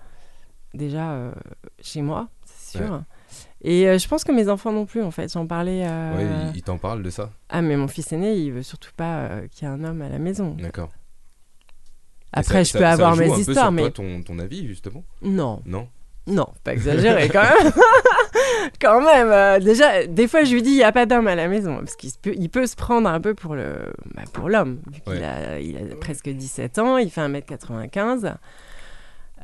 déjà 0.73 1.31
chez 1.79 2.01
moi, 2.01 2.29
c'est 2.45 2.79
sûr. 2.79 3.03
Et 3.67 3.87
euh, 3.89 3.97
je 3.97 4.07
pense 4.07 4.23
que 4.23 4.31
mes 4.31 4.47
enfants 4.47 4.71
non 4.71 4.85
plus, 4.85 5.01
en 5.01 5.09
fait. 5.09 5.33
J'en 5.33 5.47
parlais. 5.47 5.83
euh, 5.87 6.15
Ouais, 6.15 6.49
il, 6.53 6.57
il 6.57 6.61
t'en 6.61 6.77
parle 6.77 7.01
de 7.01 7.09
ça 7.09 7.31
Ah, 7.49 7.61
mais 7.63 7.75
mon 7.75 7.87
fils 7.87 8.11
aîné, 8.13 8.35
il 8.35 8.51
veut 8.51 8.61
surtout 8.61 8.91
pas 8.95 9.17
euh, 9.23 9.47
qu'il 9.49 9.67
y 9.67 9.71
ait 9.71 9.73
un 9.73 9.83
homme 9.83 10.01
à 10.03 10.09
la 10.09 10.19
maison. 10.19 10.55
D'accord. 10.59 10.91
Après, 12.31 12.59
ça- 12.59 12.63
je 12.63 12.69
ça- 12.71 12.77
peux 12.79 12.83
ça 12.85 12.91
avoir 12.91 13.15
mes 13.15 13.25
un 13.25 13.33
peu 13.33 13.39
histoires, 13.39 13.57
sur 13.65 13.71
mais 13.71 13.81
toi, 13.83 13.91
ton, 13.91 14.21
ton 14.21 14.39
avis, 14.39 14.67
justement? 14.67 15.03
Non, 15.21 15.61
Non? 15.65 15.87
Non, 16.27 16.47
pas 16.63 16.73
exagéré 16.73 17.29
quand 17.29 17.43
même. 17.43 17.71
quand 18.81 18.99
même, 19.01 19.29
euh, 19.31 19.59
déjà, 19.59 20.07
des 20.07 20.27
fois, 20.27 20.43
je 20.43 20.53
lui 20.55 20.63
dis, 20.63 20.71
il 20.71 20.77
n'y 20.77 20.83
a 20.83 20.91
pas 20.91 21.05
d'homme 21.05 21.27
à 21.27 21.35
la 21.35 21.47
maison, 21.47 21.77
parce 21.77 21.95
qu'il 21.95 22.09
peut, 22.19 22.33
il 22.35 22.49
peut 22.49 22.65
se 22.65 22.75
prendre 22.75 23.07
un 23.07 23.21
peu 23.21 23.35
pour 23.35 23.53
le, 23.53 23.93
bah, 24.15 24.23
pour 24.33 24.49
l'homme, 24.49 24.79
vu 24.91 25.01
qu'il 25.01 25.23
a, 25.23 25.59
il 25.59 25.77
a 25.77 25.95
presque 25.97 26.27
17 26.29 26.79
ans, 26.79 26.97
il 26.97 27.11
fait 27.11 27.21
1m95. 27.21 28.33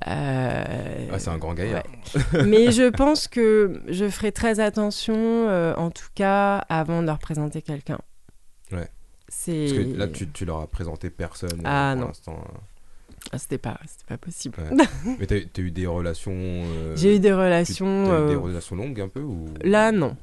Euh, 0.07 1.07
Ah, 1.11 1.19
c'est 1.19 1.29
un 1.29 1.37
grand 1.37 1.53
gaillard. 1.53 1.83
ouais. 2.33 2.43
Mais 2.45 2.71
je 2.71 2.89
pense 2.89 3.27
que 3.27 3.81
je 3.87 4.09
ferai 4.09 4.31
très 4.31 4.59
attention, 4.59 5.15
euh, 5.17 5.73
en 5.75 5.91
tout 5.91 6.07
cas, 6.15 6.57
avant 6.69 7.01
de 7.01 7.07
leur 7.07 7.19
présenter 7.19 7.61
quelqu'un. 7.61 7.99
Ouais. 8.71 8.87
C'est... 9.27 9.65
Parce 9.69 9.77
que 9.77 9.97
là, 9.97 10.07
tu, 10.07 10.27
tu 10.29 10.45
leur 10.45 10.61
as 10.61 10.67
présenté 10.67 11.09
personne 11.09 11.59
euh, 11.59 11.63
Ah, 11.65 11.91
pour 11.93 12.01
non. 12.01 12.07
l'instant. 12.07 12.43
Ah, 13.31 13.37
c'était 13.37 13.59
pas, 13.59 13.79
c'était 13.85 14.05
pas 14.07 14.17
possible. 14.17 14.57
Ouais. 14.59 14.85
Mais 15.19 15.27
t'as 15.27 15.35
as 15.35 15.61
eu 15.61 15.71
des 15.71 15.85
relations. 15.87 16.33
euh, 16.35 16.95
J'ai 16.95 17.15
eu 17.17 17.19
des 17.19 17.31
relations. 17.33 18.05
t'as 18.07 18.23
eu 18.25 18.27
des 18.29 18.35
euh, 18.35 18.39
relations 18.39 18.75
longues 18.75 18.99
un 18.99 19.07
peu 19.09 19.21
ou... 19.21 19.49
Là, 19.63 19.91
non. 19.91 20.15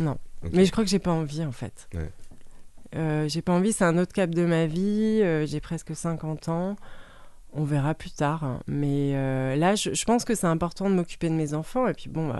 Ok. 0.00 0.50
Mais 0.52 0.64
je 0.64 0.70
crois 0.72 0.84
que 0.84 0.90
j'ai 0.90 0.98
pas 1.00 1.10
envie, 1.10 1.44
en 1.44 1.50
fait. 1.52 1.88
Ouais. 1.94 2.10
Euh, 2.96 3.28
j'ai 3.28 3.42
pas 3.42 3.52
envie, 3.52 3.72
c'est 3.72 3.84
un 3.84 3.98
autre 3.98 4.12
cap 4.12 4.30
de 4.30 4.44
ma 4.44 4.66
vie. 4.66 5.20
euh, 5.22 5.44
j'ai 5.46 5.60
presque 5.60 5.94
50 5.96 6.48
ans. 6.48 6.76
On 7.58 7.64
verra 7.64 7.94
plus 7.94 8.10
tard. 8.12 8.44
hein. 8.44 8.60
Mais 8.68 9.12
euh, 9.14 9.56
là, 9.56 9.74
je, 9.74 9.92
je 9.92 10.04
pense 10.04 10.24
que 10.24 10.34
c'est 10.34 10.46
important 10.46 10.88
de 10.88 10.94
m'occuper 10.94 11.28
de 11.28 11.34
mes 11.34 11.54
enfants. 11.54 11.88
Et 11.88 11.92
puis 11.94 12.08
bon, 12.08 12.30
euh, 12.30 12.36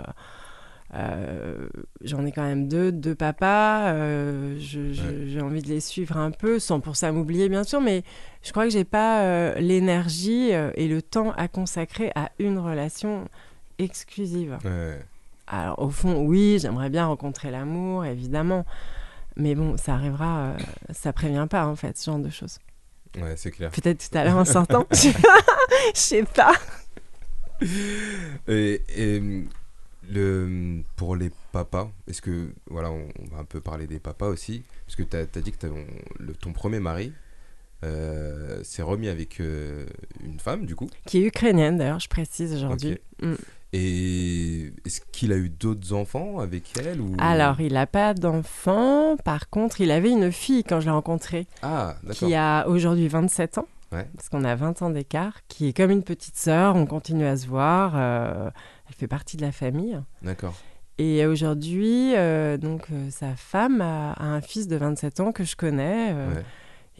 euh, 0.95 1.69
j'en 2.01 2.25
ai 2.25 2.31
quand 2.31 2.43
même 2.43 2.67
deux, 2.67 2.91
deux 2.91 3.15
papas. 3.15 3.91
euh, 3.93 4.55
Ouais. 4.55 5.25
J'ai 5.27 5.41
envie 5.41 5.61
de 5.61 5.67
les 5.67 5.79
suivre 5.81 6.17
un 6.17 6.31
peu, 6.31 6.57
sans 6.59 6.79
pour 6.79 6.95
ça 6.95 7.11
m'oublier, 7.11 7.49
bien 7.49 7.63
sûr. 7.63 7.81
Mais 7.81 8.03
je 8.43 8.51
crois 8.51 8.63
que 8.65 8.71
j'ai 8.71 8.85
pas 8.85 9.53
l'énergie 9.59 10.49
et 10.75 10.87
le 10.87 11.01
temps 11.01 11.31
à 11.31 11.47
consacrer 11.47 12.11
à 12.15 12.31
une 12.39 12.57
relation 12.57 13.27
exclusive. 13.77 14.57
Ouais. 14.63 14.99
Alors, 15.47 15.79
au 15.81 15.89
fond, 15.89 16.21
oui, 16.25 16.59
j'aimerais 16.61 16.89
bien 16.89 17.05
rencontrer 17.07 17.51
l'amour, 17.51 18.05
évidemment. 18.05 18.65
Mais 19.35 19.55
bon, 19.55 19.77
ça 19.77 19.93
arrivera, 19.93 20.53
ça 20.91 21.13
prévient 21.13 21.47
pas, 21.49 21.65
en 21.65 21.75
fait, 21.75 21.97
ce 21.97 22.11
genre 22.11 22.19
de 22.19 22.29
choses. 22.29 22.59
Ouais, 23.17 23.35
c'est 23.37 23.51
clair. 23.51 23.71
Peut-être 23.71 24.09
tout 24.09 24.17
à 24.17 24.23
l'heure 24.23 24.37
en 24.37 24.45
sortant. 24.57 24.85
Je 24.91 25.11
sais 25.93 26.23
pas. 26.23 26.53
Et, 28.47 28.81
et, 28.95 29.21
le, 30.09 30.81
pour 30.95 31.15
les 31.15 31.31
papas, 31.51 31.91
est-ce 32.07 32.21
que, 32.21 32.49
voilà, 32.69 32.89
on, 32.91 33.07
on 33.19 33.35
va 33.35 33.41
un 33.41 33.45
peu 33.45 33.61
parler 33.61 33.85
des 33.87 33.99
papas 33.99 34.27
aussi, 34.27 34.63
parce 34.85 34.95
que 34.95 35.03
tu 35.03 35.17
as, 35.17 35.25
dit 35.41 35.51
que 35.51 35.67
on- 35.67 35.85
le, 36.19 36.33
ton 36.33 36.51
premier 36.53 36.79
mari 36.79 37.13
euh, 37.83 38.63
s'est 38.63 38.81
remis 38.81 39.07
avec 39.07 39.39
euh, 39.39 39.85
une 40.23 40.39
femme, 40.39 40.65
du 40.65 40.75
coup. 40.75 40.89
Qui 41.05 41.19
est 41.23 41.27
ukrainienne, 41.27 41.77
d'ailleurs, 41.77 41.99
je 41.99 42.09
précise 42.09 42.53
aujourd'hui. 42.53 42.97
Mm. 43.21 43.33
Et 43.71 44.73
est-ce 44.85 45.01
qu'il 45.11 45.31
a 45.31 45.35
eu 45.37 45.49
d'autres 45.49 45.93
enfants 45.93 46.39
avec 46.39 46.73
elle 46.83 46.99
ou... 47.01 47.15
Alors, 47.19 47.61
il 47.61 47.73
n'a 47.73 47.85
pas 47.85 48.13
d'enfant. 48.15 49.15
Par 49.23 49.49
contre, 49.49 49.79
il 49.79 49.91
avait 49.91 50.09
une 50.11 50.31
fille 50.31 50.63
quand 50.63 50.79
je 50.79 50.85
l'ai 50.85 50.91
rencontrée, 50.91 51.45
Ah, 51.61 51.95
d'accord. 52.03 52.15
qui 52.27 52.33
a 52.35 52.67
aujourd'hui 52.67 53.07
27 53.07 53.59
ans. 53.59 53.67
Ouais. 53.91 54.07
Parce 54.15 54.29
qu'on 54.29 54.43
a 54.43 54.55
20 54.55 54.81
ans 54.81 54.89
d'écart, 54.89 55.39
qui 55.47 55.67
est 55.67 55.73
comme 55.73 55.91
une 55.91 56.03
petite 56.03 56.35
sœur. 56.37 56.75
On 56.75 56.85
continue 56.85 57.25
à 57.25 57.37
se 57.37 57.47
voir. 57.47 57.93
euh, 57.95 58.49
elle 58.87 58.95
fait 58.95 59.07
partie 59.07 59.37
de 59.37 59.43
la 59.43 59.51
famille. 59.51 59.99
D'accord. 60.23 60.55
Et 60.97 61.25
aujourd'hui, 61.25 62.13
euh, 62.15 62.57
donc 62.57 62.87
euh, 62.91 63.09
sa 63.09 63.35
femme 63.35 63.81
a, 63.81 64.11
a 64.13 64.25
un 64.25 64.41
fils 64.41 64.67
de 64.67 64.75
27 64.75 65.19
ans 65.21 65.31
que 65.31 65.43
je 65.43 65.55
connais 65.55 66.11
euh, 66.11 66.33
Ouais, 66.35 66.43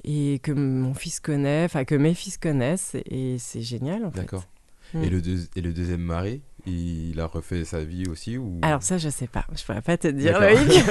et 0.04 0.40
que 0.40 0.52
mon 0.52 0.94
fils 0.94 1.20
connaît, 1.20 1.66
enfin 1.66 1.86
que 1.86 1.96
mes 1.96 2.14
fils 2.14 2.38
connaissent, 2.38 2.96
et 3.10 3.38
c'est 3.40 3.62
génial 3.62 4.06
en 4.06 4.12
fait. 4.12 4.20
d'accord. 4.20 4.46
Mm. 4.94 5.04
Et, 5.04 5.10
le 5.10 5.22
et 5.56 5.62
le 5.62 5.72
deuxième 5.74 6.02
mari, 6.02 6.42
il 6.66 7.20
a 7.20 7.28
refait 7.28 7.64
sa 7.64 7.84
vie 7.84 8.06
aussi 8.10 8.38
ou... 8.38 8.58
Alors 8.64 8.82
ça, 8.82 8.98
je 8.98 9.10
sais 9.10 9.28
pas. 9.28 9.46
Je 9.56 9.64
pourrais 9.64 9.82
pas 9.84 9.98
te 9.98 10.08
dire. 10.08 10.40
Loïc. 10.40 10.84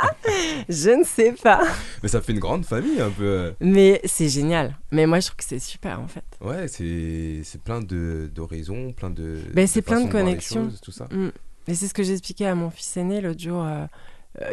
je 0.68 0.90
ne 0.98 1.04
sais 1.04 1.32
pas. 1.32 1.60
Mais 2.02 2.08
ça 2.08 2.20
fait 2.22 2.32
une 2.32 2.38
grande 2.38 2.64
famille 2.64 3.00
un 3.00 3.10
peu. 3.10 3.24
euh. 3.24 3.52
Mais 3.60 4.00
c'est 4.04 4.28
génial. 4.28 4.76
Mais 4.90 5.06
moi, 5.06 5.20
je 5.20 5.26
trouve 5.26 5.36
que 5.36 5.44
c'est 5.44 5.58
super 5.58 6.00
en 6.00 6.08
fait. 6.08 6.24
Ouais, 6.40 6.66
c'est 6.68 7.60
plein 7.62 7.80
d'horizons, 7.80 8.92
plein 8.92 9.10
de. 9.10 9.38
Ben, 9.52 9.66
c'est 9.66 9.82
plein 9.82 10.00
de 10.02 10.10
connexions. 10.10 10.64
choses, 10.70 10.80
tout 10.80 10.92
ça. 10.92 11.08
Mm. 11.10 11.30
Et 11.68 11.74
c'est 11.74 11.86
ce 11.88 11.94
que 11.94 12.02
j'expliquais 12.02 12.46
à 12.46 12.54
mon 12.54 12.70
fils 12.70 12.96
aîné 12.96 13.20
l'autre 13.20 13.40
jour. 13.40 13.62
euh, 13.64 13.84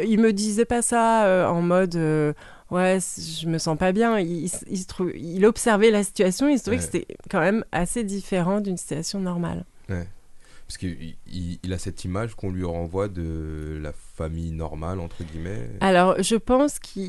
il 0.06 0.20
me 0.20 0.32
disait 0.32 0.64
pas 0.64 0.82
ça 0.82 1.24
euh, 1.26 1.46
en 1.46 1.62
mode 1.62 1.96
euh, 1.96 2.32
ouais, 2.70 2.98
je 3.40 3.46
me 3.48 3.58
sens 3.58 3.78
pas 3.78 3.92
bien. 3.92 4.18
Il, 4.18 4.50
il 4.70 4.84
il 5.14 5.46
observait 5.46 5.90
la 5.90 6.04
situation. 6.04 6.48
Il 6.48 6.58
se 6.58 6.64
trouvait 6.64 6.76
Ouais. 6.78 6.84
que 6.86 6.90
c'était 6.92 7.16
quand 7.30 7.40
même 7.40 7.64
assez 7.72 8.04
différent 8.04 8.60
d'une 8.60 8.76
situation 8.76 9.20
normale. 9.20 9.64
Parce 9.88 10.78
qu'il 10.78 11.16
il, 11.26 11.58
il 11.64 11.72
a 11.72 11.78
cette 11.78 12.04
image 12.04 12.36
qu'on 12.36 12.50
lui 12.52 12.62
renvoie 12.64 13.08
de 13.08 13.80
la 13.82 13.92
famille 13.92 14.52
normale, 14.52 15.00
entre 15.00 15.24
guillemets. 15.24 15.68
Alors, 15.80 16.22
je 16.22 16.36
pense 16.36 16.78
que 16.78 17.00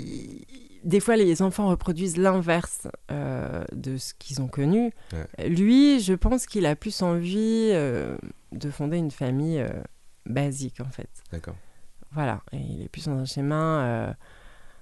des 0.83 0.99
fois, 0.99 1.15
les 1.15 1.43
enfants 1.43 1.67
reproduisent 1.69 2.17
l'inverse 2.17 2.87
euh, 3.11 3.63
de 3.71 3.97
ce 3.97 4.15
qu'ils 4.15 4.41
ont 4.41 4.47
connu. 4.47 4.91
Lui, 5.45 5.99
je 5.99 6.13
pense 6.15 6.47
qu'il 6.47 6.65
a 6.65 6.75
plus 6.75 7.03
envie 7.03 7.69
euh, 7.71 8.17
de 8.51 8.71
fonder 8.71 8.97
une 8.97 9.11
famille 9.11 9.59
euh, 9.59 9.69
basique, 10.25 10.79
en 10.81 10.89
fait. 10.89 11.09
D'accord. 11.31 11.55
Voilà, 12.13 12.41
et 12.51 12.57
il 12.57 12.81
est 12.81 12.89
plus 12.89 13.05
dans 13.05 13.17
un 13.17 13.25
schéma 13.25 13.83
euh, 13.83 14.13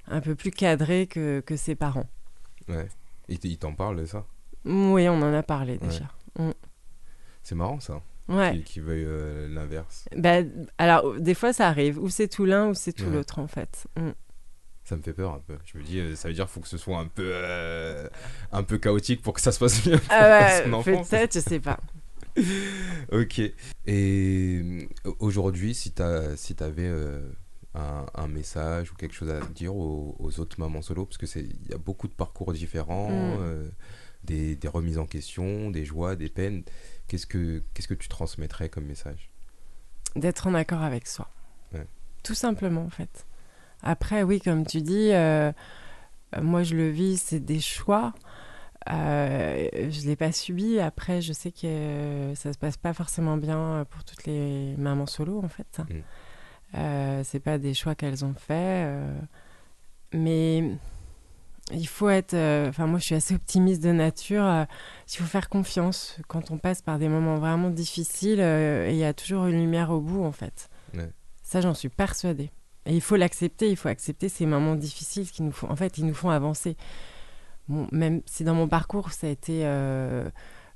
un 0.07 0.21
peu 0.21 0.35
plus 0.35 0.51
cadré 0.51 1.05
que, 1.07 1.41
que 1.41 1.55
ses 1.55 1.75
parents. 1.75 2.07
Ouais. 2.67 2.87
Il 3.27 3.57
t'en 3.57 3.73
parle 3.73 3.97
de 3.97 4.05
ça? 4.05 4.25
Oui, 4.65 5.07
on 5.07 5.21
en 5.21 5.33
a 5.33 5.43
parlé 5.43 5.73
Ouais. 5.73 5.87
déjà. 5.87 6.05
C'est 7.43 7.55
marrant 7.55 7.79
ça. 7.79 8.01
Ouais. 8.27 8.51
Qu'il 8.51 8.63
qu'il 8.63 8.81
veuille 8.83 9.05
euh, 9.07 9.47
l'inverse. 9.49 10.07
Bah, 10.15 10.37
alors, 10.77 11.19
des 11.19 11.33
fois, 11.33 11.51
ça 11.53 11.67
arrive. 11.67 11.97
Ou 11.99 12.09
c'est 12.09 12.27
tout 12.27 12.45
l'un, 12.45 12.67
ou 12.69 12.73
c'est 12.75 12.93
tout 12.93 13.05
Ouais. 13.05 13.11
l'autre, 13.11 13.39
en 13.39 13.47
fait. 13.47 13.87
Mm. 13.97 14.09
Ça 14.83 14.95
me 14.97 15.01
fait 15.01 15.13
peur 15.13 15.33
un 15.33 15.39
peu. 15.39 15.57
Je 15.65 15.77
me 15.77 15.83
dis, 15.83 15.99
euh, 15.99 16.15
ça 16.15 16.27
veut 16.27 16.33
dire 16.33 16.45
qu'il 16.45 16.53
faut 16.53 16.59
que 16.61 16.67
ce 16.67 16.77
soit 16.77 16.97
un 16.99 17.07
peu, 17.07 17.29
euh, 17.33 18.07
un 18.51 18.63
peu 18.63 18.77
chaotique 18.77 19.21
pour 19.21 19.33
que 19.33 19.41
ça 19.41 19.51
se 19.51 19.59
passe 19.59 19.81
bien. 19.83 19.97
pour 19.97 20.07
Ah 20.09 20.61
son 20.63 20.69
ouais, 20.69 20.75
enfant. 20.75 21.03
peut-être, 21.03 21.33
je 21.35 21.39
sais 21.39 21.59
pas. 21.59 21.79
Ok. 23.11 23.39
Et 23.85 24.61
euh, 24.63 25.13
aujourd'hui, 25.19 25.73
si 25.73 25.91
tu 25.91 26.03
si 26.35 26.55
avais 26.59 26.91
un, 27.75 28.05
un 28.13 28.27
message 28.27 28.91
ou 28.91 28.95
quelque 28.95 29.13
chose 29.15 29.29
à 29.29 29.39
dire 29.53 29.75
aux, 29.75 30.15
aux 30.19 30.39
autres 30.39 30.59
mamans 30.59 30.81
solo, 30.81 31.05
parce 31.05 31.17
qu'il 31.17 31.47
y 31.69 31.73
a 31.73 31.77
beaucoup 31.77 32.07
de 32.07 32.13
parcours 32.13 32.53
différents, 32.53 33.09
Mm. 33.09 33.37
euh, 33.41 33.69
des, 34.23 34.55
des 34.55 34.67
remises 34.67 34.97
en 34.97 35.05
question, 35.05 35.71
des 35.71 35.85
joies, 35.85 36.15
des 36.15 36.29
peines, 36.29 36.63
qu'est-ce 37.07 37.25
que, 37.25 37.63
qu'est-ce 37.73 37.87
que 37.87 37.93
tu 37.93 38.09
transmettrais 38.09 38.69
comme 38.69 38.85
message? 38.85 39.29
D'être 40.15 40.47
en 40.47 40.53
accord 40.55 40.81
avec 40.81 41.07
soi. 41.07 41.29
Ouais. 41.73 41.87
Tout 42.23 42.35
simplement, 42.35 42.83
en 42.83 42.89
fait. 42.89 43.25
Après, 43.81 44.23
oui, 44.23 44.41
comme 44.41 44.65
tu 44.65 44.81
dis, 44.81 45.11
euh, 45.13 45.51
euh, 46.35 46.41
moi, 46.41 46.63
je 46.63 46.75
le 46.75 46.89
vis, 46.89 47.21
c'est 47.21 47.39
des 47.39 47.61
choix. 47.61 48.13
Euh, 48.89 49.67
je 49.73 50.01
ne 50.01 50.05
l'ai 50.07 50.15
pas 50.15 50.31
subi. 50.31 50.79
Après, 50.79 51.21
je 51.21 51.33
sais 51.33 51.51
que 51.51 51.67
euh, 51.67 52.35
ça 52.35 52.53
se 52.53 52.57
passe 52.57 52.77
pas 52.77 52.93
forcément 52.93 53.37
bien 53.37 53.85
pour 53.89 54.03
toutes 54.03 54.25
les 54.25 54.75
mamans 54.77 55.05
solo, 55.05 55.41
en 55.43 55.49
fait. 55.49 55.79
Mm. 55.79 55.93
Euh, 56.75 57.21
c'est 57.25 57.39
pas 57.39 57.57
des 57.57 57.73
choix 57.73 57.95
qu'elles 57.95 58.23
ont 58.23 58.33
faits. 58.35 58.85
euh, 58.87 59.19
mais 60.13 60.63
il 61.71 61.87
faut 61.87 62.09
être. 62.09 62.33
euh, 62.33 62.69
Enfin, 62.69 62.87
moi, 62.87 62.99
je 62.99 63.05
suis 63.05 63.15
assez 63.15 63.35
optimiste 63.35 63.83
de 63.83 63.91
nature. 63.91 64.65
il 65.11 65.17
faut 65.17 65.25
faire 65.25 65.49
confiance 65.49 66.17
quand 66.27 66.51
on 66.51 66.57
passe 66.57 66.81
par 66.81 66.97
des 66.99 67.09
moments 67.09 67.35
vraiment 67.37 67.69
difficiles. 67.69 68.39
et 68.39 68.89
il 68.91 68.97
y 68.97 69.03
a 69.03 69.13
toujours 69.13 69.45
une 69.47 69.59
lumière 69.59 69.91
au 69.91 69.99
bout, 69.99 70.23
en 70.23 70.31
fait. 70.31 70.69
Ça, 71.43 71.61
j'en 71.61 71.73
suis 71.73 71.89
persuadée. 71.89 72.51
Et 72.85 72.95
il 72.95 73.01
faut 73.01 73.15
l'accepter. 73.17 73.69
Il 73.69 73.75
faut 73.75 73.89
accepter 73.89 74.29
ces 74.29 74.45
moments 74.45 74.75
difficiles 74.75 75.29
qui 75.29 75.43
nous 75.43 75.51
font. 75.51 75.69
En 75.69 75.75
fait, 75.75 75.97
ils 75.97 76.05
nous 76.05 76.13
font 76.13 76.29
avancer. 76.29 76.77
Bon, 77.69 77.87
même 77.91 78.21
si 78.25 78.43
dans 78.43 78.55
mon 78.55 78.67
parcours, 78.67 79.11
ça 79.13 79.27
a 79.27 79.29
été. 79.29 79.61
euh, 79.65 80.29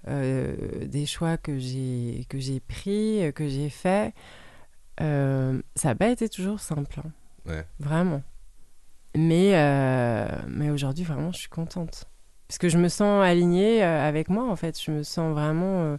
euh, 0.10 0.86
des 0.86 1.06
choix 1.06 1.38
que 1.38 1.58
j'ai 1.58 2.26
que 2.28 2.38
j'ai 2.38 2.60
pris, 2.60 3.24
euh, 3.24 3.32
que 3.32 3.48
j'ai 3.48 3.70
fait, 3.70 4.14
euh, 5.00 5.62
ça 5.76 5.88
n'a 5.88 5.96
pas 5.96 6.10
été 6.10 6.28
toujours 6.28 6.60
simple, 6.60 7.00
hein. 7.00 7.12
Ouais. 7.46 7.66
vraiment. 7.80 8.22
Mais 9.16 9.52
mais 10.48 10.70
aujourd'hui 10.72 11.06
vraiment 11.06 11.32
je 11.32 11.38
suis 11.38 11.50
contente 11.50 12.06
parce 12.50 12.58
que 12.58 12.68
je 12.68 12.78
me 12.78 12.90
sens 12.90 13.24
alignée 13.24 13.82
avec 13.82 14.28
moi 14.30 14.50
en 14.50 14.56
fait. 14.58 14.78
Je 14.78 14.92
me 14.92 15.04
sens 15.04 15.32
vraiment, 15.32 15.98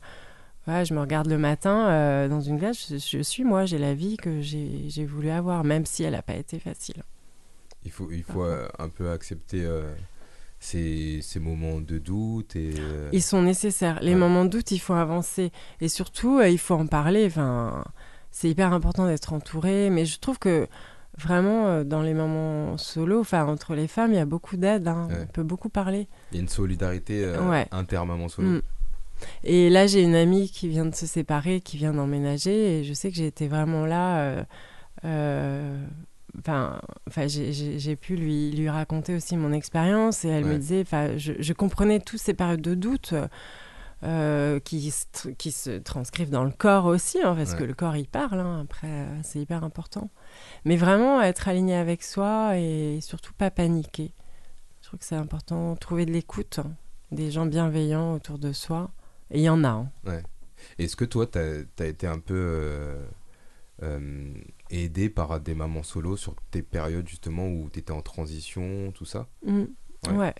je 0.67 0.93
me 0.95 1.01
regarde 1.01 1.29
le 1.29 1.39
matin 1.39 1.89
euh, 1.89 2.29
dans 2.29 2.41
une 2.41 2.59
glace, 2.59 2.87
je, 2.91 2.99
je 2.99 3.23
suis 3.23 3.45
moi, 3.45 3.65
j'ai 3.65 3.79
la 3.79 3.95
vie 3.95 4.17
que 4.17 4.41
j'ai 4.43 4.89
j'ai 4.89 5.07
voulu 5.07 5.31
avoir, 5.31 5.65
même 5.65 5.87
si 5.87 6.03
elle 6.03 6.13
n'a 6.13 6.23
pas 6.23 6.35
été 6.37 6.59
facile. 6.59 7.03
Il 7.85 7.91
faut, 7.91 8.11
il 8.11 8.23
faut 8.23 8.45
euh, 8.45 8.69
un 8.79 8.89
peu 8.89 9.11
accepter 9.11 9.65
euh, 9.65 9.95
ces, 10.65 11.21
ces 11.23 11.41
moments 11.41 11.81
de 11.81 11.99
doute 11.99 12.57
et. 12.57 12.73
euh, 12.79 13.11
Ils 13.13 13.23
sont 13.23 13.43
nécessaires. 13.43 13.99
Les 14.01 14.13
Ouais. 14.15 14.19
moments 14.19 14.45
de 14.47 14.51
doute, 14.51 14.71
il 14.71 14.79
faut 14.79 14.95
avancer. 14.95 15.53
Et 15.81 15.89
surtout, 15.89 16.39
euh, 16.39 16.49
il 16.49 16.59
faut 16.59 16.75
en 16.75 16.87
parler. 16.87 17.27
Enfin, 17.27 17.85
c'est 18.31 18.49
hyper 18.49 18.73
important 18.73 19.07
d'être 19.07 19.33
entouré. 19.35 19.91
Mais 19.91 20.07
je 20.07 20.19
trouve 20.19 20.39
que 20.39 20.67
vraiment, 21.19 21.67
euh, 21.67 21.85
dans 21.85 22.01
les 22.03 22.15
moments 22.15 22.79
solo, 22.79 23.21
enfin, 23.21 23.45
entre 23.47 23.75
les 23.75 23.87
femmes, 23.89 24.13
il 24.13 24.17
y 24.17 24.21
a 24.21 24.25
beaucoup 24.25 24.57
d'aide. 24.57 24.89
hein. 24.89 25.07
Ouais. 25.11 25.19
On 25.23 25.27
peut 25.27 25.43
beaucoup 25.43 25.69
parler. 25.69 26.09
Il 26.33 26.37
y 26.37 26.39
a 26.39 26.43
une 26.43 26.49
solidarité 26.49 27.27
Ouais. 27.39 27.67
inter-maman 27.71 28.29
solo. 28.29 28.49
Mm. 28.49 28.63
Et 29.45 29.71
là, 29.71 29.87
j'ai 29.87 30.03
une 30.03 30.15
amie 30.17 30.49
qui 30.51 30.69
vient 30.69 30.87
de 30.87 30.95
se 30.95 31.07
séparer, 31.07 31.61
qui 31.61 31.77
vient 31.77 31.93
d'emménager. 31.93 32.81
Et 32.81 32.85
je 32.85 32.93
sais 32.95 33.11
que 33.11 33.17
j'ai 33.17 33.27
été 33.27 33.49
vraiment 33.49 33.85
là. 33.87 34.45
Enfin, 36.39 36.81
j'ai- 37.27 37.97
pu 37.97 38.17
lui, 38.17 38.51
lui 38.51 38.69
raconter 38.69 39.15
aussi 39.15 39.37
mon 39.37 39.53
expérience 39.53 40.25
et 40.25 40.29
elle 40.29 40.45
me 40.45 40.53
Ouais. 40.53 40.59
disait, 40.59 40.81
enfin, 40.83 41.17
je, 41.17 41.33
je 41.39 41.53
comprenais 41.53 42.01
toutes 42.01 42.21
ces 42.21 42.35
périodes 42.35 42.61
de 42.63 42.75
doute. 42.75 43.15
euh, 44.03 44.61
qui, 44.61 44.91
se 44.91 45.29
qui 45.31 45.51
se 45.51 45.79
transcrivent 45.79 46.29
dans 46.29 46.45
le 46.45 46.51
corps 46.51 46.85
aussi, 46.85 47.19
hein, 47.23 47.35
parce 47.35 47.53
Ouais. 47.53 47.59
que 47.61 47.65
le 47.65 47.73
corps 47.73 47.97
il 47.97 48.07
parle, 48.07 48.39
hein, 48.41 48.61
après 48.63 48.89
euh, 48.91 49.07
c'est 49.23 49.39
hyper 49.41 49.65
important. 49.65 50.11
Mais 50.67 50.77
vraiment 50.77 51.23
être 51.23 51.49
aligné 51.49 51.75
avec 51.75 52.03
soi 52.03 52.59
et 52.59 52.99
surtout 53.01 53.33
pas 53.33 53.51
paniquer. 53.51 54.13
Je 54.83 54.89
trouve 54.89 54.99
que 54.99 55.07
c'est 55.07 55.15
important, 55.17 55.75
trouver 55.77 56.05
de 56.05 56.11
l'écoute, 56.13 56.59
hein, 56.59 56.73
des 57.13 57.31
gens 57.31 57.47
bienveillants 57.47 58.13
autour 58.13 58.39
de 58.39 58.53
soi. 58.53 58.91
Et 59.31 59.39
il 59.39 59.43
y 59.45 59.49
en 59.49 59.65
a. 59.65 59.69
hein. 59.69 59.91
Est-ce 60.79 60.97
que 60.97 61.07
toi, 61.07 61.27
tu 61.27 61.39
as, 61.39 61.87
été 61.87 62.07
un 62.07 62.19
peu 62.19 62.35
euh, 62.37 63.03
euh, 63.83 64.33
aidé 64.71 65.09
par 65.09 65.41
des 65.41 65.55
mamans 65.55 65.83
solo 65.83 66.17
sur 66.17 66.35
tes 66.51 66.63
périodes 66.63 67.09
justement 67.09 67.49
où 67.49 67.69
tu 67.73 67.81
étais 67.81 67.93
en 67.93 68.03
transition, 68.03 68.93
tout 68.93 69.05
ça 69.05 69.27
Mm. 69.45 69.65
Ouais. 70.09 70.17
ouais. 70.17 70.35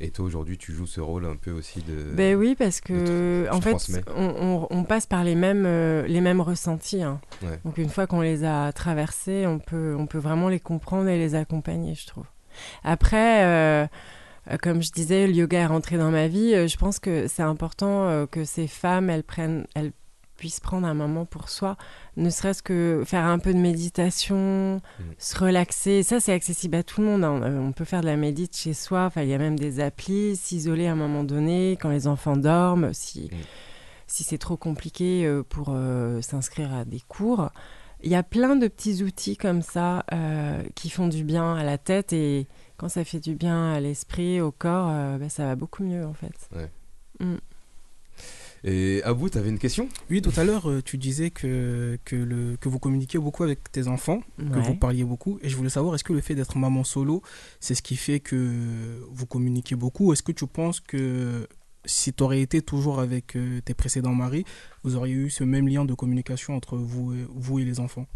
Et 0.00 0.10
toi, 0.10 0.24
aujourd'hui, 0.24 0.58
tu 0.58 0.72
joues 0.72 0.88
ce 0.88 1.00
rôle 1.00 1.24
un 1.24 1.36
peu 1.36 1.52
aussi 1.52 1.80
de... 1.82 2.12
Ben 2.14 2.34
oui, 2.34 2.56
parce 2.58 2.80
que 2.80 3.46
en 3.52 3.60
fait, 3.60 3.76
on, 4.16 4.24
on- 4.24 4.66
on 4.68 4.82
passe 4.84 5.06
par 5.06 5.22
les 5.22 5.36
mêmes, 5.36 5.66
euh, 5.66 6.04
les 6.08 6.20
mêmes 6.20 6.40
ressentis. 6.40 7.02
hein. 7.02 7.20
Ouais. 7.42 7.60
Donc 7.64 7.78
une 7.78 7.88
fois 7.88 8.08
qu'on 8.08 8.20
les 8.20 8.42
a 8.44 8.72
traversés, 8.72 9.46
on 9.46 9.60
peut, 9.60 9.94
on 9.96 10.06
peut 10.06 10.18
vraiment 10.18 10.48
les 10.48 10.58
comprendre 10.58 11.08
et 11.08 11.16
les 11.16 11.36
accompagner, 11.36 11.94
je 11.94 12.08
trouve. 12.08 12.26
Après, 12.82 13.44
euh, 13.44 13.86
comme 14.62 14.82
je 14.82 14.90
disais, 14.90 15.28
le 15.28 15.32
yoga 15.32 15.60
est 15.60 15.66
rentré 15.66 15.96
dans 15.96 16.10
ma 16.10 16.26
vie. 16.26 16.68
je 16.68 16.76
pense 16.76 16.98
que 16.98 17.28
c'est 17.28 17.42
important 17.42 18.26
que 18.26 18.44
ces 18.44 18.66
femmes, 18.66 19.10
elles 19.10 19.24
prennent, 19.24 19.64
elles 19.74 19.92
puissent 20.44 20.60
prendre 20.60 20.86
un 20.86 20.92
moment 20.92 21.24
pour 21.24 21.48
soi, 21.48 21.78
ne 22.18 22.28
serait-ce 22.28 22.62
que 22.62 23.02
faire 23.06 23.24
un 23.24 23.38
peu 23.38 23.54
de 23.54 23.58
méditation, 23.58 24.82
se 25.16 25.38
relaxer. 25.38 26.02
Ça, 26.02 26.20
c'est 26.20 26.34
accessible 26.34 26.76
à 26.76 26.82
tout 26.82 27.00
le 27.00 27.06
monde. 27.06 27.24
hein. 27.24 27.40
Euh, 27.44 27.58
On 27.58 27.72
peut 27.72 27.86
faire 27.86 28.02
de 28.02 28.06
la 28.06 28.16
médite 28.16 28.54
chez 28.54 28.74
soi. 28.74 29.06
Enfin, 29.06 29.22
il 29.22 29.30
y 29.30 29.32
a 29.32 29.38
même 29.38 29.58
des 29.58 29.80
applis. 29.80 30.36
S'isoler 30.36 30.86
à 30.86 30.92
un 30.92 30.96
moment 30.96 31.24
donné, 31.24 31.78
quand 31.80 31.88
les 31.88 32.06
enfants 32.06 32.36
dorment, 32.36 32.92
si, 32.92 33.30
Mm. 33.32 33.36
si 34.06 34.22
c'est 34.22 34.36
trop 34.36 34.58
compliqué 34.58 35.24
euh, 35.24 35.42
pour 35.42 35.68
euh, 35.70 36.20
s'inscrire 36.20 36.74
à 36.74 36.84
des 36.84 37.00
cours. 37.00 37.48
Il 38.02 38.10
y 38.10 38.14
a 38.14 38.22
plein 38.22 38.54
de 38.54 38.68
petits 38.68 39.02
outils 39.02 39.38
comme 39.38 39.62
ça 39.62 40.04
euh, 40.12 40.62
qui 40.74 40.90
font 40.90 41.08
du 41.08 41.24
bien 41.24 41.54
à 41.56 41.64
la 41.64 41.78
tête 41.78 42.12
et 42.12 42.46
quand 42.76 42.90
ça 42.90 43.02
fait 43.02 43.18
du 43.20 43.34
bien 43.34 43.72
à 43.72 43.80
l'esprit, 43.80 44.42
au 44.42 44.52
corps, 44.52 44.88
euh, 44.90 45.16
bah, 45.16 45.30
ça 45.30 45.46
va 45.46 45.56
beaucoup 45.56 45.84
mieux 45.84 46.04
en 46.04 46.12
fait. 46.12 46.34
Et 48.66 49.02
Abou, 49.04 49.28
tu 49.28 49.36
avais 49.36 49.50
une 49.50 49.58
question? 49.58 49.90
Oui, 50.10 50.22
tout 50.22 50.32
à 50.38 50.44
l'heure, 50.44 50.70
euh, 50.70 50.82
tu 50.82 50.96
disais 50.96 51.28
que, 51.28 51.98
que, 52.06 52.16
le, 52.16 52.56
que 52.56 52.70
vous 52.70 52.78
communiquiez 52.78 53.20
beaucoup 53.20 53.42
avec 53.42 53.70
tes 53.70 53.88
enfants, 53.88 54.22
que 54.38 54.58
vous 54.58 54.74
parliez 54.74 55.04
beaucoup. 55.04 55.38
Et 55.42 55.50
je 55.50 55.56
voulais 55.56 55.68
savoir, 55.68 55.94
est-ce 55.94 56.04
que 56.04 56.14
le 56.14 56.22
fait 56.22 56.34
d'être 56.34 56.56
maman 56.56 56.82
solo, 56.82 57.22
c'est 57.60 57.74
ce 57.74 57.82
qui 57.82 57.96
fait 57.96 58.20
que 58.20 59.04
vous 59.10 59.26
communiquez 59.26 59.76
beaucoup? 59.76 60.14
Est-ce 60.14 60.22
que 60.22 60.32
tu 60.32 60.46
penses 60.46 60.80
que 60.80 61.46
si 61.84 62.14
tu 62.14 62.22
aurais 62.22 62.40
été 62.40 62.62
toujours 62.62 63.00
avec 63.00 63.36
euh, 63.36 63.60
tes 63.62 63.74
précédents 63.74 64.14
maris, 64.14 64.46
vous 64.82 64.96
auriez 64.96 65.14
eu 65.14 65.30
ce 65.30 65.44
même 65.44 65.68
lien 65.68 65.84
de 65.84 65.92
communication 65.92 66.56
entre 66.56 66.78
vous 66.78 67.12
et, 67.12 67.26
vous 67.34 67.58
et 67.58 67.64
les 67.64 67.80
enfants? 67.80 68.06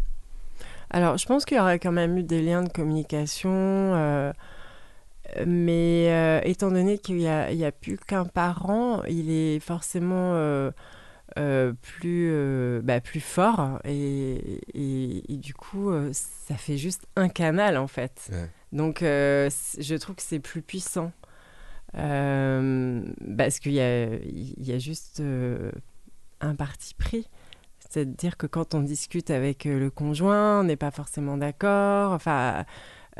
Alors, 0.89 1.17
je 1.17 1.27
pense 1.27 1.45
qu'il 1.45 1.57
y 1.57 1.59
aurait 1.59 1.77
quand 1.77 1.91
même 1.91 2.17
eu 2.17 2.23
des 2.23 2.41
liens 2.41 2.63
de 2.63 2.69
communication, 2.69 3.51
euh, 3.53 4.33
mais 5.45 6.07
euh, 6.09 6.41
étant 6.43 6.71
donné 6.71 6.97
qu'il 6.97 7.17
n'y 7.17 7.27
a, 7.27 7.71
plus 7.71 7.97
qu'un 7.97 8.25
parent, 8.25 9.03
il 9.03 9.29
est 9.31 9.59
forcément 9.59 10.33
euh, 10.35 10.71
euh, 11.37 11.73
plus, 11.81 12.81
bah, 12.83 12.99
plus 13.01 13.19
fort, 13.19 13.79
et, 13.85 14.59
et- 14.73 15.33
et 15.33 15.37
du 15.37 15.53
coup, 15.53 15.91
ça 16.11 16.55
fait 16.55 16.77
juste 16.77 17.05
un 17.15 17.29
canal 17.29 17.77
en 17.77 17.87
fait. 17.87 18.29
Ouais. 18.31 18.49
Donc, 18.71 18.99
je 19.01 19.95
trouve 19.97 20.15
que 20.15 20.21
c'est 20.23 20.39
plus 20.39 20.61
puissant. 20.61 21.11
Parce 21.93 23.59
qu'il 23.59 23.73
y 23.73 23.81
a, 23.81 24.05
il 24.15 24.65
y 24.67 24.73
a 24.73 24.79
juste 24.79 25.21
un 26.41 26.55
parti 26.55 26.93
pris. 26.93 27.27
C'est-à-dire 27.79 28.37
que 28.37 28.45
quand 28.45 28.75
on 28.75 28.81
discute 28.81 29.31
avec 29.31 29.65
le 29.65 29.89
conjoint, 29.89 30.59
on 30.59 30.63
n'est 30.63 30.75
pas 30.75 30.91
forcément 30.91 31.37
d'accord. 31.37 32.11
Enfin, 32.11 32.65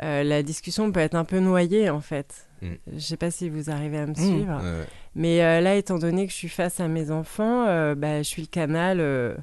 euh, 0.02 0.22
la 0.22 0.42
discussion 0.42 0.90
peut 0.92 1.00
être 1.00 1.14
un 1.14 1.24
peu 1.24 1.38
noyée, 1.40 1.90
en 1.90 2.00
fait. 2.00 2.46
Mm. 2.62 2.68
Je 2.88 2.94
ne 2.94 2.98
sais 3.00 3.16
pas 3.16 3.30
si 3.30 3.48
vous 3.48 3.70
arrivez 3.70 3.98
à 3.98 4.06
me 4.06 4.12
Mm. 4.12 4.16
suivre. 4.16 4.56
Ouais, 4.62 4.86
Mais 5.14 5.42
euh, 5.42 5.60
là, 5.60 5.74
étant 5.76 5.98
donné 5.98 6.26
que 6.26 6.32
je 6.32 6.36
suis 6.38 6.48
face 6.48 6.80
à 6.80 6.88
mes 6.88 7.10
enfants, 7.10 7.66
euh, 7.68 7.94
bah, 7.94 8.18
je 8.18 8.28
suis 8.28 8.42
le 8.42 8.48
canal 8.48 8.98
euh, 9.00 9.34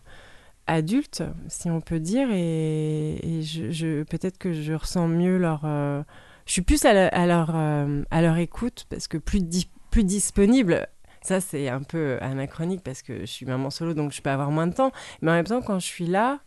adulte, 0.68 1.24
si 1.48 1.70
on 1.70 1.82
peut 1.82 2.00
dire, 2.00 2.28
et, 2.32 3.16
et 3.40 3.42
je, 3.42 3.72
je- 3.72 4.04
peut-être 4.04 4.38
que 4.38 4.54
je 4.54 4.74
ressens 4.74 5.08
mieux 5.08 5.38
leur... 5.38 5.62
euh, 5.66 6.02
je 6.46 6.52
suis 6.54 6.62
plus 6.62 6.84
à, 6.86 6.94
la- 6.94 7.08
à 7.10 7.26
leur, 7.26 7.52
euh, 7.56 8.04
à 8.12 8.22
leur 8.22 8.38
écoute, 8.38 8.86
parce 8.90 9.08
que 9.08 9.18
plus, 9.18 9.40
di- 9.42 9.70
plus 9.92 10.04
disponible, 10.04 10.88
ça 11.22 11.40
c'est 11.42 11.70
un 11.70 11.82
peu 11.84 12.18
anachronique, 12.22 12.84
parce 12.84 13.02
que 13.02 13.22
je 13.22 13.26
suis 13.26 13.46
maman 13.46 13.70
solo, 13.70 13.94
donc 13.94 14.12
je 14.12 14.22
peux 14.22 14.30
avoir 14.30 14.52
moins 14.52 14.68
de 14.68 14.74
temps, 14.74 14.92
mais 15.22 15.32
en 15.32 15.36
même 15.36 15.46
temps, 15.46 15.62
quand 15.62 15.80
je 15.80 15.86
suis 15.86 16.06
là, 16.08 16.40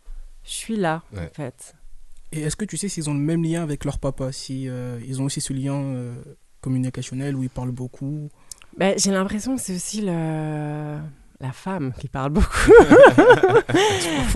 je 0.43 0.51
suis 0.51 0.75
là, 0.77 1.01
Ouais. 1.13 1.29
en 1.29 1.33
fait. 1.35 1.75
Et 2.31 2.41
est-ce 2.41 2.55
que 2.55 2.65
tu 2.65 2.77
sais 2.77 2.87
s'ils 2.87 3.09
ont 3.09 3.13
le 3.13 3.19
même 3.19 3.43
lien 3.43 3.61
avec 3.63 3.83
leur 3.85 3.99
papa 3.99 4.31
Si 4.31 4.67
euh, 4.69 4.99
ils 5.05 5.21
ont 5.21 5.25
aussi 5.25 5.41
ce 5.41 5.51
lien 5.53 5.73
euh, 5.75 6.13
communicationnel 6.61 7.35
où 7.35 7.43
ils 7.43 7.49
parlent 7.49 7.71
beaucoup? 7.71 8.29
Ben, 8.77 8.93
J'ai 8.97 9.11
l'impression 9.11 9.55
que 9.55 9.61
c'est 9.61 9.75
aussi 9.75 10.01
le... 10.01 10.97
la 11.41 11.51
femme 11.51 11.91
qui 11.99 12.07
parle 12.07 12.31
beaucoup. 12.31 12.71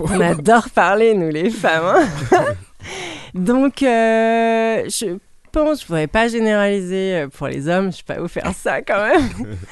On 0.00 0.20
adore 0.20 0.68
parler, 0.70 1.14
nous, 1.14 1.30
les 1.30 1.48
femmes. 1.50 2.04
hein. 2.32 2.44
Donc, 3.34 3.82
euh, 3.82 4.84
je 4.88 5.16
pense, 5.52 5.82
je 5.82 5.86
voudrais 5.86 6.06
pas 6.06 6.28
généraliser 6.28 7.26
pour 7.34 7.48
les 7.48 7.66
hommes, 7.68 7.90
je 7.92 7.98
sais 7.98 8.02
pas 8.02 8.20
où 8.20 8.28
faire 8.28 8.52
ça 8.54 8.82
quand 8.82 9.06
même. 9.06 9.56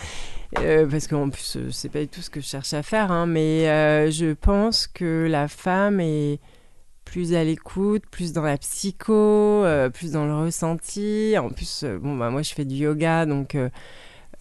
Euh, 0.61 0.87
parce 0.87 1.09
qu'en 1.09 1.31
plus, 1.31 1.59
c'est 1.73 1.89
pas 1.89 1.99
du 1.99 2.07
tout 2.07 2.21
ce 2.23 2.31
que 2.31 2.41
je 2.41 2.47
cherche 2.47 2.75
à 2.75 2.85
faire, 2.85 3.11
hein, 3.11 3.27
mais 3.27 3.69
euh, 3.69 4.09
je 4.13 4.35
pense 4.35 4.87
que 4.87 5.27
la 5.29 5.49
femme 5.49 5.99
est 5.99 6.39
plus 7.05 7.35
à 7.35 7.45
l'écoute, 7.45 8.03
plus 8.11 8.33
dans 8.33 8.43
la 8.43 8.57
psycho, 8.59 9.13
euh, 9.13 9.91
plus 9.91 10.13
dans 10.13 10.25
le 10.27 10.35
ressenti. 10.35 11.35
En 11.39 11.51
plus, 11.51 11.83
euh, 11.85 11.99
bon, 11.99 12.17
bah, 12.17 12.31
moi, 12.31 12.43
je 12.43 12.55
fais 12.55 12.65
du 12.65 12.75
yoga, 12.77 13.27
donc 13.27 13.55
euh, 13.55 13.69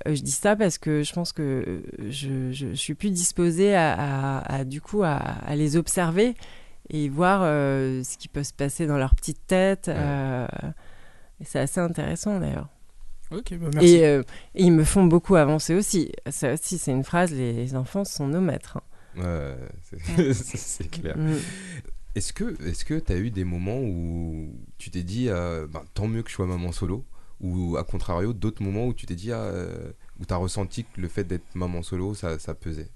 je 0.06 0.22
dis 0.22 0.32
ça 0.32 0.56
parce 0.56 0.78
que 0.78 1.04
je 1.04 1.14
pense 1.14 1.34
que 1.34 1.82
je, 2.00 2.52
je, 2.52 2.68
je 2.70 2.74
suis 2.74 2.94
plus 2.96 3.12
disposée 3.12 3.76
à, 3.76 3.94
à- 4.40 4.56
à, 4.60 4.64
du 4.64 4.82
coup 4.82 5.04
à, 5.04 5.16
à 5.18 5.56
les 5.56 5.78
observer 5.78 6.36
et 6.90 7.08
voir 7.10 7.42
euh, 7.44 8.04
ce 8.04 8.18
qui 8.18 8.28
peut 8.28 8.44
se 8.44 8.54
passer 8.54 8.88
dans 8.88 8.98
leur 8.98 9.16
petite 9.16 9.46
tête. 9.48 9.88
euh, 9.90 10.48
c'est 11.46 11.60
assez 11.60 11.80
intéressant 11.80 12.40
d'ailleurs. 12.40 12.70
Bah, 13.58 13.70
merci. 13.74 13.96
Et, 13.96 14.06
euh, 14.06 14.24
et 14.56 14.64
ils 14.64 14.72
me 14.72 14.84
font 14.84 15.06
beaucoup 15.06 15.36
avancer 15.36 15.74
aussi. 15.76 16.12
Ça 16.30 16.54
aussi, 16.54 16.78
c'est 16.78 16.92
une 16.92 17.04
phrase 17.04 17.32
les 17.32 17.76
enfants 17.76 18.04
sont 18.06 18.28
nos 18.28 18.42
maîtres. 18.42 18.78
hein. 19.18 19.24
ouais, 20.18 20.34
c'est 20.34 20.90
clair. 20.92 21.18
Mm. 21.18 21.36
Est-ce 22.16 22.32
que 22.32 22.62
est-ce 22.68 22.86
que 22.86 23.00
tu 23.00 23.12
as 23.12 23.18
eu 23.18 23.32
des 23.32 23.44
moments 23.44 23.80
où 23.80 24.54
tu 24.78 24.92
t'es 24.92 25.04
dit 25.04 25.30
euh, 25.30 25.68
ben, 25.68 25.84
tant 25.94 26.08
mieux 26.08 26.22
que 26.22 26.30
je 26.30 26.36
sois 26.36 26.46
maman 26.46 26.72
solo? 26.72 27.06
Ou 27.42 27.76
à 27.76 27.84
contrario 27.84 28.34
d'autres 28.34 28.64
moments 28.64 28.86
où 28.86 28.94
tu 28.94 29.06
t'es 29.06 29.16
dit 29.16 29.32
ah, 29.32 29.42
euh, 29.42 29.92
où 30.20 30.26
tu 30.26 30.34
as 30.34 30.38
ressenti 30.38 30.84
que 30.84 31.02
le 31.02 31.08
fait 31.08 31.24
d'être 31.24 31.56
maman 31.56 31.82
solo 31.82 32.14
ça, 32.14 32.38
ça 32.40 32.54
pesait? 32.54 32.90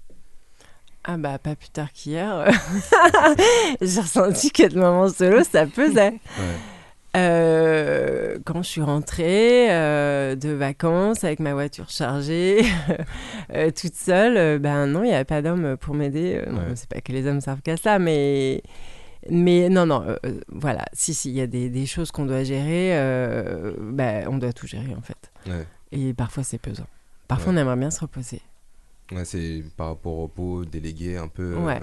Ah 1.04 1.16
bah 1.16 1.38
pas 1.38 1.56
plus 1.56 1.70
tard 1.70 1.92
qu'hier, 1.92 2.50
j'ai 3.80 4.00
ressenti 4.00 4.50
que 4.50 4.68
de 4.68 4.78
maman 4.78 5.08
solo, 5.08 5.42
ça 5.42 5.66
pesait. 5.66 6.12
Ouais. 6.12 6.56
Euh, 7.16 8.38
quand 8.44 8.62
je 8.62 8.68
suis 8.68 8.82
rentrée 8.82 9.70
euh, 9.70 10.36
de 10.36 10.50
vacances 10.50 11.24
avec 11.24 11.40
ma 11.40 11.54
voiture 11.54 11.88
chargée, 11.88 12.62
euh, 13.54 13.70
toute 13.70 13.94
seule, 13.94 14.58
ben 14.58 14.86
non, 14.86 15.02
il 15.02 15.08
n'y 15.08 15.14
avait 15.14 15.24
pas 15.24 15.42
d'homme 15.42 15.76
pour 15.78 15.94
m'aider. 15.94 16.42
Ouais. 16.46 16.74
C'est 16.74 16.88
pas 16.88 17.00
que 17.00 17.12
les 17.12 17.26
hommes 17.26 17.40
servent 17.40 17.62
qu'à 17.62 17.76
ça, 17.76 17.98
mais, 17.98 18.62
mais 19.30 19.68
non, 19.68 19.86
non, 19.86 20.02
euh, 20.06 20.16
euh, 20.26 20.40
voilà. 20.48 20.84
Si, 20.92 21.14
si, 21.14 21.30
il 21.30 21.36
y 21.36 21.40
a 21.40 21.46
des, 21.46 21.68
des 21.70 21.86
choses 21.86 22.10
qu'on 22.10 22.24
doit 22.26 22.44
gérer, 22.44 22.96
euh, 22.98 23.74
ben, 23.80 24.26
on 24.28 24.38
doit 24.38 24.52
tout 24.52 24.66
gérer 24.66 24.94
en 24.94 25.00
fait. 25.02 25.30
Ouais. 25.46 25.66
Et 25.92 26.14
parfois 26.14 26.42
c'est 26.44 26.58
pesant. 26.58 26.86
Parfois 27.26 27.52
Ouais. 27.52 27.58
on 27.58 27.62
aimerait 27.62 27.76
bien 27.76 27.90
se 27.90 28.00
reposer. 28.00 28.40
Ouais, 29.12 29.24
c'est 29.24 29.62
par 29.76 29.88
rapport 29.88 30.12
au 30.12 30.22
repos 30.22 30.64
délégué 30.64 31.16
un 31.16 31.28
peu 31.28 31.54
euh, 31.54 31.58
Ouais. 31.60 31.80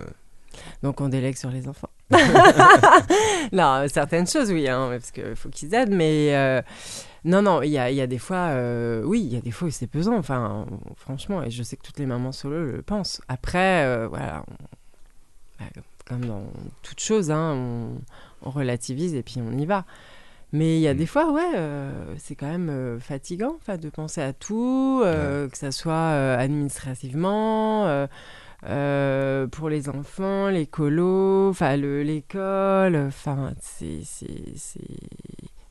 Donc 0.83 1.01
on 1.01 1.09
délègue 1.09 1.35
sur 1.37 1.49
les 1.49 1.67
enfants. 1.67 1.89
non, 3.51 3.85
certaines 3.91 4.27
choses, 4.27 4.51
oui, 4.51 4.67
hein, 4.67 4.87
parce 4.91 5.11
qu'il 5.11 5.35
faut 5.35 5.49
qu'ils 5.49 5.73
aident, 5.73 5.93
mais 5.93 6.63
non, 7.23 7.41
non, 7.41 7.61
il 7.63 7.71
y 7.71 7.77
a, 7.79 7.89
y 7.91 8.01
a 8.01 8.07
des 8.07 8.19
fois, 8.19 8.51
oui, 9.03 9.21
il 9.21 9.33
y 9.33 9.37
a 9.37 9.41
des 9.41 9.51
fois 9.51 9.67
où 9.67 9.71
c'est 9.71 9.87
pesant, 9.87 10.15
enfin, 10.15 10.65
franchement, 10.97 11.43
et 11.43 11.49
je 11.49 11.63
sais 11.63 11.75
que 11.75 11.81
toutes 11.83 11.99
les 11.99 12.05
mamans 12.05 12.31
solo 12.31 12.63
le 12.63 12.81
pensent. 12.81 13.21
Après, 13.27 14.07
voilà, 14.07 14.43
on- 14.47 14.65
bah, 15.59 15.65
comme 16.05 16.25
dans 16.25 16.43
toute 16.83 16.99
chose, 16.99 17.31
hein, 17.31 17.53
on, 17.55 18.01
on 18.43 18.49
relativise 18.51 19.15
et 19.15 19.23
puis 19.23 19.37
on 19.39 19.57
y 19.57 19.65
va. 19.65 19.85
Mais 20.53 20.77
il 20.77 20.81
y 20.81 20.87
a 20.87 20.93
Mm. 20.93 20.97
des 20.97 21.05
fois, 21.07 21.31
ouais, 21.31 21.51
euh, 21.55 21.91
c'est 22.17 22.35
quand 22.35 22.47
même 22.47 22.69
euh, 22.69 22.99
fatigant 22.99 23.57
de 23.67 23.89
penser 23.89 24.21
à 24.21 24.31
tout, 24.31 25.01
euh, 25.03 25.49
que 25.49 25.57
ça 25.57 25.71
soit 25.71 25.93
euh, 25.93 26.37
administrativement, 26.37 28.07
pour 29.51 29.69
les 29.69 29.89
enfants, 29.89 30.49
les 30.49 30.65
colos, 30.67 31.49
enfin 31.49 31.75
l'école, 31.75 32.95
enfin 32.95 33.53
c'est 33.59 34.01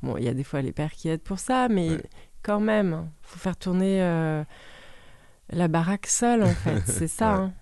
bon, 0.02 0.16
il 0.16 0.24
y 0.24 0.28
a 0.28 0.34
des 0.34 0.44
fois 0.44 0.60
les 0.62 0.72
pères 0.72 0.92
qui 0.92 1.08
aident 1.08 1.22
pour 1.22 1.38
ça, 1.38 1.68
mais 1.68 1.90
Ouais. 1.90 2.02
quand 2.42 2.60
même, 2.60 3.08
faut 3.22 3.38
faire 3.38 3.56
tourner 3.56 3.98
la 5.50 5.68
baraque 5.68 6.06
seule, 6.06 6.42
en 6.42 6.48
fait. 6.54 6.82
C'est 6.86 7.08
ça. 7.08 7.32
Ouais. 7.36 7.40
hein. 7.44 7.52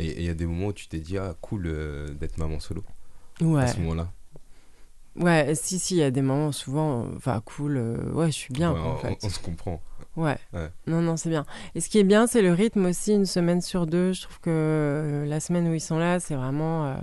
Et 0.00 0.18
il 0.20 0.24
y 0.24 0.28
a 0.30 0.34
des 0.34 0.46
moments 0.46 0.66
où 0.68 0.72
tu 0.72 0.88
t'es 0.88 0.98
dit, 0.98 1.18
ah, 1.18 1.34
cool 1.40 1.64
euh, 1.66 2.08
d'être 2.08 2.38
maman 2.38 2.58
solo 2.60 2.82
Ouais. 3.40 3.62
à 3.62 3.66
ce 3.68 3.78
moment-là. 3.80 4.10
Ouais, 5.16 5.54
si, 5.54 5.78
si, 5.78 5.96
il 5.96 5.98
y 5.98 6.02
a 6.02 6.10
des 6.10 6.22
moments 6.22 6.52
souvent, 6.52 7.06
enfin, 7.16 7.42
cool, 7.44 7.76
euh, 7.76 8.12
ouais, 8.12 8.26
je 8.28 8.32
suis 8.36 8.52
bien, 8.54 8.72
Ouais, 8.72 8.78
quoi, 8.80 8.90
en 8.90 8.94
on, 8.94 8.98
fait. 8.98 9.18
on 9.22 9.28
se 9.28 9.38
comprend. 9.40 9.82
Ouais. 10.16 10.36
Ouais. 10.52 10.68
Non, 10.86 11.02
non, 11.02 11.16
c'est 11.16 11.28
bien. 11.30 11.44
Et 11.74 11.80
ce 11.80 11.88
qui 11.88 11.98
est 11.98 12.04
bien, 12.04 12.26
c'est 12.26 12.42
le 12.42 12.52
rythme 12.52 12.86
aussi, 12.86 13.12
une 13.14 13.26
semaine 13.26 13.60
sur 13.60 13.86
deux. 13.86 14.12
Je 14.12 14.22
trouve 14.22 14.38
que 14.40 14.50
euh, 14.50 15.26
la 15.26 15.40
semaine 15.40 15.68
où 15.68 15.74
ils 15.74 15.80
sont 15.80 15.98
là, 15.98 16.20
c'est 16.20 16.34
vraiment. 16.36 16.86
euh, 16.86 16.94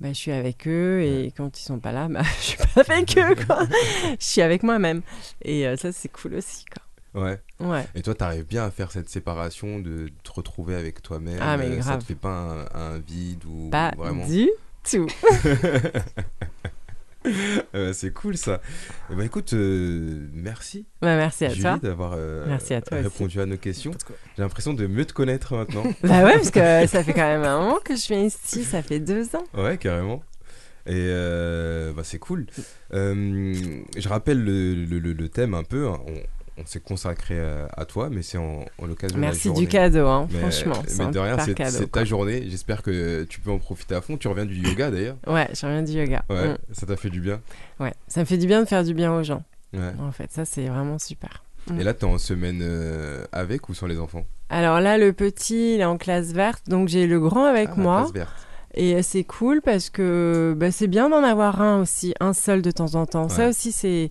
bah, 0.00 0.08
je 0.08 0.14
suis 0.14 0.30
avec 0.32 0.68
eux 0.68 1.02
et 1.02 1.32
quand 1.36 1.58
ils 1.58 1.62
sont 1.62 1.78
pas 1.80 1.90
là, 1.92 2.06
bah, 2.08 2.22
je 2.40 2.42
suis 2.44 2.58
pas 2.58 2.82
avec 2.82 3.16
eux, 3.18 3.34
quoi. 3.46 3.66
je 4.20 4.24
suis 4.24 4.42
avec 4.42 4.62
moi-même. 4.62 5.02
Et 5.42 5.66
euh, 5.66 5.76
ça, 5.76 5.90
c'est 5.92 6.08
cool 6.08 6.34
aussi, 6.34 6.64
quoi. 6.66 6.82
Ouais. 7.16 7.40
Ouais. 7.60 7.84
Et 7.94 8.02
toi, 8.02 8.14
t'arrives 8.14 8.44
bien 8.46 8.64
à 8.64 8.70
faire 8.70 8.92
cette 8.92 9.08
séparation, 9.08 9.80
de 9.80 10.08
te 10.22 10.30
retrouver 10.32 10.74
avec 10.76 11.02
toi-même. 11.02 11.38
Ah, 11.40 11.56
mais 11.56 11.64
euh, 11.66 11.76
Ça 11.80 11.90
grave. 11.90 12.00
te 12.00 12.04
fait 12.04 12.14
pas 12.14 12.68
un, 12.74 12.94
un 12.94 12.98
vide 12.98 13.42
ou 13.46 13.70
Pas 13.70 13.90
vraiment. 13.96 14.26
du 14.26 14.48
tout. 14.88 15.06
Euh, 17.74 17.92
c'est 17.92 18.12
cool 18.12 18.36
ça. 18.36 18.60
Eh 19.10 19.16
ben, 19.16 19.24
écoute, 19.24 19.52
euh, 19.52 20.28
merci 20.32 20.86
Bah, 21.02 21.16
merci 21.16 21.44
à 21.44 21.48
Julie 21.48 21.60
toi. 21.62 21.78
d'avoir 21.82 22.12
euh, 22.16 22.44
Merci 22.46 22.72
à 22.72 22.80
toi 22.80 22.98
aussi. 22.98 23.04
répondu 23.08 23.40
à 23.40 23.46
nos 23.46 23.56
questions. 23.56 23.90
J'ai 24.36 24.42
l'impression 24.44 24.74
de 24.74 24.86
mieux 24.86 25.04
te 25.04 25.12
connaître 25.12 25.56
maintenant. 25.56 25.82
Bah 26.04 26.22
ouais, 26.22 26.34
parce 26.34 26.52
que 26.52 26.86
ça 26.86 27.02
fait 27.02 27.12
quand 27.14 27.26
même 27.26 27.42
un 27.42 27.58
moment 27.58 27.78
que 27.84 27.96
je 27.96 28.06
viens 28.06 28.22
ici, 28.22 28.62
ça 28.62 28.80
fait 28.80 29.00
deux 29.00 29.34
ans. 29.34 29.42
Ouais, 29.54 29.76
carrément. 29.76 30.22
Et 30.86 30.92
euh, 30.94 31.92
bah, 31.92 32.02
c'est 32.04 32.20
cool. 32.20 32.46
Euh, 32.94 33.80
je 33.96 34.08
rappelle 34.08 34.44
le, 34.44 34.74
le- 34.76 35.00
le- 35.00 35.12
le 35.12 35.28
thème 35.28 35.54
un 35.54 35.64
peu. 35.64 35.88
hein. 35.88 35.98
On, 36.58 36.64
s'est 36.66 36.80
consacré 36.80 37.38
à, 37.40 37.68
à 37.76 37.84
toi, 37.84 38.08
mais 38.10 38.22
c'est 38.22 38.38
en, 38.38 38.64
en 38.78 38.86
l'occasion 38.86 39.16
de 39.18 39.22
la 39.22 39.28
Merci 39.28 39.52
du 39.52 39.66
cadeau, 39.68 40.06
hein, 40.06 40.26
Mais, 40.30 40.38
franchement. 40.40 40.74
mais 40.82 40.88
C'est 40.88 41.02
un 41.02 41.10
de 41.10 41.18
rien, 41.18 41.36
c'est 41.38 41.90
ta 41.92 42.04
journée. 42.04 42.44
J'espère 42.48 42.82
que 42.82 43.24
tu 43.24 43.40
peux 43.40 43.50
en 43.50 43.58
profiter 43.58 43.94
à 43.94 44.00
fond. 44.00 44.16
Tu 44.16 44.26
reviens 44.28 44.46
du 44.46 44.54
yoga 44.56 44.90
d'ailleurs. 44.90 45.16
Ouais, 45.26 45.48
je 45.52 45.66
reviens 45.66 45.82
du 45.82 45.92
yoga. 45.92 46.24
Ouais, 46.30 46.48
Mm. 46.48 46.56
ça 46.72 46.86
t'a 46.86 46.96
fait 46.96 47.10
du 47.10 47.20
bien. 47.20 47.40
Ouais, 47.78 47.92
ça 48.08 48.20
me 48.20 48.24
fait 48.24 48.38
du 48.38 48.46
bien 48.46 48.62
de 48.62 48.66
faire 48.68 48.84
du 48.84 48.94
bien 48.94 49.12
aux 49.14 49.22
gens. 49.22 49.42
Ouais. 49.74 49.92
En 50.00 50.12
fait, 50.12 50.30
ça 50.32 50.44
c'est 50.44 50.66
vraiment 50.68 50.98
super. 50.98 51.42
Et 51.78 51.82
là, 51.82 51.92
t'es 51.94 52.04
en 52.04 52.16
semaine 52.18 52.60
euh, 52.62 53.24
avec 53.32 53.68
ou 53.68 53.74
sans 53.74 53.86
les 53.88 53.98
enfants? 53.98 54.24
Alors 54.48 54.80
là, 54.80 54.96
le 54.98 55.12
petit, 55.12 55.74
il 55.74 55.80
est 55.80 55.84
en 55.84 55.98
classe 55.98 56.32
verte, 56.32 56.62
donc 56.68 56.88
j'ai 56.88 57.06
le 57.08 57.18
grand 57.20 57.44
avec 57.44 57.70
Ah, 57.72 57.76
moi. 57.76 58.10
verte. 58.14 58.32
Et 58.74 58.94
euh, 58.94 59.00
c'est 59.02 59.24
cool 59.24 59.60
parce 59.62 59.90
que 59.90 60.54
bah, 60.56 60.70
c'est 60.70 60.86
bien 60.86 61.08
d'en 61.10 61.24
avoir 61.24 61.60
un 61.60 61.80
aussi, 61.80 62.14
un 62.20 62.32
seul 62.34 62.62
de 62.62 62.70
temps 62.70 62.94
en 62.94 63.04
temps. 63.04 63.28
Ça 63.28 63.48
aussi, 63.48 63.72
c'est 63.72 64.10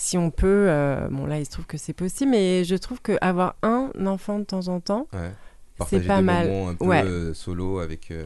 si 0.00 0.16
on 0.16 0.30
peut. 0.30 0.66
euh, 0.68 1.08
bon, 1.10 1.26
là, 1.26 1.38
il 1.38 1.44
se 1.44 1.50
trouve 1.50 1.66
que 1.66 1.76
c'est 1.76 1.92
possible, 1.92 2.30
mais 2.30 2.64
je 2.64 2.74
trouve 2.76 3.00
qu'avoir 3.02 3.56
un 3.62 3.90
enfant 4.06 4.38
de 4.38 4.44
temps 4.44 4.68
en 4.68 4.80
temps, 4.80 5.06
Ouais. 5.12 5.30
c'est 5.88 6.06
pas 6.06 6.16
des 6.18 6.22
mal. 6.22 6.50
un 6.50 6.74
peu 6.74 6.84
Ouais. 6.86 7.04
euh, 7.04 7.34
solo 7.34 7.80
avec 7.80 8.10
euh, 8.10 8.24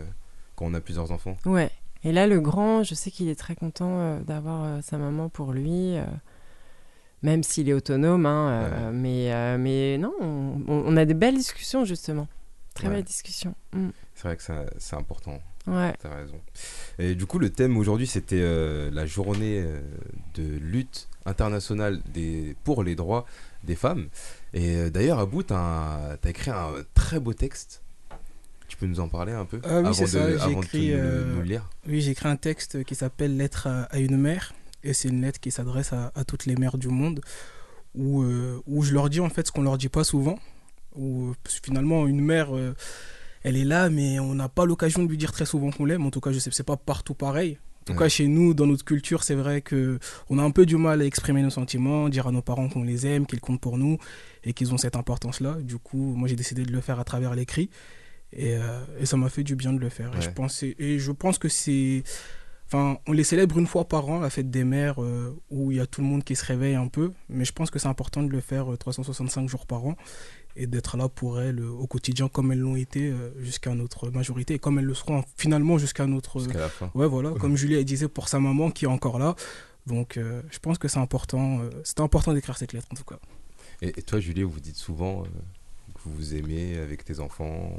quand 0.57 0.67
on 0.67 0.75
a 0.75 0.81
plusieurs 0.81 1.11
enfants. 1.11 1.37
Ouais. 1.47 1.71
Et 2.05 2.13
là, 2.13 2.27
le 2.27 2.41
grand, 2.41 2.83
je 2.85 2.95
sais 2.95 3.11
qu'il 3.11 3.29
est 3.29 3.35
très 3.39 3.57
content 3.57 4.21
d'avoir 4.21 4.83
sa 4.83 4.99
maman 4.99 5.29
pour 5.31 5.53
lui, 5.53 5.97
même 7.23 7.43
s'il 7.43 7.69
est 7.69 7.73
autonome. 7.73 8.27
hein, 8.27 8.91
mais, 8.93 9.57
mais 9.59 9.97
non, 9.99 10.13
on, 10.21 10.61
on 10.69 10.97
a 10.99 11.05
des 11.07 11.15
belles 11.15 11.37
discussions, 11.37 11.85
justement. 11.87 12.29
Très 12.75 12.89
belles 12.91 13.05
discussions. 13.05 13.55
Mm. 13.73 13.89
C'est 14.15 14.29
vrai 14.29 14.37
que 14.37 14.43
c'est 14.79 14.97
important. 14.97 15.39
Ouais. 15.67 15.95
T'as 15.99 16.15
raison. 16.15 16.41
Et 16.99 17.15
du 17.15 17.25
coup, 17.27 17.39
le 17.39 17.51
thème 17.51 17.77
aujourd'hui, 17.79 18.07
c'était 18.07 18.41
euh, 18.41 18.91
la 18.93 19.07
journée 19.07 19.61
euh, 19.65 19.81
de 20.35 20.43
lutte 20.59 21.09
internationale 21.25 22.01
des, 22.13 22.55
pour 22.65 22.83
les 22.85 22.95
droits 22.95 23.25
des 23.63 23.75
femmes. 23.77 24.09
Et 24.53 24.77
euh, 24.77 24.91
d'ailleurs, 24.91 25.19
Abou, 25.21 25.43
t'as 25.43 25.57
un- 26.13 26.17
t'as 26.19 26.31
écrit 26.31 26.51
un 26.51 26.69
très 26.93 27.19
beau 27.19 27.33
texte. 27.33 27.83
Tu 28.69 28.77
peux 28.77 28.87
nous 28.87 29.01
en 29.01 29.09
parler 29.09 29.33
un 29.33 29.45
peu 29.47 29.61
Ah 29.65 29.69
oui, 29.81 29.87
avant, 29.87 29.93
c'est 29.95 30.03
de, 30.05 30.09
ça, 30.09 30.47
de 30.49 30.53
nous, 30.53 30.63
euh, 30.75 31.33
nous 31.35 31.39
le 31.41 31.45
lire 31.47 31.71
Oui, 31.87 32.01
j'ai 32.01 32.11
écrit 32.11 32.29
un 32.29 32.37
texte 32.37 32.85
qui 32.85 32.95
s'appelle 32.95 33.37
Lettre 33.37 33.67
à, 33.67 33.83
à 33.85 33.99
une 33.99 34.17
mère. 34.19 34.53
Et 34.83 34.93
c'est 34.93 35.09
une 35.09 35.23
lettre 35.23 35.41
qui 35.41 35.51
s'adresse 35.51 35.93
à, 35.95 36.13
à 36.15 36.25
toutes 36.25 36.45
les 36.45 36.57
mères 36.57 36.77
du 36.77 36.89
monde. 36.89 37.21
Où, 37.95 38.23
euh, 38.23 38.61
où 38.67 38.83
je 38.83 38.93
leur 38.93 39.09
dis 39.09 39.21
en 39.21 39.31
fait 39.31 39.47
ce 39.47 39.53
qu'on 39.53 39.63
leur 39.63 39.79
dit 39.79 39.89
pas 39.89 40.05
souvent. 40.05 40.39
Où 40.97 41.33
finalement, 41.49 42.07
une 42.07 42.21
mère, 42.21 42.55
euh, 42.55 42.75
elle 43.45 43.57
est 43.57 43.65
là, 43.65 43.89
mais 43.91 44.19
on 44.19 44.35
n'a 44.35 44.49
pas 44.49 44.65
l'occasion 44.65 45.05
de 45.05 45.09
lui 45.09 45.17
dire 45.17 45.31
très 45.33 45.47
souvent 45.47 45.71
qu'on 45.71 45.85
l'aime. 45.85 46.05
En 46.05 46.11
tout 46.11 46.21
cas, 46.21 46.33
je 46.33 46.39
sais 46.41 46.51
que 46.51 46.57
c'est 46.57 46.63
pas 46.65 46.77
partout 46.77 47.15
pareil. 47.15 47.59
En 47.83 47.85
tout 47.85 47.93
Ouais. 47.93 47.99
cas, 47.99 48.09
chez 48.09 48.27
nous, 48.27 48.55
dans 48.55 48.67
notre 48.67 48.85
culture, 48.85 49.23
c'est 49.23 49.35
vrai 49.35 49.61
que 49.61 49.99
on 50.31 50.39
a 50.39 50.43
un 50.43 50.51
peu 50.51 50.65
du 50.67 50.77
mal 50.79 51.03
à 51.03 51.05
exprimer 51.05 51.43
nos 51.43 51.51
sentiments, 51.51 52.09
dire 52.09 52.27
à 52.27 52.33
nos 52.33 52.41
parents 52.43 52.69
qu'on 52.71 52.83
les 52.83 53.07
aime, 53.07 53.27
qu'ils 53.27 53.41
comptent 53.41 53.61
pour 53.61 53.77
nous 53.77 53.99
et 54.43 54.55
qu'ils 54.55 54.73
ont 54.73 54.79
cette 54.79 54.97
importance-là. 54.97 55.59
Du 55.61 55.77
coup, 55.79 56.15
moi, 56.17 56.27
j'ai 56.27 56.37
décidé 56.37 56.63
de 56.65 56.73
le 56.73 56.81
faire 56.81 56.99
à 56.99 57.05
travers 57.05 57.35
l'écrit. 57.35 57.69
Et, 58.33 58.57
euh, 58.57 58.83
et 58.99 59.07
ça 59.07 59.17
m'a 59.19 59.29
fait 59.29 59.45
du 59.45 59.55
bien 59.55 59.73
de 59.75 59.79
le 59.79 59.91
faire. 59.91 60.11
Et, 60.17 60.23
je 60.23 60.67
et 60.83 60.99
je 60.99 61.13
pense 61.13 61.39
que 61.39 61.49
c'est. 61.49 62.03
Enfin, 62.67 62.97
on 63.07 63.13
les 63.13 63.23
célèbre 63.23 63.59
une 63.59 63.67
fois 63.67 63.85
par 63.87 64.09
an, 64.09 64.19
la 64.21 64.31
fête 64.31 64.51
des 64.51 64.65
mères, 64.65 65.01
euh, 65.03 65.39
où 65.51 65.71
il 65.71 65.77
y 65.77 65.81
a 65.81 65.87
tout 65.87 66.01
le 66.01 66.07
monde 66.07 66.25
qui 66.25 66.35
se 66.35 66.45
réveille 66.47 66.75
un 66.75 66.89
peu. 66.89 67.13
Mais 67.29 67.45
je 67.45 67.53
pense 67.53 67.71
que 67.71 67.79
c'est 67.79 67.87
important 67.89 68.23
de 68.23 68.31
le 68.31 68.41
faire 68.41 68.73
euh, 68.73 68.77
365 68.79 69.47
jours 69.49 69.67
par 69.67 69.85
an 69.85 69.95
et 70.57 70.67
d'être 70.67 70.97
là 70.97 71.09
pour 71.09 71.41
elles 71.41 71.59
euh, 71.61 71.69
au 71.71 71.87
quotidien 71.87 72.29
comme 72.29 72.53
elles 72.53 72.61
l'ont 72.61 72.77
été 72.77 73.11
euh, 73.11 73.31
jusqu'à 73.41 73.75
notre 73.75 74.11
majorité 74.11 74.55
et 74.55 74.59
comme 74.59 74.79
elles 74.79 74.85
le 74.85 74.95
seront 74.95 75.25
finalement 75.37 75.79
jusqu'à 75.79 76.07
notre. 76.07 76.39
jusqu'à 76.41 76.61
la 76.61 76.69
fin. 76.69 76.91
Ouais, 76.95 77.07
voilà, 77.09 77.31
comme 77.33 77.57
Julie 77.57 77.75
elle 77.75 77.85
disait 77.85 78.09
pour 78.09 78.29
sa 78.29 78.39
maman 78.41 78.71
qui 78.71 78.85
est 78.85 78.89
encore 78.89 79.19
là. 79.19 79.35
Donc, 79.87 80.17
euh, 80.17 80.41
je 80.51 80.59
pense 80.61 80.79
que 80.79 80.89
c'est 80.89 80.99
important. 81.01 81.61
euh, 81.61 81.69
C'était 81.85 82.01
important 82.01 82.33
d'écrire 82.33 82.57
cette 82.57 82.73
lettre 82.73 82.87
en 82.91 82.95
tout 82.95 83.05
cas. 83.05 83.19
Et, 83.83 83.89
et 83.89 84.03
toi, 84.03 84.19
Julie, 84.21 84.43
vous 84.43 84.61
dites 84.61 84.77
souvent 84.77 85.23
euh, 85.23 85.25
que 85.95 86.01
vous 86.05 86.15
vous 86.15 86.35
aimez 86.35 86.79
avec 86.79 87.05
tes 87.05 87.21
enfants. 87.21 87.71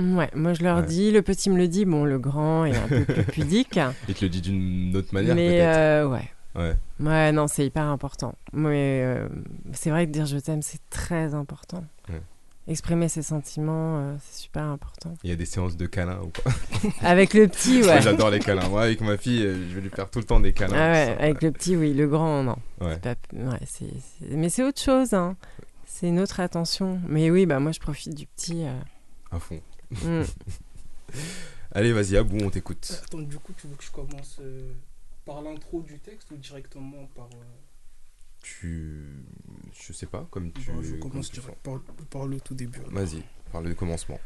Ouais, 0.00 0.28
moi 0.34 0.52
je 0.54 0.62
leur 0.64 0.78
Ouais. 0.78 0.86
dis, 0.86 1.12
le 1.12 1.22
petit 1.22 1.48
me 1.50 1.56
le 1.56 1.68
dit, 1.68 1.84
bon, 1.84 2.04
le 2.04 2.18
grand 2.18 2.64
est 2.64 2.76
un 2.76 2.88
peu 2.88 3.04
plus 3.04 3.22
pudique. 3.32 3.78
Il 4.08 4.14
te 4.14 4.24
le 4.24 4.28
dit 4.28 4.40
d'une 4.42 4.94
autre 4.96 5.14
manière, 5.14 5.36
mais 5.36 5.60
euh, 5.62 6.08
ouais. 6.08 6.28
Ouais. 6.54 6.76
Ouais, 7.00 7.32
non, 7.32 7.46
c'est 7.48 7.66
hyper 7.66 7.84
important. 7.84 8.34
Mais 8.52 9.02
euh, 9.04 9.28
c'est 9.72 9.90
vrai 9.90 10.06
que 10.06 10.12
dire 10.12 10.26
je 10.26 10.38
t'aime, 10.38 10.62
c'est 10.62 10.80
très 10.90 11.34
important. 11.34 11.84
Ouais. 12.08 12.20
Exprimer 12.66 13.08
ses 13.08 13.22
sentiments, 13.22 13.98
euh, 13.98 14.14
c'est 14.22 14.42
super 14.44 14.62
important. 14.62 15.12
Il 15.22 15.28
y 15.30 15.32
a 15.32 15.36
des 15.36 15.44
séances 15.44 15.76
de 15.76 15.84
câlins 15.86 16.20
ou 16.22 16.28
pas? 16.28 16.50
Avec 17.02 17.34
le 17.34 17.46
petit, 17.48 17.80
Moi, 17.80 17.88
ouais. 17.88 18.02
j'adore 18.02 18.30
les 18.30 18.38
câlins. 18.38 18.68
Moi, 18.68 18.82
avec 18.82 19.00
ma 19.02 19.18
fille, 19.18 19.42
euh, 19.44 19.68
je 19.68 19.74
vais 19.74 19.80
lui 19.82 19.90
faire 19.90 20.08
tout 20.08 20.18
le 20.20 20.24
temps 20.24 20.40
des 20.40 20.52
câlins. 20.54 20.76
Ah 20.76 20.92
ouais, 20.92 21.06
Ça, 21.16 21.22
avec 21.22 21.42
le 21.42 21.52
petit, 21.52 21.76
oui. 21.76 21.92
Le 21.92 22.06
grand, 22.08 22.42
non. 22.42 22.56
pas- 22.78 23.16
Mais 24.30 24.48
c'est 24.48 24.62
autre 24.62 24.80
chose, 24.80 25.12
hein. 25.12 25.36
C'est 25.86 26.08
une 26.08 26.20
autre 26.20 26.40
attention. 26.40 27.00
Mais 27.06 27.30
oui, 27.30 27.44
bah 27.46 27.60
moi 27.60 27.72
je 27.72 27.80
profite 27.80 28.14
du 28.14 28.26
petit. 28.26 28.64
euh. 28.64 28.80
à 29.30 29.38
fond. 29.38 29.60
Mm. 30.02 30.22
Allez, 31.72 31.92
vas-y, 31.92 32.16
Abou, 32.16 32.38
on 32.42 32.50
t'écoute. 32.50 33.00
Attends, 33.04 33.18
du 33.18 33.36
coup, 33.38 33.52
tu 33.60 33.66
veux 33.66 33.74
que 33.76 33.84
je 33.84 33.90
commence 33.90 34.38
euh, 34.40 34.72
par 35.24 35.42
l'intro 35.42 35.80
du 35.82 35.98
texte 35.98 36.30
ou 36.30 36.36
directement 36.36 37.06
par. 37.14 37.26
euh, 37.26 37.44
Tu. 38.42 39.24
Je 39.72 39.92
sais 39.92 40.06
pas, 40.06 40.26
comme 40.30 40.52
tu. 40.52 40.70
Bon, 40.70 40.82
je 40.82 40.96
comme 40.96 41.10
commence 41.10 41.30
tu 41.30 41.40
direct 41.40 41.58
par, 41.62 41.80
par 42.10 42.26
le 42.26 42.40
tout 42.40 42.54
début. 42.54 42.80
Vas-y, 42.90 43.22
parle 43.52 43.66
du 43.68 43.74
commencement. 43.74 44.18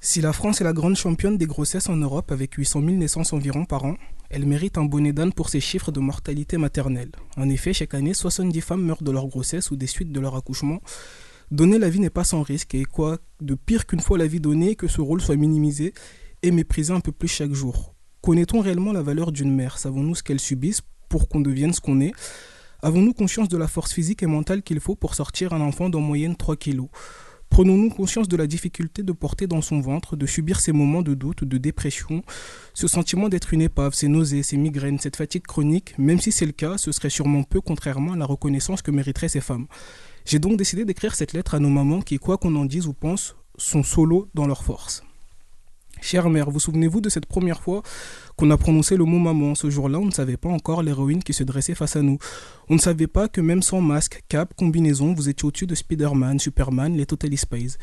Si 0.00 0.20
la 0.20 0.34
France 0.34 0.60
est 0.60 0.64
la 0.64 0.74
grande 0.74 0.96
championne 0.96 1.38
des 1.38 1.46
grossesses 1.46 1.88
en 1.88 1.96
Europe 1.96 2.30
avec 2.30 2.52
800 2.54 2.80
000 2.80 2.92
naissances 2.96 3.32
environ 3.32 3.64
par 3.64 3.84
an, 3.84 3.96
elle 4.28 4.44
mérite 4.44 4.76
un 4.76 4.84
bonnet 4.84 5.12
d'âne 5.14 5.32
pour 5.32 5.48
ses 5.48 5.60
chiffres 5.60 5.92
de 5.92 6.00
mortalité 6.00 6.58
maternelle. 6.58 7.10
En 7.38 7.48
effet, 7.48 7.72
chaque 7.72 7.94
année, 7.94 8.12
70 8.12 8.60
femmes 8.60 8.82
meurent 8.84 9.02
de 9.02 9.10
leur 9.10 9.26
grossesse 9.28 9.70
ou 9.70 9.76
des 9.76 9.86
suites 9.86 10.12
de 10.12 10.20
leur 10.20 10.36
accouchement. 10.36 10.82
Donner 11.50 11.78
la 11.78 11.88
vie 11.88 12.00
n'est 12.00 12.10
pas 12.10 12.24
sans 12.24 12.42
risque 12.42 12.74
et 12.74 12.84
quoi 12.84 13.18
de 13.40 13.54
pire 13.54 13.86
qu'une 13.86 14.00
fois 14.00 14.18
la 14.18 14.26
vie 14.26 14.40
donnée 14.40 14.76
que 14.76 14.88
ce 14.88 15.00
rôle 15.00 15.22
soit 15.22 15.36
minimisé 15.36 15.94
et 16.44 16.50
méprisé 16.50 16.92
un 16.92 17.00
peu 17.00 17.10
plus 17.10 17.28
chaque 17.28 17.54
jour. 17.54 17.94
Connaît-on 18.20 18.60
réellement 18.60 18.92
la 18.92 19.00
valeur 19.00 19.32
d'une 19.32 19.50
mère? 19.50 19.78
Savons-nous 19.78 20.14
ce 20.14 20.22
qu'elle 20.22 20.40
subisse 20.40 20.82
pour 21.08 21.26
qu'on 21.26 21.40
devienne 21.40 21.72
ce 21.72 21.80
qu'on 21.80 22.02
est? 22.02 22.12
Avons-nous 22.82 23.14
conscience 23.14 23.48
de 23.48 23.56
la 23.56 23.66
force 23.66 23.94
physique 23.94 24.22
et 24.22 24.26
mentale 24.26 24.62
qu'il 24.62 24.78
faut 24.78 24.94
pour 24.94 25.14
sortir 25.14 25.54
un 25.54 25.62
enfant 25.62 25.88
d'en 25.88 26.00
moyenne 26.00 26.36
3 26.36 26.56
kilos? 26.56 26.88
Prenons-nous 27.48 27.88
conscience 27.88 28.28
de 28.28 28.36
la 28.36 28.46
difficulté 28.46 29.02
de 29.02 29.12
porter 29.12 29.46
dans 29.46 29.62
son 29.62 29.80
ventre, 29.80 30.16
de 30.16 30.26
subir 30.26 30.60
ces 30.60 30.72
moments 30.72 31.00
de 31.00 31.14
doute, 31.14 31.44
de 31.44 31.56
dépression, 31.56 32.22
ce 32.74 32.88
sentiment 32.88 33.30
d'être 33.30 33.54
une 33.54 33.62
épave, 33.62 33.94
ces 33.94 34.08
nausées, 34.08 34.42
ces 34.42 34.58
migraines, 34.58 34.98
cette 34.98 35.16
fatigue 35.16 35.46
chronique 35.46 35.94
Même 35.96 36.20
si 36.20 36.30
c'est 36.30 36.46
le 36.46 36.52
cas, 36.52 36.76
ce 36.76 36.92
serait 36.92 37.10
sûrement 37.10 37.42
peu 37.42 37.62
contrairement 37.62 38.12
à 38.12 38.16
la 38.16 38.26
reconnaissance 38.26 38.82
que 38.82 38.90
mériteraient 38.90 39.28
ces 39.30 39.40
femmes. 39.40 39.66
J'ai 40.26 40.40
donc 40.40 40.58
décidé 40.58 40.84
d'écrire 40.84 41.14
cette 41.14 41.32
lettre 41.32 41.54
à 41.54 41.58
nos 41.58 41.70
mamans 41.70 42.02
qui, 42.02 42.18
quoi 42.18 42.36
qu'on 42.36 42.54
en 42.56 42.66
dise 42.66 42.86
ou 42.86 42.92
pense, 42.92 43.34
sont 43.56 43.82
solos 43.82 44.28
dans 44.34 44.46
leur 44.46 44.62
force. 44.62 45.04
Chère 46.04 46.28
mère, 46.28 46.50
vous 46.50 46.60
souvenez-vous 46.60 47.00
de 47.00 47.08
cette 47.08 47.24
première 47.24 47.62
fois 47.62 47.82
qu'on 48.36 48.50
a 48.50 48.58
prononcé 48.58 48.98
le 48.98 49.04
mot 49.04 49.18
maman? 49.18 49.54
Ce 49.54 49.70
jour-là, 49.70 49.98
on 49.98 50.04
ne 50.04 50.10
savait 50.10 50.36
pas 50.36 50.50
encore 50.50 50.82
l'héroïne 50.82 51.22
qui 51.22 51.32
se 51.32 51.44
dressait 51.44 51.74
face 51.74 51.96
à 51.96 52.02
nous. 52.02 52.18
On 52.68 52.74
ne 52.74 52.78
savait 52.78 53.06
pas 53.06 53.26
que 53.26 53.40
même 53.40 53.62
sans 53.62 53.80
masque, 53.80 54.22
cap, 54.28 54.52
combinaison, 54.54 55.14
vous 55.14 55.30
étiez 55.30 55.48
au-dessus 55.48 55.66
de 55.66 55.74
Spider-Man, 55.74 56.38
Superman, 56.40 56.94
les 56.94 57.06
Totally 57.06 57.38
Spies. 57.38 57.76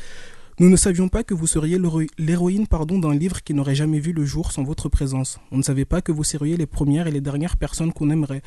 Nous 0.60 0.70
ne 0.70 0.76
savions 0.76 1.08
pas 1.08 1.24
que 1.24 1.34
vous 1.34 1.48
seriez 1.48 1.80
l'héroïne 2.16 2.68
pardon 2.68 3.00
d'un 3.00 3.12
livre 3.12 3.42
qui 3.42 3.54
n'aurait 3.54 3.74
jamais 3.74 3.98
vu 3.98 4.12
le 4.12 4.24
jour 4.24 4.52
sans 4.52 4.62
votre 4.62 4.88
présence. 4.88 5.40
On 5.50 5.56
ne 5.56 5.62
savait 5.62 5.84
pas 5.84 6.00
que 6.00 6.12
vous 6.12 6.22
seriez 6.22 6.56
les 6.56 6.66
premières 6.66 7.08
et 7.08 7.10
les 7.10 7.20
dernières 7.20 7.56
personnes 7.56 7.92
qu'on 7.92 8.10
aimerait, 8.10 8.42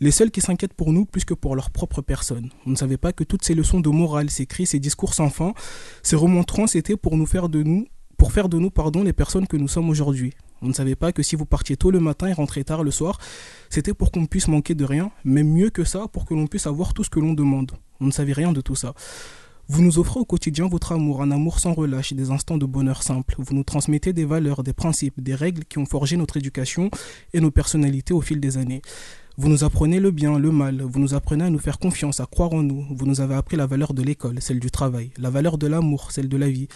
les 0.00 0.10
seules 0.10 0.32
qui 0.32 0.40
s'inquiètent 0.40 0.74
pour 0.74 0.92
nous 0.92 1.04
plus 1.04 1.24
que 1.24 1.34
pour 1.34 1.54
leur 1.54 1.70
propre 1.70 2.02
personne. 2.02 2.50
On 2.66 2.70
ne 2.70 2.76
savait 2.76 2.96
pas 2.96 3.12
que 3.12 3.22
toutes 3.22 3.44
ces 3.44 3.54
leçons 3.54 3.78
de 3.78 3.88
morale, 3.88 4.30
ces 4.30 4.46
cris, 4.46 4.66
ces 4.66 4.80
discours 4.80 5.14
sans 5.14 5.30
fin, 5.30 5.54
ces 6.02 6.16
remontrances 6.16 6.74
étaient 6.74 6.96
pour 6.96 7.16
nous 7.16 7.26
faire 7.26 7.48
de 7.48 7.62
nous 7.62 7.86
pour 8.22 8.30
faire 8.30 8.48
de 8.48 8.56
nous 8.56 8.70
pardon 8.70 9.02
les 9.02 9.12
personnes 9.12 9.48
que 9.48 9.56
nous 9.56 9.66
sommes 9.66 9.90
aujourd'hui. 9.90 10.32
On 10.62 10.68
ne 10.68 10.72
savait 10.72 10.94
pas 10.94 11.10
que 11.10 11.24
si 11.24 11.34
vous 11.34 11.44
partiez 11.44 11.76
tôt 11.76 11.90
le 11.90 11.98
matin 11.98 12.28
et 12.28 12.32
rentrez 12.32 12.62
tard 12.62 12.84
le 12.84 12.92
soir, 12.92 13.18
c'était 13.68 13.94
pour 13.94 14.12
qu'on 14.12 14.26
puisse 14.26 14.46
manquer 14.46 14.76
de 14.76 14.84
rien, 14.84 15.10
mais 15.24 15.42
mieux 15.42 15.70
que 15.70 15.82
ça, 15.82 16.06
pour 16.06 16.24
que 16.24 16.32
l'on 16.32 16.46
puisse 16.46 16.68
avoir 16.68 16.94
tout 16.94 17.02
ce 17.02 17.10
que 17.10 17.18
l'on 17.18 17.32
demande. 17.32 17.72
On 18.00 18.06
ne 18.06 18.12
savait 18.12 18.32
rien 18.32 18.52
de 18.52 18.60
tout 18.60 18.76
ça. 18.76 18.94
Vous 19.66 19.82
nous 19.82 19.98
offrez 19.98 20.20
au 20.20 20.24
quotidien 20.24 20.68
votre 20.68 20.92
amour, 20.92 21.20
un 21.20 21.32
amour 21.32 21.58
sans 21.58 21.72
relâche, 21.72 22.12
des 22.12 22.30
instants 22.30 22.58
de 22.58 22.64
bonheur 22.64 23.02
simple. 23.02 23.34
Vous 23.38 23.56
nous 23.56 23.64
transmettez 23.64 24.12
des 24.12 24.24
valeurs, 24.24 24.62
des 24.62 24.72
principes, 24.72 25.20
des 25.20 25.34
règles 25.34 25.64
qui 25.64 25.78
ont 25.78 25.86
forgé 25.86 26.16
notre 26.16 26.36
éducation 26.36 26.92
et 27.34 27.40
nos 27.40 27.50
personnalités 27.50 28.14
au 28.14 28.20
fil 28.20 28.38
des 28.38 28.56
années. 28.56 28.82
Vous 29.36 29.48
nous 29.48 29.64
apprenez 29.64 29.98
le 29.98 30.12
bien, 30.12 30.38
le 30.38 30.52
mal, 30.52 30.80
vous 30.80 31.00
nous 31.00 31.14
apprenez 31.14 31.42
à 31.42 31.50
nous 31.50 31.58
faire 31.58 31.80
confiance, 31.80 32.20
à 32.20 32.26
croire 32.26 32.52
en 32.52 32.62
nous. 32.62 32.86
Vous 32.88 33.04
nous 33.04 33.20
avez 33.20 33.34
appris 33.34 33.56
la 33.56 33.66
valeur 33.66 33.94
de 33.94 34.02
l'école, 34.02 34.40
celle 34.40 34.60
du 34.60 34.70
travail, 34.70 35.10
la 35.18 35.30
valeur 35.30 35.58
de 35.58 35.66
l'amour, 35.66 36.12
celle 36.12 36.28
de 36.28 36.36
la 36.36 36.48
vie. 36.48 36.68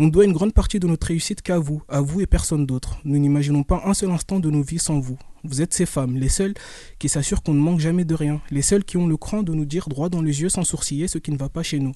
On 0.00 0.06
doit 0.06 0.24
une 0.24 0.32
grande 0.32 0.52
partie 0.52 0.78
de 0.78 0.86
notre 0.86 1.08
réussite 1.08 1.42
qu'à 1.42 1.58
vous, 1.58 1.82
à 1.88 2.00
vous 2.00 2.20
et 2.20 2.26
personne 2.26 2.66
d'autre. 2.66 3.00
Nous 3.04 3.18
n'imaginons 3.18 3.64
pas 3.64 3.82
un 3.84 3.94
seul 3.94 4.12
instant 4.12 4.38
de 4.38 4.48
nos 4.48 4.62
vies 4.62 4.78
sans 4.78 5.00
vous. 5.00 5.18
Vous 5.42 5.60
êtes 5.60 5.74
ces 5.74 5.86
femmes, 5.86 6.16
les 6.16 6.28
seules 6.28 6.54
qui 7.00 7.08
s'assurent 7.08 7.42
qu'on 7.42 7.52
ne 7.52 7.58
manque 7.58 7.80
jamais 7.80 8.04
de 8.04 8.14
rien, 8.14 8.40
les 8.52 8.62
seules 8.62 8.84
qui 8.84 8.96
ont 8.96 9.08
le 9.08 9.16
cran 9.16 9.42
de 9.42 9.52
nous 9.52 9.64
dire 9.64 9.88
droit 9.88 10.08
dans 10.08 10.22
les 10.22 10.40
yeux 10.40 10.50
sans 10.50 10.62
sourciller 10.62 11.08
ce 11.08 11.18
qui 11.18 11.32
ne 11.32 11.36
va 11.36 11.48
pas 11.48 11.64
chez 11.64 11.80
nous. 11.80 11.94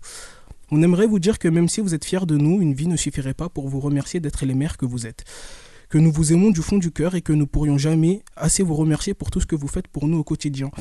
On 0.72 0.82
aimerait 0.82 1.06
vous 1.06 1.20
dire 1.20 1.38
que 1.38 1.46
même 1.46 1.68
si 1.68 1.80
vous 1.80 1.94
êtes 1.94 2.04
fiers 2.04 2.26
de 2.26 2.36
nous, 2.36 2.60
une 2.60 2.74
vie 2.74 2.88
ne 2.88 2.96
suffirait 2.96 3.34
pas 3.34 3.48
pour 3.48 3.68
vous 3.68 3.78
remercier 3.78 4.18
d'être 4.18 4.44
les 4.44 4.54
mères 4.54 4.78
que 4.78 4.86
vous 4.86 5.06
êtes. 5.06 5.24
Que 5.88 5.98
nous 5.98 6.10
vous 6.10 6.32
aimons 6.32 6.50
du 6.50 6.60
fond 6.60 6.78
du 6.78 6.90
cœur 6.90 7.14
et 7.14 7.22
que 7.22 7.32
nous 7.32 7.46
pourrions 7.46 7.78
jamais 7.78 8.24
assez 8.34 8.64
vous 8.64 8.74
remercier 8.74 9.14
pour 9.14 9.30
tout 9.30 9.40
ce 9.40 9.46
que 9.46 9.54
vous 9.54 9.68
faites 9.68 9.86
pour 9.86 10.08
nous 10.08 10.18
au 10.18 10.24
quotidien. 10.24 10.72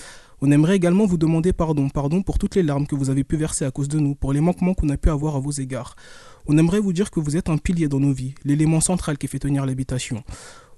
On 0.42 0.50
aimerait 0.50 0.76
également 0.76 1.06
vous 1.06 1.18
demander 1.18 1.54
pardon, 1.54 1.88
pardon 1.90 2.24
pour 2.24 2.40
toutes 2.40 2.56
les 2.56 2.64
larmes 2.64 2.88
que 2.88 2.96
vous 2.96 3.12
avez 3.12 3.24
pu 3.24 3.36
verser 3.36 3.64
à 3.64 3.70
cause 3.70 3.90
de 3.90 4.00
nous, 4.00 4.16
pour 4.16 4.34
les 4.34 4.42
manquements 4.42 4.74
qu'on 4.74 4.90
a 4.90 4.98
pu 4.98 5.10
avoir 5.10 5.36
à 5.36 5.40
vos 5.40 5.52
égards. 5.52 5.96
On 6.48 6.58
aimerait 6.58 6.80
vous 6.80 6.94
dire 6.94 7.12
que 7.12 7.20
vous 7.20 7.38
êtes 7.38 7.50
un 7.50 7.58
pilier 7.58 7.88
dans 7.88 8.00
nos 8.00 8.14
vies, 8.14 8.34
l'élément 8.44 8.82
central 8.82 9.18
qui 9.18 9.28
fait 9.28 9.40
tenir 9.40 9.66
l'habitation. 9.66 10.24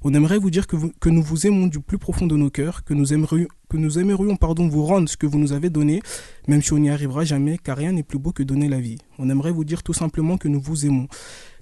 On 0.05 0.14
aimerait 0.14 0.38
vous 0.38 0.49
dire 0.49 0.68
que, 0.68 1.09
nous 1.09 1.24
vous 1.24 1.47
aimons 1.47 1.68
du 1.68 1.80
plus 1.80 1.97
profond 1.97 2.28
de 2.28 2.36
nos 2.36 2.49
cœurs, 2.49 2.84
que 2.84 2.93
nous 2.93 3.14
aimerions, 3.14 3.47
que 3.70 3.78
nous 3.78 3.99
aimerions 3.99 4.36
pardon, 4.36 4.68
vous 4.68 4.84
rendre 4.84 5.07
ce 5.07 5.16
que 5.16 5.26
vous 5.26 5.39
nous 5.39 5.53
avez 5.53 5.70
donné, 5.70 6.01
même 6.49 6.61
si 6.61 6.74
on 6.74 6.78
n'y 6.78 6.89
arrivera 6.89 7.24
jamais, 7.24 7.57
car 7.57 7.78
rien 7.78 7.93
n'est 7.93 8.03
plus 8.03 8.20
beau 8.20 8.34
que 8.34 8.43
donner 8.43 8.68
la 8.68 8.82
vie. 8.82 8.97
On 9.18 9.30
aimerait 9.30 9.51
vous 9.51 9.64
dire 9.64 9.82
tout 9.82 9.93
simplement 9.93 10.38
que 10.38 10.49
nous 10.49 10.59
vous 10.59 10.86
aimons. 10.86 11.07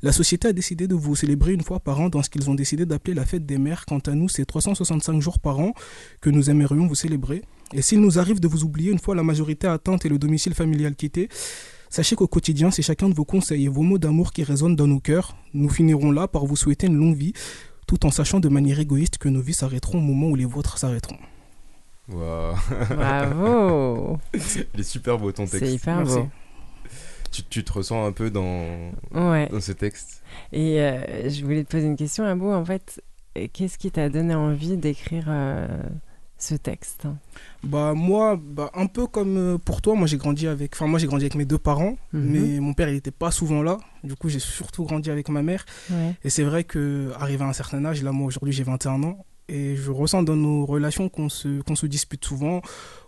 La 0.02 0.12
société 0.12 0.47
a 0.47 0.54
décidé 0.54 0.88
de 0.88 0.95
vous 0.95 1.16
célébrer 1.16 1.54
une 1.54 1.62
fois 1.62 1.80
par 1.80 2.02
an 2.02 2.10
dans 2.10 2.24
ce 2.24 2.32
qu'ils 2.32 2.49
ont 2.49 2.56
décidé 2.56 2.88
d'appeler 2.88 3.14
la 3.14 3.28
fête 3.28 3.45
des 3.45 3.60
mères. 3.60 3.86
Quant 3.86 3.99
à 3.99 4.14
nous, 4.14 4.28
c'est 4.28 4.45
365 4.45 5.22
jours 5.22 5.38
par 5.38 5.60
an 5.60 5.74
que 6.20 6.32
nous 6.32 6.49
aimerions 6.49 6.88
vous 6.88 6.95
célébrer. 6.95 7.43
Et 7.74 7.84
s'il 7.84 8.02
nous 8.02 8.18
arrive 8.18 8.39
de 8.39 8.47
vous 8.47 8.64
oublier 8.64 8.91
une 8.91 8.97
fois 8.97 9.14
la 9.14 9.24
majorité 9.24 9.68
atteinte 9.68 10.04
et 10.08 10.10
le 10.10 10.18
domicile 10.18 10.56
familial 10.56 10.95
quitté, 10.95 11.30
Sachez 11.91 12.15
qu'au 12.15 12.27
quotidien, 12.27 12.71
c'est 12.71 12.81
chacun 12.81 13.09
de 13.09 13.13
vos 13.13 13.25
conseils 13.25 13.65
et 13.65 13.67
vos 13.67 13.81
mots 13.81 13.97
d'amour 13.97 14.31
qui 14.31 14.43
résonnent 14.43 14.77
dans 14.77 14.87
nos 14.87 15.01
cœurs. 15.01 15.35
Nous 15.53 15.67
finirons 15.67 16.09
là 16.11 16.25
par 16.25 16.45
vous 16.45 16.55
souhaiter 16.55 16.87
une 16.87 16.95
longue 16.95 17.17
vie, 17.17 17.33
tout 17.85 18.05
en 18.05 18.11
sachant 18.11 18.39
de 18.39 18.47
manière 18.47 18.79
égoïste 18.79 19.17
que 19.17 19.27
nos 19.27 19.41
vies 19.41 19.53
s'arrêteront 19.53 19.97
au 19.97 20.01
moment 20.01 20.27
où 20.27 20.37
les 20.37 20.45
vôtres 20.45 20.77
s'arrêteront. 20.77 21.17
Wow. 22.07 22.55
Bravo 22.95 24.19
Il 24.73 24.79
est 24.79 24.83
super 24.83 25.17
beau 25.17 25.33
ton 25.33 25.43
texte. 25.43 25.65
C'est 25.65 25.73
hyper 25.73 26.03
beau. 26.05 26.29
Tu, 27.29 27.43
tu, 27.43 27.63
te 27.65 27.73
ressens 27.73 28.05
un 28.05 28.13
peu 28.13 28.31
dans, 28.31 28.91
ouais. 29.13 29.49
dans 29.49 29.59
ce 29.59 29.73
texte? 29.73 30.23
Et 30.53 30.79
euh, 30.79 31.29
je 31.29 31.43
voulais 31.43 31.65
te 31.65 31.71
poser 31.71 31.87
une 31.87 31.97
question, 31.97 32.23
Abou. 32.23 32.51
En 32.51 32.63
fait, 32.63 33.03
qu'est-ce 33.51 33.77
qui 33.77 33.91
t'a 33.91 34.07
donné 34.07 34.33
envie 34.33 34.77
d'écrire 34.77 35.25
euh, 35.27 35.67
ce 36.43 36.55
texte 36.55 37.07
Bah 37.63 37.93
moi, 37.93 38.39
bah, 38.41 38.71
un 38.73 38.87
peu 38.87 39.07
comme 39.07 39.37
euh, 39.37 39.57
pour 39.57 39.81
toi, 39.81 39.95
moi 39.95 40.07
j'ai 40.07 40.17
grandi 40.17 40.47
avec, 40.47 40.73
enfin 40.73 40.87
moi 40.87 40.99
j'ai 40.99 41.07
grandi 41.07 41.23
avec 41.25 41.35
mes 41.35 41.45
deux 41.45 41.57
parents, 41.57 41.97
Mhm. 42.13 42.23
mais 42.31 42.59
mon 42.59 42.73
père 42.73 42.89
il 42.89 42.95
n'était 42.95 43.11
pas 43.11 43.31
souvent 43.31 43.61
là. 43.61 43.77
Du 44.03 44.15
coup 44.15 44.29
j'ai 44.29 44.39
surtout 44.39 44.83
grandi 44.85 45.09
avec 45.11 45.29
ma 45.29 45.41
mère. 45.43 45.65
Ouais. 45.89 46.15
Et 46.23 46.29
c'est 46.29 46.43
vrai 46.43 46.63
que 46.63 47.11
arrivé 47.19 47.43
à 47.43 47.47
un 47.47 47.53
certain 47.53 47.83
âge, 47.85 48.01
là 48.03 48.11
moi 48.11 48.27
aujourd'hui 48.27 48.53
j'ai 48.53 48.63
21 48.63 49.03
ans, 49.03 49.25
et 49.49 49.75
je 49.75 49.91
ressens 49.91 50.23
dans 50.23 50.35
nos 50.35 50.65
relations 50.65 51.09
qu'on 51.09 51.27
se, 51.29 51.61
qu'on 51.61 51.75
se 51.75 51.85
dispute 51.85 52.23
souvent, 52.23 52.61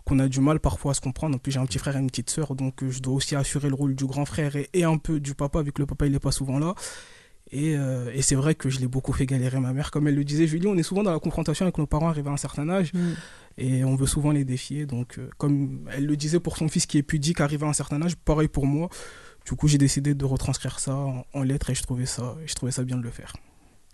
qu'on 0.04 0.18
a 0.18 0.28
du 0.28 0.40
mal 0.40 0.60
parfois 0.60 0.90
à 0.90 0.94
se 0.94 1.00
comprendre. 1.00 1.34
En 1.36 1.38
plus 1.38 1.52
j'ai 1.52 1.58
un 1.60 1.66
petit 1.66 1.78
frère 1.78 1.96
et 1.96 2.00
une 2.00 2.08
petite 2.08 2.28
sœur, 2.30 2.54
donc 2.54 2.82
euh, 2.82 2.90
je 2.90 3.00
dois 3.00 3.14
aussi 3.14 3.34
assurer 3.34 3.68
le 3.68 3.74
rôle 3.74 3.94
du 3.94 4.04
grand 4.06 4.24
frère 4.26 4.54
et, 4.56 4.68
et 4.74 4.84
un 4.84 4.98
peu 4.98 5.20
du 5.20 5.34
papa, 5.34 5.62
vu 5.62 5.72
que 5.72 5.80
le 5.82 5.86
papa 5.86 6.06
il 6.06 6.12
n'est 6.12 6.18
pas 6.18 6.32
souvent 6.32 6.58
là. 6.58 6.74
Et, 7.50 7.76
euh, 7.76 8.10
et 8.14 8.22
c'est 8.22 8.34
vrai 8.34 8.54
que 8.54 8.68
je 8.70 8.80
l'ai 8.80 8.86
beaucoup 8.88 9.12
fait 9.12 9.26
galérer 9.26 9.60
ma 9.60 9.72
mère. 9.72 9.90
Comme 9.90 10.08
elle 10.08 10.14
le 10.16 10.24
disait, 10.24 10.46
Julie, 10.46 10.66
on 10.66 10.76
est 10.76 10.82
souvent 10.82 11.02
dans 11.02 11.12
la 11.12 11.18
confrontation 11.18 11.64
avec 11.66 11.78
nos 11.78 11.86
parents 11.86 12.08
arrivés 12.08 12.30
à 12.30 12.32
un 12.32 12.36
certain 12.38 12.68
âge 12.68 12.92
Mm. 12.94 12.98
et 13.58 13.84
on 13.84 13.94
veut 13.96 14.06
souvent 14.06 14.30
les 14.32 14.44
défier. 14.44 14.86
Donc, 14.86 15.18
euh, 15.18 15.28
comme 15.38 15.88
elle 15.94 16.06
le 16.06 16.16
disait 16.16 16.40
pour 16.40 16.56
son 16.56 16.68
fils 16.68 16.86
qui 16.86 16.98
est 16.98 17.02
pudique 17.02 17.40
arrivé 17.40 17.64
à 17.66 17.68
un 17.68 17.72
certain 17.74 18.00
âge, 18.02 18.16
pareil 18.16 18.48
pour 18.48 18.66
moi. 18.66 18.88
Du 19.46 19.54
coup, 19.56 19.68
j'ai 19.68 19.76
décidé 19.78 20.14
de 20.14 20.24
retranscrire 20.24 20.80
ça 20.80 20.94
en, 20.96 21.24
en 21.34 21.42
lettres 21.42 21.68
et 21.70 21.74
je 21.74 21.82
trouvais 21.82 22.06
ça, 22.06 22.34
je 22.46 22.54
trouvais 22.54 22.72
ça 22.72 22.82
bien 22.82 22.96
de 22.96 23.02
le 23.02 23.10
faire. 23.10 23.34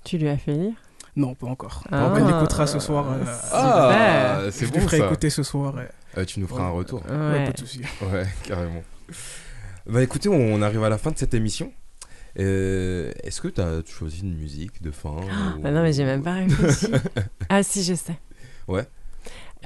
Tu 0.04 0.16
lui 0.16 0.28
as 0.28 0.38
fait 0.38 0.52
lire? 0.52 0.74
Non, 1.16 1.34
pas 1.34 1.48
encore. 1.48 1.82
Ah. 1.90 2.14
elle 2.16 2.22
écoutera 2.30 2.68
ce 2.68 2.78
soir. 2.78 3.10
euh, 3.10 3.24
Ah, 3.52 4.42
je 4.46 4.50
c'est 4.52 4.64
lui 4.66 4.72
bon 4.72 4.80
ferai 4.82 4.98
ça. 4.98 5.06
écouter 5.06 5.28
ce 5.28 5.42
soir. 5.42 5.74
tu 6.26 6.38
nous 6.38 6.46
feras 6.46 6.62
un 6.66 6.70
retour. 6.70 7.02
ouais, 7.04 7.10
Ouais. 7.16 7.44
pas 7.46 7.52
de 7.52 7.58
souci. 7.58 7.80
Ouais, 8.12 8.26
carrément. 8.44 8.84
Bah 9.86 10.02
écoutez, 10.04 10.28
on 10.28 10.62
arrive 10.62 10.84
à 10.84 10.88
la 10.88 10.98
fin 10.98 11.10
de 11.10 11.18
cette 11.18 11.34
émission. 11.34 11.72
Euh, 12.38 13.10
Est-ce 13.24 13.40
que 13.40 13.48
tu 13.48 13.60
as 13.60 13.82
choisi 13.86 14.22
une 14.22 14.34
musique 14.36 14.82
de 14.82 14.90
fin 14.90 15.10
ou- 15.10 15.60
Bah 15.60 15.70
non, 15.72 15.82
mais 15.82 15.92
j'ai 15.92 16.04
même 16.04 16.22
pas 16.22 16.34
réfléchi. 16.34 16.86
ah 17.48 17.62
si, 17.62 17.82
je 17.82 17.94
sais. 17.94 18.18
Ouais. 18.68 18.86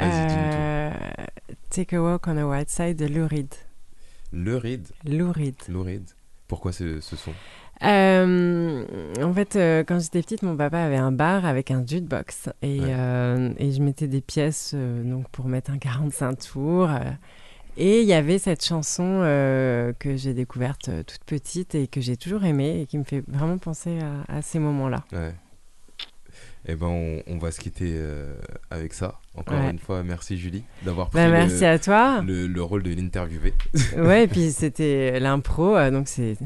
Euh, 0.00 0.90
Take 1.70 1.94
a 1.96 2.02
Walk 2.02 2.26
on 2.26 2.34
the 2.34 2.44
White 2.44 2.70
Side 2.70 2.96
de 2.96 3.06
Lou 3.06 3.26
Reed. 3.28 3.54
Le 4.32 4.56
Reed. 4.56 4.88
Lou 5.04 5.30
Reed. 5.30 5.54
Lou 5.68 5.82
Reed. 5.82 6.04
Pourquoi 6.48 6.72
ce, 6.72 7.00
ce 7.00 7.16
son? 7.16 7.32
Euh, 7.82 8.84
en 9.22 9.32
fait, 9.34 9.56
euh, 9.56 9.84
quand 9.86 9.98
j'étais 10.00 10.22
petite, 10.22 10.42
mon 10.42 10.56
papa 10.56 10.78
avait 10.80 10.96
un 10.96 11.12
bar 11.12 11.44
avec 11.44 11.70
un 11.70 11.84
jukebox 11.86 12.48
et, 12.62 12.80
Ouais. 12.80 12.86
euh, 12.90 13.50
et 13.58 13.72
je 13.72 13.80
mettais 13.82 14.06
des 14.08 14.20
pièces 14.20 14.74
donc 14.74 15.28
pour 15.30 15.46
mettre 15.46 15.70
un 15.70 15.78
45 15.78 16.38
tours. 16.38 16.88
Et 17.76 18.00
il 18.02 18.06
y 18.06 18.12
avait 18.12 18.38
cette 18.38 18.64
chanson 18.64 19.20
euh, 19.22 19.92
que 19.98 20.16
j'ai 20.16 20.34
découverte 20.34 20.88
euh, 20.88 21.02
toute 21.02 21.24
petite 21.24 21.74
et 21.74 21.86
que 21.88 22.00
j'ai 22.00 22.16
toujours 22.16 22.44
aimée 22.44 22.80
et 22.82 22.86
qui 22.86 22.98
me 22.98 23.04
fait 23.04 23.22
vraiment 23.28 23.58
penser 23.58 23.98
à, 24.28 24.36
à 24.38 24.42
ces 24.42 24.58
moments-là. 24.58 25.04
Ouais. 25.12 25.34
Eh 26.66 26.76
ben, 26.76 26.86
on, 26.86 27.22
on 27.26 27.36
va 27.36 27.50
se 27.50 27.60
quitter 27.60 27.90
euh, 27.94 28.34
avec 28.70 28.94
ça. 28.94 29.20
Encore 29.34 29.58
Ouais. 29.60 29.70
une 29.70 29.78
fois, 29.78 30.02
merci 30.02 30.38
Julie 30.38 30.64
d'avoir 30.82 31.10
pris 31.10 31.18
Bah, 31.18 31.26
le, 31.26 31.32
merci 31.32 31.62
à 31.66 31.78
toi. 31.78 32.22
le, 32.22 32.46
le 32.46 32.62
rôle 32.62 32.82
de 32.82 32.94
l'interviewé. 32.94 33.52
ouais, 33.98 34.24
et 34.24 34.28
puis 34.28 34.50
c'était 34.50 35.20
l'impro, 35.20 35.76
euh, 35.76 35.90
donc 35.90 36.08
c'était 36.08 36.36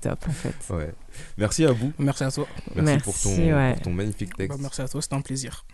top 0.00 0.20
en 0.28 0.32
fait. 0.32 0.54
Ouais. 0.72 0.92
Merci 1.38 1.64
à 1.64 1.72
vous. 1.72 1.92
Merci 1.98 2.22
à 2.22 2.30
toi. 2.30 2.46
Merci, 2.76 2.98
pour, 3.02 3.18
ton, 3.20 3.36
ouais. 3.36 3.72
pour 3.72 3.82
ton 3.82 3.90
magnifique 3.92 4.36
texte. 4.36 4.56
Bah, 4.56 4.62
merci 4.62 4.80
à 4.80 4.86
toi, 4.86 5.02
c'était 5.02 5.14
un 5.16 5.20
plaisir. 5.22 5.64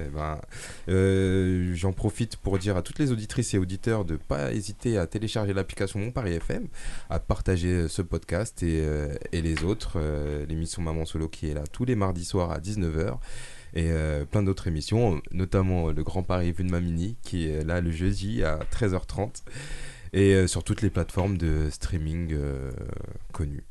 Eh 0.00 0.04
ben, 0.04 0.40
euh, 0.88 1.72
J'en 1.74 1.92
profite 1.92 2.36
pour 2.36 2.58
dire 2.58 2.76
à 2.76 2.82
toutes 2.82 2.98
les 2.98 3.12
auditrices 3.12 3.54
et 3.54 3.58
auditeurs 3.58 4.04
de 4.04 4.14
ne 4.14 4.18
pas 4.18 4.52
hésiter 4.52 4.98
à 4.98 5.06
télécharger 5.06 5.52
l'application 5.54 5.98
Mon 5.98 6.10
Paris 6.10 6.34
FM, 6.34 6.66
à 7.10 7.18
partager 7.18 7.88
ce 7.88 8.02
podcast 8.02 8.62
et, 8.62 8.80
euh, 8.84 9.14
et 9.32 9.42
les 9.42 9.64
autres, 9.64 9.94
euh, 9.96 10.44
l'émission 10.46 10.82
Maman 10.82 11.04
Solo 11.04 11.28
qui 11.28 11.48
est 11.48 11.54
là 11.54 11.64
tous 11.70 11.84
les 11.84 11.94
mardis 11.96 12.24
soirs 12.24 12.50
à 12.50 12.58
19h 12.58 13.18
et 13.74 13.90
euh, 13.90 14.24
plein 14.24 14.42
d'autres 14.42 14.68
émissions, 14.68 15.20
notamment 15.32 15.90
le 15.90 16.02
Grand 16.02 16.22
Paris 16.22 16.52
Vue 16.52 16.64
de 16.64 16.70
Mamini 16.70 17.16
qui 17.22 17.48
est 17.48 17.64
là 17.64 17.80
le 17.80 17.90
jeudi 17.90 18.42
à 18.42 18.58
13h30 18.72 19.42
et 20.12 20.34
euh, 20.34 20.46
sur 20.46 20.64
toutes 20.64 20.82
les 20.82 20.90
plateformes 20.90 21.36
de 21.36 21.68
streaming 21.70 22.32
euh, 22.32 22.70
connues. 23.32 23.64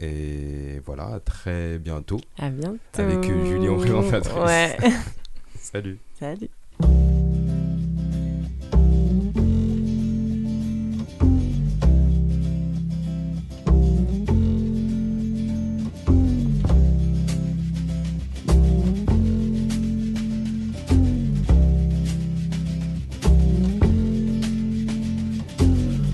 Et 0.00 0.80
voilà, 0.84 1.14
à 1.14 1.20
très 1.20 1.78
bientôt. 1.78 2.18
À 2.38 2.50
bientôt. 2.50 2.78
Avec, 2.94 3.24
euh, 3.30 3.44
Julie 3.46 3.68
en 3.68 3.76
présentatrice. 3.76 4.32
Ouais. 4.34 4.76
Salut. 5.62 5.98
Salut. 6.18 6.50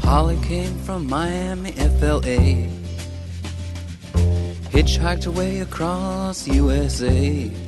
Holly 0.05 0.39
came 0.43 0.75
from 0.81 1.09
Miami, 1.09 1.73
FLA. 1.73 2.69
Hitchhiked 4.71 5.25
her 5.25 5.31
way 5.31 5.61
across 5.61 6.47
USA. 6.47 7.68